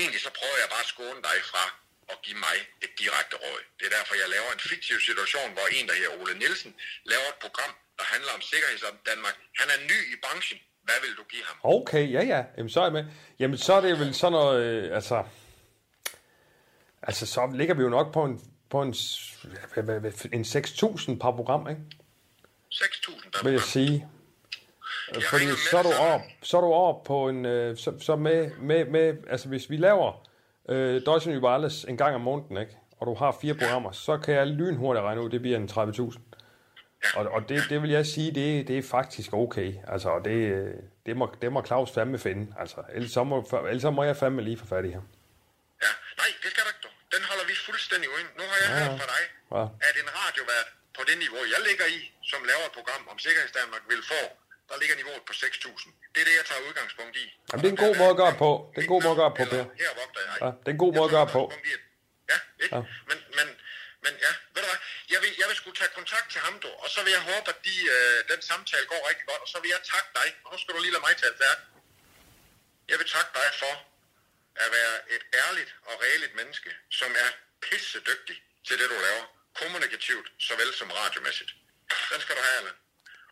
egentlig 0.00 0.20
så 0.26 0.30
prøver 0.38 0.56
jeg 0.62 0.68
bare 0.74 0.84
at 0.86 0.90
skåne 0.94 1.20
dig 1.28 1.38
fra 1.52 1.64
at 2.12 2.18
give 2.26 2.38
mig 2.46 2.56
et 2.84 2.92
direkte 3.02 3.34
råd. 3.44 3.60
Det 3.78 3.84
er 3.88 3.92
derfor, 3.98 4.14
jeg 4.22 4.28
laver 4.36 4.50
en 4.56 4.62
fiktiv 4.72 4.96
situation, 5.08 5.48
hvor 5.56 5.66
en, 5.76 5.84
der 5.88 5.94
hedder 6.00 6.12
Ole 6.20 6.34
Nielsen, 6.42 6.70
laver 7.12 7.28
et 7.34 7.38
program, 7.44 7.72
der 7.98 8.04
handler 8.14 8.32
om 8.38 8.42
sikkerhed 8.50 8.76
i 8.78 8.82
Danmark. 9.10 9.36
Han 9.60 9.68
er 9.74 9.78
ny 9.92 9.98
i 10.14 10.16
branchen. 10.24 10.58
Hvad 10.86 10.98
vil 11.04 11.12
du 11.20 11.24
give 11.32 11.44
ham? 11.50 11.56
Okay, 11.76 12.04
ja, 12.16 12.22
ja. 12.32 12.40
Jamen, 12.56 12.70
så 12.74 12.78
er 12.82 12.86
jeg 12.88 12.96
med. 12.98 13.04
Jamen, 13.40 13.58
så 13.66 13.72
er 13.78 13.80
det 13.86 13.92
vel 14.02 14.14
sådan 14.20 14.32
noget, 14.38 14.56
øh, 14.64 14.96
altså... 14.98 15.16
Altså, 17.08 17.24
så 17.34 17.40
ligger 17.60 17.74
vi 17.74 17.82
jo 17.82 17.88
nok 17.98 18.08
på 18.16 18.22
en 18.24 18.34
på 18.70 18.82
en, 18.82 18.94
en 20.32 20.42
6.000 20.42 21.18
par 21.18 21.30
program, 21.30 21.68
ikke? 21.68 21.80
6.000 22.74 23.30
per 23.30 23.44
vil 23.44 23.52
jeg 23.52 23.60
sige. 23.60 24.08
Jeg 25.14 25.22
Fordi 25.22 25.44
så 25.70 25.78
er 25.78 25.82
du 25.82 25.92
op, 25.92 26.20
så 26.42 26.56
er 26.56 26.60
du 26.60 26.72
op 26.72 27.04
på 27.04 27.28
en, 27.28 27.44
øh, 27.46 27.76
så, 27.76 27.94
så 28.00 28.16
med, 28.16 28.50
med, 28.60 28.84
med, 28.84 29.14
altså 29.30 29.48
hvis 29.48 29.70
vi 29.70 29.76
laver 29.76 30.28
øh, 30.68 31.02
Deutsche 31.06 31.30
New 31.30 31.40
Wireless 31.40 31.84
en 31.84 31.96
gang 31.96 32.14
om 32.14 32.20
måneden, 32.20 32.56
ikke? 32.56 32.76
og 33.00 33.06
du 33.06 33.14
har 33.14 33.38
fire 33.40 33.54
programmer, 33.54 33.92
så 33.92 34.18
kan 34.18 34.34
jeg 34.34 34.46
lynhurtigt 34.46 35.04
regne 35.04 35.22
ud, 35.22 35.30
det 35.30 35.40
bliver 35.40 35.56
en 35.56 35.68
30.000. 35.72 36.18
Og, 37.16 37.24
og 37.26 37.48
det, 37.48 37.62
det 37.70 37.82
vil 37.82 37.90
jeg 37.90 38.06
sige, 38.06 38.30
det, 38.34 38.68
det 38.68 38.78
er 38.78 38.82
faktisk 38.82 39.32
okay. 39.32 39.74
Altså, 39.88 40.08
og 40.08 40.24
det, 40.24 40.38
det, 41.06 41.16
må, 41.16 41.34
det 41.42 41.52
må 41.52 41.64
Claus 41.64 41.90
fandme 41.90 42.18
finde. 42.18 42.54
Altså, 42.58 42.78
ellers 42.96 43.12
så 43.12 43.24
må, 43.24 43.36
ellers 43.68 43.82
så 43.82 43.90
må 43.90 44.02
jeg 44.04 44.16
fandme 44.16 44.42
lige 44.42 44.58
få 44.58 44.66
fat 44.66 44.84
i 44.84 44.92
ham. 44.98 45.04
Ja, 45.84 45.92
nej, 46.20 46.30
det 46.42 46.48
skal 46.52 46.62
du 46.66 46.70
ikke. 46.74 46.88
Den 47.14 47.22
holder 47.30 47.46
vi 47.50 47.54
fuldstændig 47.68 48.08
uden. 48.14 48.28
Nu 48.38 48.44
har 48.50 48.56
jeg 48.62 48.68
ja, 48.70 48.76
hørt 48.78 49.00
fra 49.00 49.08
dig, 49.14 49.22
Ja. 49.56 49.62
at 49.88 49.94
en 50.02 50.08
radiovært 50.20 50.68
på 50.96 51.02
det 51.08 51.16
niveau, 51.24 51.40
jeg 51.54 51.60
ligger 51.68 51.86
i, 51.96 51.98
som 52.30 52.40
laver 52.50 52.64
et 52.70 52.74
program 52.78 53.02
om 53.12 53.16
Sikkerhedsdanmark, 53.24 53.84
vil 53.92 54.02
få, 54.12 54.22
der 54.68 54.76
ligger 54.80 54.96
niveauet 55.00 55.24
på 55.30 55.32
6.000. 55.32 55.90
Det 56.12 56.20
er 56.22 56.26
det, 56.28 56.34
jeg 56.40 56.46
tager 56.50 56.62
udgangspunkt 56.68 57.14
i. 57.24 57.26
Jamen, 57.48 57.60
det 57.62 57.68
er 57.70 57.74
en 57.76 57.82
god 57.86 57.94
måde 58.00 58.12
at 58.14 58.20
gøre 58.24 58.36
på. 58.44 58.50
Det 58.72 58.78
er 58.80 58.84
en 58.88 58.92
god 58.94 59.02
måde 59.06 59.14
at 59.16 59.20
gøre 59.24 59.34
på, 59.40 59.44
Per. 59.52 59.64
Her 59.82 59.92
vogter 60.00 60.20
jeg. 60.28 60.36
Ja, 60.44 60.50
det 60.62 60.68
er 60.70 60.74
en 60.78 60.82
god 60.84 60.92
måde 60.98 61.08
at 61.10 61.14
gøre 61.18 61.28
på. 61.38 61.42
Ja, 62.32 62.38
ikke? 62.62 62.74
Ja. 62.76 62.82
Men, 63.10 63.18
men, 63.38 63.48
men 64.04 64.12
ja, 64.24 64.32
ved 64.54 64.60
du 64.64 64.68
hvad? 64.70 64.80
Jeg 65.12 65.18
vil, 65.24 65.32
jeg 65.40 65.46
vil 65.50 65.56
skulle 65.60 65.76
tage 65.80 65.92
kontakt 65.98 66.26
til 66.34 66.40
ham, 66.46 66.54
du, 66.64 66.70
og 66.82 66.88
så 66.94 67.00
vil 67.04 67.12
jeg 67.18 67.22
håbe, 67.30 67.46
at 67.54 67.58
de, 67.68 67.76
øh, 67.96 68.18
den 68.32 68.40
samtale 68.50 68.86
går 68.92 69.00
rigtig 69.10 69.26
godt, 69.30 69.42
og 69.46 69.48
så 69.52 69.58
vil 69.62 69.70
jeg 69.76 69.82
takke 69.92 70.10
dig, 70.20 70.28
og 70.44 70.48
nu 70.52 70.56
skal 70.60 70.72
du 70.74 70.80
lige 70.84 70.94
lade 70.96 71.04
mig 71.08 71.14
tale 71.22 71.36
færdig. 71.44 71.64
Jeg 72.90 72.96
vil 73.00 73.08
takke 73.16 73.32
dig 73.40 73.48
for 73.62 73.74
at 74.64 74.68
være 74.78 74.94
et 75.14 75.24
ærligt 75.44 75.70
og 75.88 75.94
redeligt 76.04 76.34
menneske, 76.40 76.70
som 76.98 77.10
er 77.24 77.30
pisse 77.66 77.98
dygtig 78.10 78.36
til 78.66 78.74
det, 78.80 78.86
du 78.92 78.98
laver. 79.08 79.24
Kommunikativt, 79.60 80.26
såvel 80.48 80.70
som 80.80 80.88
radiomæssigt. 80.98 81.52
Den 82.12 82.20
skal 82.24 82.34
du 82.38 82.42
have, 82.48 82.56
Allan. 82.60 82.76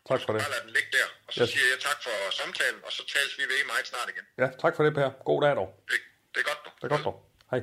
Tak 0.09 0.19
for 0.25 0.31
det. 0.33 0.39
Bare 0.43 0.51
lad 0.55 0.61
den 0.67 0.73
ligge 0.77 0.89
der, 0.97 1.07
og 1.27 1.31
så 1.33 1.41
Yes. 1.43 1.49
siger 1.53 1.67
jeg 1.73 1.79
tak 1.87 1.97
for 2.05 2.15
samtalen, 2.41 2.79
og 2.87 2.91
så 2.97 3.01
tales 3.13 3.33
vi 3.39 3.43
ved 3.51 3.59
meget 3.71 3.87
snart 3.91 4.07
igen. 4.13 4.25
Ja, 4.41 4.47
tak 4.63 4.73
for 4.75 4.83
det, 4.85 4.93
Per. 4.99 5.09
God 5.29 5.39
dag 5.45 5.55
dog. 5.61 5.69
Det, 5.91 5.97
det 6.33 6.39
er 6.43 6.47
godt, 6.51 6.59
du. 6.65 6.69
Det 6.79 6.83
er 6.87 6.91
godt 6.95 7.05
dog. 7.09 7.15
Hej. 7.51 7.61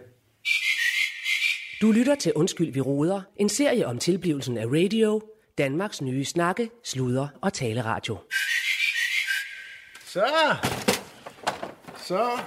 Du 1.83 1.93
lytter 1.93 2.15
til 2.15 2.33
Undskyld, 2.33 2.73
vi 2.73 2.81
råder. 2.81 3.23
En 3.37 3.49
serie 3.49 3.87
om 3.87 3.99
tilblivelsen 3.99 4.59
af 4.59 4.67
radio. 4.67 5.23
Danmarks 5.59 6.01
nye 6.01 6.25
snakke, 6.25 6.71
sludre 6.85 7.29
og 7.43 7.53
taleradio. 7.53 8.19
Så. 10.07 10.57
Så. 12.07 12.39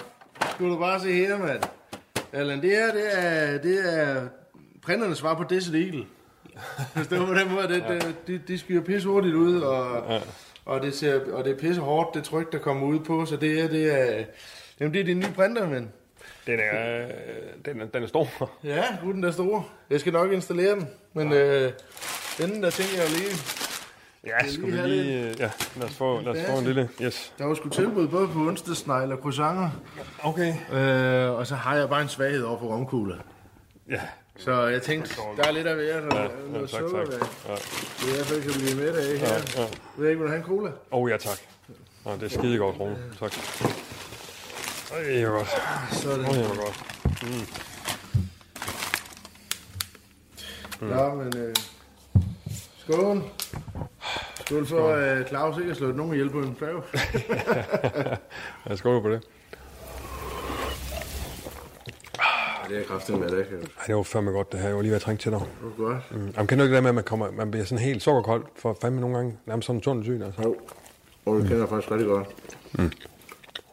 Skulle 0.51 0.73
du 0.73 0.79
bare 0.79 0.99
se 1.01 1.13
her, 1.13 1.37
mand. 1.37 1.63
Allan, 2.33 2.61
det 2.61 2.69
her, 2.71 2.91
det 2.93 3.17
er, 3.17 3.57
det 3.57 3.93
er 3.93 4.27
printernes 4.83 5.17
svar 5.17 5.33
på 5.35 5.43
Desert 5.49 5.75
Eagle. 5.75 6.05
Var 7.09 7.25
på 7.25 7.33
den 7.33 7.51
måde, 7.51 7.67
det, 7.67 7.83
det, 7.87 8.15
de, 8.27 8.37
de 8.47 8.57
skyder 8.59 8.81
pisse 8.81 9.07
hurtigt 9.07 9.35
ud, 9.35 9.61
og, 9.61 10.11
ja. 10.13 10.19
og, 10.65 10.81
det 10.81 10.93
ser, 10.95 11.19
og 11.33 11.43
det 11.43 11.51
er 11.53 11.57
pisse 11.57 11.81
hårdt, 11.81 12.15
det 12.15 12.23
tryk, 12.23 12.51
der 12.51 12.59
kommer 12.59 12.87
ud 12.87 12.99
på, 12.99 13.25
så 13.25 13.35
det 13.35 13.61
er, 13.61 13.67
det 13.67 13.93
er, 14.19 14.23
jamen, 14.79 14.93
det 14.93 15.01
er 15.01 15.05
de 15.05 15.13
nye 15.13 15.31
printer, 15.35 15.69
men 15.69 15.91
Den 16.47 16.59
er, 16.59 17.05
den 17.65 17.81
er, 17.81 17.85
den 17.85 18.03
er 18.03 18.07
stor. 18.07 18.51
ja, 18.63 18.83
der 19.21 19.27
er 19.27 19.31
store. 19.31 19.63
Jeg 19.89 19.99
skal 19.99 20.13
nok 20.13 20.31
installere 20.31 20.75
den, 20.75 20.87
men 21.13 21.33
øh, 21.33 21.71
den 22.37 22.63
der 22.63 22.69
tænker 22.69 23.01
jeg 23.01 23.09
lige, 23.09 23.35
Ja, 24.27 24.47
skulle 24.51 24.81
vi 24.81 24.87
lige... 24.87 25.29
øh, 25.29 25.39
Ja, 25.39 25.51
lad 25.77 25.87
os 25.87 25.93
få, 25.95 26.21
lad 26.21 26.31
os 26.31 26.49
få 26.51 26.57
en 26.57 26.65
lille... 26.65 26.89
Yes. 27.01 27.33
der 27.37 27.45
var 27.45 27.53
sgu 27.53 27.69
tilbud 27.69 28.07
både 28.07 28.27
på 28.27 28.39
onsdagsnegle 28.39 29.13
og 29.15 29.19
croissanter, 29.21 29.69
Okay. 30.23 30.53
øh, 30.73 31.31
og 31.31 31.47
så 31.47 31.55
har 31.55 31.75
jeg 31.75 31.89
bare 31.89 32.01
en 32.01 32.07
svaghed 32.09 32.43
over 32.43 32.59
for 32.59 32.65
romkugler. 32.67 33.15
Ja. 33.89 33.99
Så 34.37 34.61
jeg 34.67 34.81
tænkte, 34.81 35.15
der 35.37 35.43
er 35.47 35.51
lidt 35.51 35.67
af 35.67 35.75
hver, 35.75 36.01
når 36.01 36.15
Ja, 36.15 36.21
ja, 36.23 36.29
ja 36.29 36.51
noget 36.51 36.69
tak, 36.69 36.79
sukker 36.79 37.05
tak. 37.05 37.29
Ja. 37.47 37.55
Så 37.55 38.05
jeg 38.05 38.11
i 38.11 38.15
hvert 38.15 38.25
fald 38.25 38.41
kan 38.41 38.51
blive 38.53 38.75
med 38.75 38.95
af 38.95 39.17
her. 39.19 39.27
Ja, 39.27 39.61
ja. 39.61 39.67
Ved 39.97 40.09
ikke, 40.09 40.19
vil 40.19 40.27
du 40.27 40.31
have 40.31 40.37
en 40.37 40.43
cola? 40.45 40.69
Åh, 40.69 40.73
oh, 40.91 41.09
ja, 41.11 41.17
tak. 41.17 41.37
Ja, 42.05 42.11
det 42.13 42.23
er 42.23 42.29
skide 42.29 42.57
godt, 42.57 42.79
Rune. 42.79 42.97
Tak. 43.19 43.31
Ej, 44.93 45.01
det 45.03 45.21
er 45.21 45.29
godt. 45.29 45.47
Sådan. 45.91 46.25
Åh, 46.25 46.35
det 46.35 46.45
er 46.45 46.55
godt. 46.55 46.83
Mm. 50.81 50.89
Ja, 50.89 51.13
men 51.13 51.37
øh, 51.37 51.55
skål. 52.77 53.23
Skål 54.45 54.65
for, 54.65 54.89
at 54.93 55.17
øh, 55.17 55.27
Claus 55.27 55.57
ikke 55.57 55.67
har 55.69 55.75
slået 55.75 55.95
nogen 55.95 56.13
ihjel 56.13 56.29
på 56.29 56.39
en 56.39 56.55
færge. 56.55 56.81
Jeg 58.69 58.77
skåler 58.77 59.01
på 59.01 59.09
det. 59.09 59.23
Det 62.69 62.77
er 62.77 62.83
kraftigt 62.83 63.19
med 63.19 63.29
det, 63.29 63.47
kan 63.47 63.57
Ej, 63.57 63.85
det 63.87 63.95
var 63.95 64.03
fandme 64.03 64.31
godt, 64.31 64.51
det 64.51 64.59
her. 64.59 64.67
Jeg 64.67 64.75
var 64.75 64.81
lige 64.81 64.91
ved 64.91 64.95
at 64.95 65.01
trænge 65.01 65.19
til 65.19 65.31
dig. 65.31 65.39
Det 65.39 65.49
var 65.77 65.85
godt. 65.85 66.11
Mm. 66.11 66.17
Jamen, 66.17 66.47
kender 66.47 66.55
du 66.55 66.63
ikke 66.63 66.63
det 66.63 66.71
der 66.75 66.81
med, 66.81 66.89
at 66.89 66.95
man, 66.95 67.03
kommer, 67.03 67.31
man 67.31 67.51
bliver 67.51 67.65
sådan 67.65 67.83
helt 67.83 68.01
sukkerkold 68.01 68.45
for 68.55 68.77
fandme 68.81 69.01
nogle 69.01 69.15
gange? 69.15 69.37
Nærmest 69.45 69.65
sådan 69.65 69.77
en 69.77 69.81
tunnelsyn, 69.81 70.21
altså. 70.21 70.41
Jo. 70.41 70.55
Og 71.25 71.35
det 71.35 71.43
kender 71.43 71.57
jeg 71.59 71.69
faktisk 71.69 71.91
rigtig 71.91 72.07
godt. 72.07 72.27
Mm. 72.73 72.89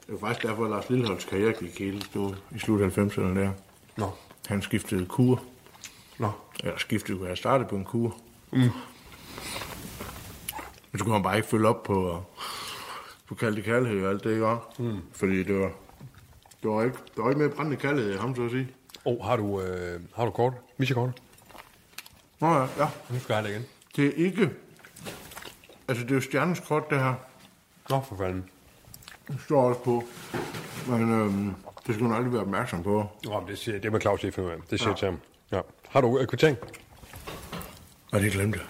Det 0.07 0.21
var 0.21 0.29
faktisk 0.29 0.47
derfor, 0.47 0.65
at 0.65 0.71
Lars 0.71 0.91
Lilleholds 0.91 1.25
karriere 1.25 1.53
gik 1.53 1.79
helt 1.79 2.05
stod 2.05 2.35
i 2.55 2.59
slut 2.59 2.81
af 2.81 2.99
90'erne 2.99 3.39
der. 3.39 3.51
Nå. 3.97 4.11
Han 4.47 4.63
skiftede 4.63 5.07
kur. 5.07 5.43
Nå. 6.19 6.31
Eller 6.65 6.79
skiftede, 6.79 7.25
have 7.25 7.37
startet 7.37 7.69
på 7.69 7.77
en 7.77 7.85
kur. 7.85 8.17
Mm. 8.53 8.59
Men 10.93 10.99
så 10.99 11.05
kunne 11.05 11.15
han 11.15 11.23
bare 11.23 11.37
ikke 11.37 11.49
følge 11.49 11.69
op 11.69 11.83
på, 11.83 12.23
på 13.29 13.35
kaldte 13.35 13.63
kærlighed 13.63 14.05
og 14.05 14.11
alt 14.11 14.25
det, 14.25 14.31
ikke? 14.31 14.57
Mm. 14.79 14.99
Fordi 15.13 15.43
det 15.43 15.59
var, 15.61 15.71
det 16.63 16.71
var 16.71 16.83
ikke, 16.83 16.97
der 17.17 17.23
var 17.23 17.31
ikke 17.31 17.41
mere 17.41 17.51
brændende 17.51 17.77
kærlighed 17.77 18.19
ham, 18.19 18.37
så 18.37 18.45
at 18.45 18.51
sige. 18.51 18.69
Åh, 19.05 19.13
oh, 19.13 19.25
har 19.25 19.37
du, 19.37 19.61
øh, 19.61 20.01
har 20.15 20.25
du 20.25 20.31
kort? 20.31 20.53
Missekort? 20.77 21.23
Nå 22.41 22.55
ja, 22.55 22.61
ja. 22.61 22.89
Nu 23.11 23.19
skal 23.19 23.35
jeg 23.35 23.37
have 23.37 23.49
det 23.49 23.51
igen. 23.51 23.67
Det 23.97 24.07
er 24.07 24.27
ikke... 24.27 24.51
Altså, 25.89 26.05
det 26.05 26.11
er 26.11 26.15
jo 26.15 26.21
stjernens 26.21 26.61
kort, 26.61 26.91
det 26.91 26.99
her. 26.99 27.15
Nå, 27.91 28.01
for 28.09 28.17
fanden. 28.17 28.49
Det 29.29 29.41
står 29.45 29.63
også 29.63 29.81
på. 29.81 30.05
Men 30.89 31.13
øhm, 31.13 31.55
det 31.87 31.95
skal 31.95 32.03
man 32.03 32.13
aldrig 32.17 32.33
være 32.33 32.43
opmærksom 32.43 32.83
på. 32.83 33.07
Nå, 33.25 33.41
men 33.41 33.49
det, 33.49 33.59
siger, 33.59 33.79
det 33.79 33.93
må 33.93 34.01
Claus 34.01 34.23
lige 34.23 34.33
finde. 34.33 34.51
Det 34.71 34.79
siger 34.81 34.91
jeg 34.91 34.99
til 34.99 35.07
ham. 35.07 35.19
Ja. 35.53 35.61
Har 35.89 36.01
du 36.01 36.19
øh, 36.19 36.27
kvittering? 36.27 36.57
Og 38.13 38.21
det 38.21 38.33
glemte 38.33 38.59
jeg. 38.59 38.67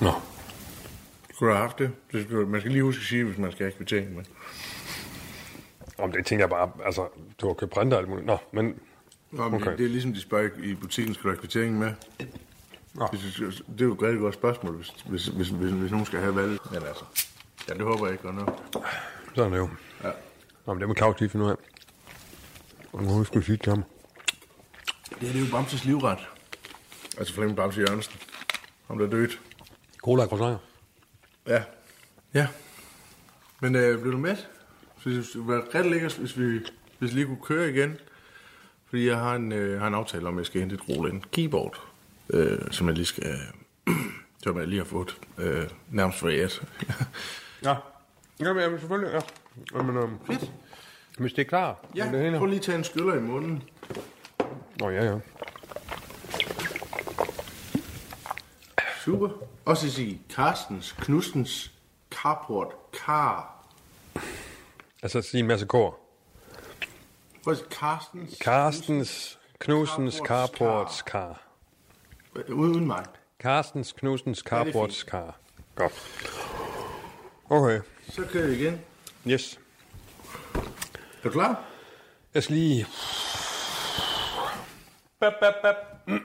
Nå. 0.00 0.12
Skulle 1.34 1.50
du 1.50 1.54
have 1.54 1.66
haft 1.66 1.78
det? 1.78 1.90
det 2.12 2.24
skal, 2.24 2.36
man 2.36 2.60
skal 2.60 2.72
lige 2.72 2.82
huske 2.82 3.00
at 3.00 3.06
sige, 3.06 3.24
hvis 3.24 3.38
man 3.38 3.52
skal 3.52 3.64
have 3.64 3.72
kvittering 3.72 4.14
med. 4.16 4.24
Om 5.98 6.12
det 6.12 6.26
tænker 6.26 6.42
jeg 6.42 6.50
bare, 6.50 6.70
altså, 6.84 7.08
du 7.40 7.46
har 7.46 7.54
købt 7.54 7.70
printer 7.70 7.96
og 7.96 8.00
alt 8.00 8.08
muligt. 8.08 8.26
Nå, 8.26 8.38
men 8.52 8.78
Nå, 9.30 9.48
men 9.48 9.62
Okay. 9.62 9.76
det 9.76 9.84
er 9.84 9.88
ligesom, 9.88 10.12
de 10.14 10.20
spørger 10.20 10.48
i 10.62 10.74
butikken, 10.74 11.14
skal 11.14 11.22
du 11.22 11.28
have 11.28 11.38
kvittering 11.38 11.78
med? 11.78 11.92
Nå. 12.94 13.08
Det, 13.12 13.80
er 13.80 13.84
jo 13.84 13.94
et 13.94 14.02
rigtig 14.02 14.20
godt 14.20 14.34
spørgsmål, 14.34 14.76
hvis, 14.76 14.90
hvis, 15.06 15.26
hvis, 15.26 15.48
hvis, 15.48 15.70
hvis 15.72 15.90
nogen 15.90 16.06
skal 16.06 16.20
have 16.20 16.36
valg. 16.36 16.58
Men 16.72 16.82
altså, 16.82 17.04
ja, 17.68 17.74
det 17.74 17.82
håber 17.82 18.06
jeg 18.06 18.12
ikke 18.12 18.24
godt 18.24 18.34
nok. 18.36 18.60
sådan 19.34 19.52
er 19.52 19.56
det 19.56 19.62
jo. 19.62 19.68
Ja. 20.04 20.10
Nå, 20.66 20.74
men 20.74 20.80
det 20.80 20.88
må 20.88 20.94
Claus 20.94 21.20
lige 21.20 21.28
finde 21.30 21.46
ud 21.46 21.50
af. 21.50 21.56
Og 22.92 23.02
nu 23.02 23.24
skulle 23.24 23.46
sige 23.46 23.56
til 23.56 23.70
ham. 23.72 23.84
Det 25.20 25.28
er 25.28 25.32
det 25.32 25.42
er 25.42 25.46
jo 25.46 25.50
Bamses 25.52 25.84
livret. 25.84 26.18
Altså 27.18 27.34
Flemming 27.34 27.56
Bamse 27.56 27.80
Jørgensen. 27.80 28.20
Ham 28.86 28.98
der 28.98 29.06
er 29.06 29.10
dødt. 29.10 29.40
Cola 29.98 30.22
og 30.22 30.28
croissanter. 30.28 30.58
Ja. 31.46 31.62
Ja. 32.34 32.46
Men 33.60 33.74
øh, 33.74 34.00
blev 34.00 34.12
du 34.12 34.18
med? 34.18 34.36
Så 35.06 35.10
det 35.10 35.34
ville 35.34 35.48
være 35.48 35.62
ret 35.74 35.86
lækkert, 35.86 36.16
hvis 36.16 36.38
vi, 36.38 36.58
hvis 36.98 37.10
vi 37.10 37.18
lige 37.18 37.26
kunne 37.26 37.42
køre 37.42 37.70
igen. 37.70 37.96
Fordi 38.86 39.06
jeg 39.06 39.16
har 39.18 39.34
en, 39.34 39.52
øh, 39.52 39.80
har 39.80 39.86
en 39.86 39.94
aftale 39.94 40.28
om, 40.28 40.34
at 40.34 40.38
jeg 40.38 40.46
skal 40.46 40.60
hente 40.60 40.74
et 40.74 40.88
Roland 40.88 41.22
keyboard. 41.32 41.80
Øh, 42.30 42.58
som 42.70 42.86
jeg 42.86 42.94
lige 42.94 43.06
skal... 43.06 43.38
som 44.42 44.58
jeg 44.58 44.66
lige 44.66 44.78
har 44.78 44.84
fået 44.84 45.18
øh, 45.38 45.70
nærmest 45.90 46.18
for 46.18 46.28
et. 46.28 46.62
Ja. 47.64 47.74
Jamen, 48.40 48.62
jamen 48.62 48.78
selvfølgelig, 48.78 49.12
ja. 49.12 49.20
Jamen, 49.78 49.96
øhm, 49.96 50.18
Fedt. 50.26 50.52
hvis 51.18 51.32
det 51.32 51.42
er 51.42 51.48
klar. 51.48 51.84
Ja, 51.96 52.08
det 52.12 52.20
hele. 52.20 52.38
prøv 52.38 52.46
lige 52.46 52.56
at 52.56 52.62
tage 52.62 52.78
en 52.78 52.84
skyller 52.84 53.14
i 53.14 53.20
munden. 53.20 53.62
Nå, 54.80 54.90
ja, 54.90 55.04
ja. 55.04 55.18
Super. 59.04 59.28
Og 59.64 59.76
så 59.76 59.90
sige 59.90 60.20
Carstens, 60.32 60.92
Knudstens, 60.92 61.72
Carport, 62.10 62.68
Car. 62.92 63.55
Altså, 65.02 65.22
sige 65.22 65.40
en 65.40 65.46
masse 65.46 65.66
kor. 65.66 65.98
Carstens. 67.70 68.38
Karstens, 68.40 69.38
Knusens, 69.58 70.14
Carports, 70.14 70.58
Carports, 70.58 71.02
Kar. 71.02 71.42
Uden, 72.48 72.86
mig. 72.86 73.04
Karstens, 73.38 73.92
Knusens, 73.92 74.38
Carports, 74.38 75.02
Kar. 75.02 75.38
Godt. 75.74 75.92
Okay. 77.50 77.80
Så 78.08 78.24
kører 78.32 78.46
vi 78.46 78.54
igen. 78.54 78.80
Yes. 79.26 79.60
Er 80.54 80.60
du 81.24 81.30
klar? 81.30 81.64
Jeg 82.34 82.42
skal 82.42 82.56
lige... 82.56 82.86
Bap, 85.20 85.32
bap, 85.40 85.54
bap. 85.62 85.76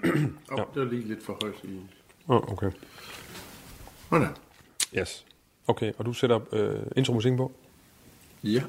Oh, 0.51 0.57
ja. 0.57 0.63
Det 0.73 0.81
var 0.81 0.83
lige 0.83 1.07
lidt 1.07 1.25
for 1.25 1.37
højt 1.41 1.55
i... 1.63 1.81
Oh, 2.27 2.51
okay. 2.51 2.71
Sådan. 4.09 4.35
Yes. 4.97 5.25
Okay, 5.67 5.91
og 5.97 6.05
du 6.05 6.13
sætter 6.13 6.39
øh, 6.51 6.79
intromusikken 6.95 7.37
på? 7.37 7.51
Ja. 8.43 8.61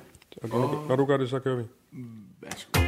Og 0.42 0.48
når, 0.48 0.58
du, 0.58 0.84
når 0.88 0.96
du 0.96 1.04
gør 1.04 1.16
det, 1.16 1.30
så 1.30 1.38
kører 1.38 1.56
vi. 1.56 1.64
Værsgo. 2.40 2.80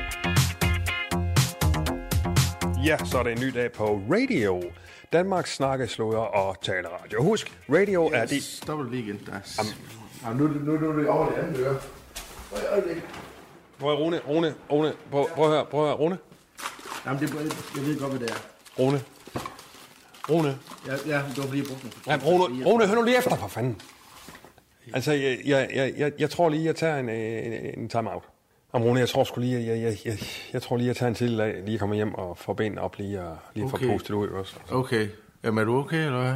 Ja, 2.85 3.05
så 3.05 3.19
er 3.19 3.23
det 3.23 3.33
en 3.33 3.41
ny 3.41 3.55
dag 3.55 3.73
på 3.73 4.01
radio. 4.11 4.63
Danmarks 5.13 5.55
snakkeslåder 5.55 6.19
og 6.19 6.57
taleradio. 6.63 7.23
Husk, 7.23 7.59
radio 7.69 8.05
er 8.05 8.27
det... 8.27 8.43
Stop 8.43 8.79
det 8.79 8.91
lige 8.91 9.03
igen. 9.03 9.21
Der 9.27 9.33
er... 9.33 9.65
Jamen, 10.25 10.39
nu, 10.39 10.49
nu, 10.49 10.79
nu 10.79 10.91
er 10.91 10.97
det 10.97 11.09
over 11.09 11.31
det 11.31 11.37
andet 11.37 11.61
øre. 11.61 11.77
Prøv 13.79 13.93
at 13.93 13.99
Rune, 13.99 14.21
Rune, 14.29 14.55
Rune, 14.73 14.93
prøv, 15.11 15.29
prøv 15.35 15.45
at 15.45 15.51
høre, 15.51 15.67
prøv 15.67 15.81
at 15.81 15.87
høre, 15.87 15.97
Rune, 15.97 16.19
Jamen, 17.07 17.23
det, 17.23 17.35
jeg 17.77 17.87
ved 17.87 18.01
godt, 18.01 18.13
hvad 18.13 18.21
det 18.21 18.31
er. 18.31 18.39
Rune, 18.79 19.03
Rune. 20.31 20.59
Ja, 20.87 20.93
ja 21.07 21.23
det 21.29 21.39
var 21.39 21.43
fordi, 21.45 21.59
jeg 21.59 21.67
brugte 21.67 21.83
den. 21.83 21.93
Ja, 22.07 22.19
Rune, 22.27 22.65
Rune, 22.65 22.87
hør 22.87 22.95
nu 22.95 23.03
lige 23.03 23.19
efter, 23.19 23.37
for 23.37 23.49
fanden. 23.49 23.81
Altså, 24.93 25.13
jeg, 25.13 25.39
jeg, 25.45 25.93
jeg, 25.97 26.13
jeg, 26.19 26.31
tror 26.31 26.49
lige, 26.49 26.65
jeg 26.65 26.77
tager 26.77 26.99
en, 26.99 27.09
en, 27.09 27.53
en 27.79 27.89
time-out. 27.89 28.23
Om 28.73 28.83
Rune, 28.83 29.01
jeg 29.01 29.09
tror 29.09 29.25
sgu 29.25 29.41
lige, 29.41 29.67
jeg, 29.67 29.83
jeg, 29.83 29.97
jeg, 30.05 30.19
jeg 30.53 30.63
tror 30.63 30.77
lige, 30.77 30.87
jeg 30.87 30.97
tager 30.97 31.09
en 31.09 31.15
til 31.15 31.41
af, 31.41 31.63
lige 31.67 31.79
kommer 31.79 31.97
hjem 31.97 32.15
og 32.15 32.39
får 32.39 32.55
benene 32.55 32.81
op 32.81 32.99
lige 32.99 33.23
og 33.23 33.37
lige 33.55 33.65
okay. 33.65 33.87
Får 33.87 33.93
postet 33.93 34.15
ud 34.15 34.29
også. 34.29 34.57
Okay. 34.71 35.09
Jamen, 35.45 35.59
er 35.59 35.65
du 35.65 35.77
okay, 35.79 36.07
eller 36.07 36.23
hvad? 36.23 36.35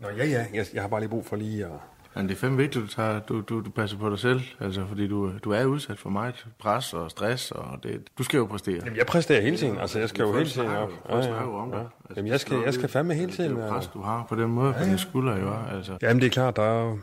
Nå, 0.00 0.08
ja, 0.16 0.26
ja, 0.26 0.46
jeg, 0.54 0.66
jeg 0.74 0.82
har 0.82 0.88
bare 0.88 1.00
lige 1.00 1.10
brug 1.10 1.26
for 1.26 1.36
lige 1.36 1.64
at... 1.64 1.70
Men 2.14 2.28
det 2.28 2.34
er 2.34 2.38
fandme 2.38 2.56
vigtigt, 2.56 2.82
du, 2.82 2.88
tager, 2.88 3.20
du, 3.20 3.40
du, 3.40 3.60
du 3.60 3.70
passer 3.70 3.98
på 3.98 4.10
dig 4.10 4.18
selv. 4.18 4.40
Altså, 4.60 4.86
fordi 4.88 5.08
du, 5.08 5.32
du 5.44 5.50
er 5.52 5.64
udsat 5.64 5.98
for 5.98 6.10
meget 6.10 6.46
pres 6.58 6.94
og 6.94 7.10
stress, 7.10 7.50
og 7.50 7.82
det, 7.82 8.02
du 8.18 8.22
skal 8.22 8.38
jo 8.38 8.46
præstere. 8.46 8.80
Jamen, 8.84 8.96
jeg 8.96 9.06
præsterer 9.06 9.40
hele 9.40 9.56
tiden, 9.56 9.78
altså 9.78 9.98
jeg 9.98 10.08
skal 10.08 10.22
jo 10.22 10.32
hele 10.32 10.50
tiden 10.50 10.68
op. 10.68 10.90
folk 11.10 11.24
snakker 11.24 11.46
jo 11.46 11.56
om 11.56 11.70
det. 11.70 11.78
Altså, 11.78 11.90
Jamen, 12.16 12.30
jeg 12.30 12.40
skal, 12.40 12.56
jeg 12.64 12.74
skal 12.74 12.88
fandme 12.88 13.14
hele 13.14 13.32
tiden. 13.32 13.50
Det 13.50 13.58
er 13.58 13.66
jo 13.66 13.72
øh, 13.72 13.78
pres, 13.78 13.86
du 13.86 14.00
har 14.00 14.26
på 14.28 14.34
den 14.34 14.50
måde, 14.50 14.74
på 14.78 14.84
dine 14.84 14.98
skuldre, 14.98 15.32
jo. 15.32 15.54
Altså. 15.76 15.98
Jamen, 16.02 16.20
det 16.20 16.26
er 16.26 16.30
klart, 16.30 16.56
der 16.56 16.62
er 16.62 16.84
jo, 16.84 16.98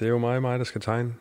det 0.00 0.06
er 0.06 0.10
jo 0.10 0.18
mig, 0.18 0.42
mig, 0.42 0.58
der 0.58 0.64
skal 0.64 0.80
tegne 0.80 1.14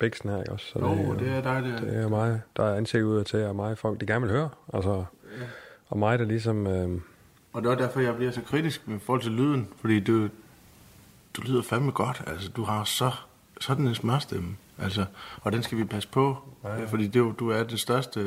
bæksen 0.00 0.30
her, 0.30 0.38
ikke 0.38 0.52
også? 0.52 0.66
Så 0.66 0.78
Jo, 0.78 1.12
det, 1.12 1.20
det 1.20 1.28
er 1.28 1.40
dig, 1.42 1.62
det 1.62 1.72
er. 1.74 1.80
det 1.80 1.96
er 2.02 2.08
mig, 2.08 2.40
der 2.56 2.64
er 2.64 2.76
ansigt 2.76 3.02
ud 3.04 3.24
til, 3.24 3.44
og 3.44 3.56
mig 3.56 3.78
folk, 3.78 4.00
de 4.00 4.06
gerne 4.06 4.20
vil 4.26 4.30
høre. 4.30 4.48
Altså, 4.74 5.04
og 5.88 5.98
mig, 5.98 6.18
der 6.18 6.24
ligesom... 6.24 6.66
Øh, 6.66 7.00
Og 7.52 7.62
det 7.62 7.72
er 7.72 7.74
derfor, 7.76 8.00
jeg 8.00 8.16
bliver 8.16 8.32
så 8.32 8.40
kritisk 8.46 8.88
med 8.88 9.00
forhold 9.00 9.22
til 9.22 9.32
lyden, 9.32 9.68
fordi 9.80 10.00
du, 10.00 10.22
du 11.36 11.42
lyder 11.42 11.62
fandme 11.62 11.90
godt. 11.92 12.22
Altså, 12.26 12.48
du 12.48 12.64
har 12.64 12.84
så 12.84 13.10
sådan 13.60 13.86
en 13.86 13.94
smørstemme. 13.94 14.56
Altså, 14.78 15.04
og 15.42 15.52
den 15.52 15.62
skal 15.62 15.78
vi 15.78 15.84
passe 15.84 16.08
på, 16.08 16.36
ja, 16.64 16.74
ja. 16.76 16.84
fordi 16.84 17.06
det, 17.06 17.16
er 17.16 17.20
jo- 17.20 17.32
du 17.32 17.50
er 17.50 17.62
den 17.62 17.78
største... 17.78 18.20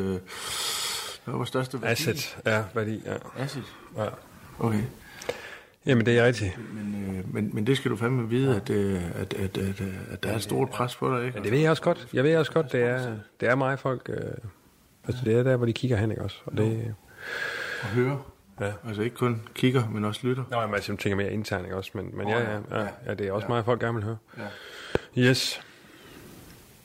Hvad 1.24 1.34
er 1.34 1.38
vores 1.38 1.50
største 1.50 1.82
værdi? 1.82 1.92
asset, 1.92 2.38
ja, 2.46 2.64
værdi, 2.74 3.02
ja. 3.06 3.16
Asset. 3.38 3.64
ja. 3.98 4.06
Okay. 4.60 4.82
Jamen, 5.86 6.06
det 6.06 6.18
er 6.20 6.26
rigtigt. 6.26 6.74
Men, 6.74 7.16
øh, 7.18 7.34
men, 7.34 7.50
men 7.54 7.68
det 7.68 7.78
skal 7.78 7.92
du 7.92 7.96
fandme 7.96 8.30
vide, 8.30 8.56
at, 8.56 8.70
øh, 8.70 9.02
at, 9.16 9.34
at, 9.34 9.58
at, 9.58 9.82
øh, 9.82 9.88
at 10.12 10.24
der 10.24 10.30
er 10.30 10.36
et 10.36 10.44
stort 10.44 10.70
pres 10.70 10.96
på 10.96 11.18
dig, 11.18 11.26
ikke? 11.26 11.36
Men 11.36 11.44
det 11.44 11.52
ved 11.52 11.60
jeg 11.60 11.70
også 11.70 11.84
godt. 11.84 12.08
Jeg 12.14 12.24
ved 12.24 12.38
også 12.38 12.52
godt, 12.52 12.72
det 12.72 12.82
er, 12.84 13.16
det 13.40 13.50
er 13.50 13.56
mig, 13.56 13.80
folk... 13.80 14.10
Øh, 14.10 14.18
altså, 15.08 15.26
det 15.26 15.36
er 15.36 15.44
der, 15.44 15.56
hvor 15.58 15.66
de 15.66 15.74
kigger 15.74 15.98
hen, 15.98 16.12
ikke 16.12 16.24
også? 16.24 16.38
Og 16.46 16.58
det, 16.58 16.96
At 17.82 17.88
høre. 17.88 18.22
Ja. 18.62 18.72
Altså 18.88 19.02
ikke 19.02 19.16
kun 19.16 19.42
kigger, 19.54 19.90
men 19.90 20.06
også 20.06 20.28
lytter. 20.28 20.44
Nå, 20.52 20.60
jamen, 20.62 20.76
altså, 20.76 20.92
jeg 20.92 21.00
tænker 21.00 21.16
mere 21.18 21.32
internt, 21.32 21.74
også? 21.74 21.92
Men, 21.94 22.10
men 22.18 22.28
ja, 22.28 22.40
ja, 22.40 22.60
ja, 22.72 22.88
ja, 23.06 23.14
det 23.14 23.28
er 23.28 23.32
også 23.32 23.48
Ja. 23.50 23.54
mig, 23.54 23.66
folk 23.66 23.80
gerne 23.82 23.94
vil 23.96 24.04
høre. 24.04 24.18
Ja. 24.38 24.44
Yes. 25.30 25.62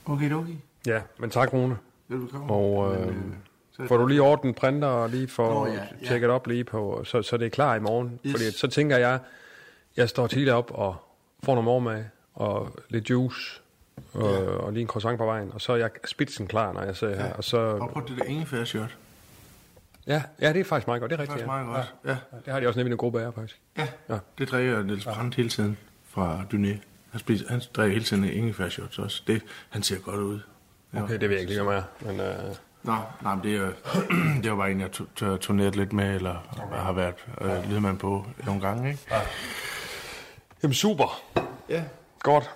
Okay, 0.07 0.33
okay. 0.33 0.53
Ja, 0.87 1.01
men 1.19 1.31
tak, 1.31 1.53
Rune. 1.53 1.77
Velbekomme. 2.09 2.53
Og 2.53 2.95
øh, 2.97 3.07
Men, 3.07 3.15
så- 3.15 3.50
får 3.89 3.97
du 3.97 4.07
lige 4.07 4.23
ordnet 4.23 4.55
printer 4.57 4.89
og 4.89 5.11
lige 5.11 5.29
får 5.29 5.55
Nå, 5.55 5.67
ja, 5.67 5.73
ja. 6.03 6.07
tjekket 6.07 6.31
op 6.31 6.47
lige 6.47 6.65
på, 6.65 7.03
så, 7.05 7.23
så 7.23 7.37
det 7.37 7.47
er 7.47 7.51
klar 7.51 7.75
i 7.75 7.81
morgen. 7.81 8.21
Yes. 8.27 8.33
Fordi 8.33 8.51
så 8.51 8.69
tænker 8.69 8.97
jeg, 8.97 9.19
jeg 9.97 10.09
står 10.09 10.27
tidligt 10.27 10.51
op 10.51 10.71
og 10.75 10.97
får 11.43 11.53
noget 11.55 11.65
morgenmad 11.65 12.05
og 12.35 12.75
lidt 12.89 13.11
juice 13.11 13.61
og, 14.13 14.23
Ja. 14.33 14.51
og 14.51 14.73
lige 14.73 14.81
en 14.83 14.89
croissant 14.89 15.19
på 15.19 15.25
vejen. 15.25 15.51
Og 15.55 15.61
så 15.61 15.73
er 15.73 15.77
jeg 15.77 15.91
spidsen 16.07 16.47
klar, 16.47 16.73
når 16.73 16.83
jeg 16.83 16.97
sidder 16.97 17.17
her. 17.23 17.33
Og 17.33 17.45
så, 17.45 17.57
Og 17.59 17.91
prøv 17.91 18.09
det 18.09 18.19
der 18.19 18.25
ingefær 18.25 18.65
shot. 18.65 18.97
ja, 20.07 20.23
ja, 20.41 20.53
det 20.53 20.61
er 20.61 20.65
faktisk 20.65 20.87
meget 20.87 21.01
godt. 21.01 21.11
Det 21.11 21.21
er 21.21 21.23
Det 21.25 21.31
er 21.31 21.35
rigtigt, 21.35 21.49
faktisk 21.51 21.59
ja. 21.59 21.65
meget 21.65 21.67
godt. 21.67 21.95
Ja. 22.05 22.11
Ja, 22.11 22.41
det 22.45 22.53
har 22.53 22.61
de 22.61 22.67
også 22.67 22.79
nede 22.81 22.89
i 22.89 22.93
en 22.93 22.99
gruppe 22.99 23.23
af, 23.23 23.35
faktisk. 23.35 23.61
ja. 23.79 23.89
Ja. 24.09 24.19
Det 24.39 24.51
drikker 24.51 24.83
Niels 24.83 25.05
Brandt 25.05 25.35
hele 25.35 25.49
tiden 25.49 25.79
fra 26.09 26.41
Dyné. 26.53 26.77
Han, 27.11 27.21
spiser, 27.21 27.45
han 27.49 27.61
drikker 27.77 27.93
hele 27.93 28.05
tiden 28.05 28.25
ingefær 28.25 28.69
shots 28.69 28.99
også. 28.99 29.23
Det, 29.27 29.43
han 29.71 29.83
ser 29.83 29.99
godt 29.99 30.21
ud. 30.21 30.41
Ja. 30.95 31.03
Okay, 31.03 31.13
det 31.13 31.21
ved 31.21 31.31
jeg 31.31 31.41
ikke 31.41 31.53
lige, 31.53 31.65
med. 31.65 31.83
Men, 32.01 32.21
øh, 32.21 32.35
Nå, 32.83 32.97
nej, 33.23 33.35
men 33.35 33.45
det 33.45 33.57
er, 33.57 33.71
det 34.43 34.51
var 34.51 34.57
bare 34.57 34.71
en, 34.71 34.81
jeg 34.81 34.91
tu- 34.93 35.37
turneret 35.37 35.77
lidt 35.77 35.93
med, 35.93 36.15
eller 36.15 36.35
har 36.73 36.93
været 36.93 37.15
øh, 37.41 37.71
lydmand 37.71 37.99
på 37.99 38.27
nogle 38.47 38.61
gange, 38.61 38.89
ikke? 38.91 39.01
jamen 40.63 40.75
super. 40.75 41.21
Ja, 41.69 41.85
Godt. 42.23 42.51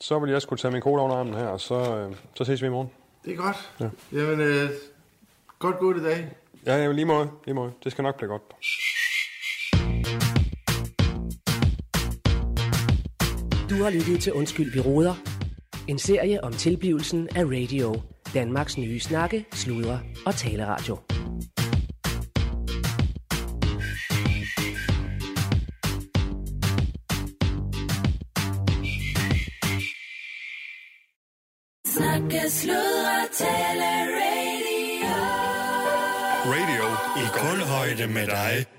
Så 0.00 0.18
vil 0.18 0.30
jeg 0.30 0.42
skulle 0.42 0.60
tage 0.60 0.72
min 0.72 0.82
cola 0.82 1.02
under 1.02 1.16
armen 1.16 1.34
her, 1.34 1.46
og 1.46 1.60
så, 1.60 1.96
øh, 1.96 2.14
så 2.34 2.44
ses 2.44 2.62
vi 2.62 2.66
i 2.66 2.70
morgen. 2.70 2.90
det 3.24 3.32
er 3.32 3.36
godt. 3.36 3.70
Ja. 3.80 3.88
Jamen, 4.12 4.40
øh, 4.40 4.70
godt 5.58 5.78
gået 5.78 5.96
i 5.96 6.04
dag. 6.04 6.28
Ja, 6.66 6.76
ja, 6.76 6.92
lige 6.92 7.04
måde. 7.04 7.30
Lige 7.44 7.54
måde. 7.54 7.72
Det 7.84 7.92
skal 7.92 8.02
nok 8.02 8.16
blive 8.16 8.28
godt. 8.28 8.42
Du 13.70 13.74
har 13.82 13.90
lyttet 13.90 14.20
til 14.22 14.32
Undskyld, 14.32 14.72
vi 14.72 14.80
råder. 14.80 15.14
En 15.88 15.98
serie 15.98 16.44
om 16.44 16.52
tilblivelsen 16.52 17.28
af 17.36 17.44
radio. 17.44 18.02
Danmarks 18.34 18.78
nye 18.78 19.00
snakke, 19.00 19.44
sludre 19.52 20.00
og 20.26 20.34
taleradio. 20.34 20.98
Snakke, 31.86 32.50
sludre, 32.50 33.18
tale, 33.32 33.90
radio. 34.18 35.14
Radio 36.54 36.86
i 37.22 37.24
kulhøjde 37.38 38.06
med 38.12 38.26
dig. 38.26 38.73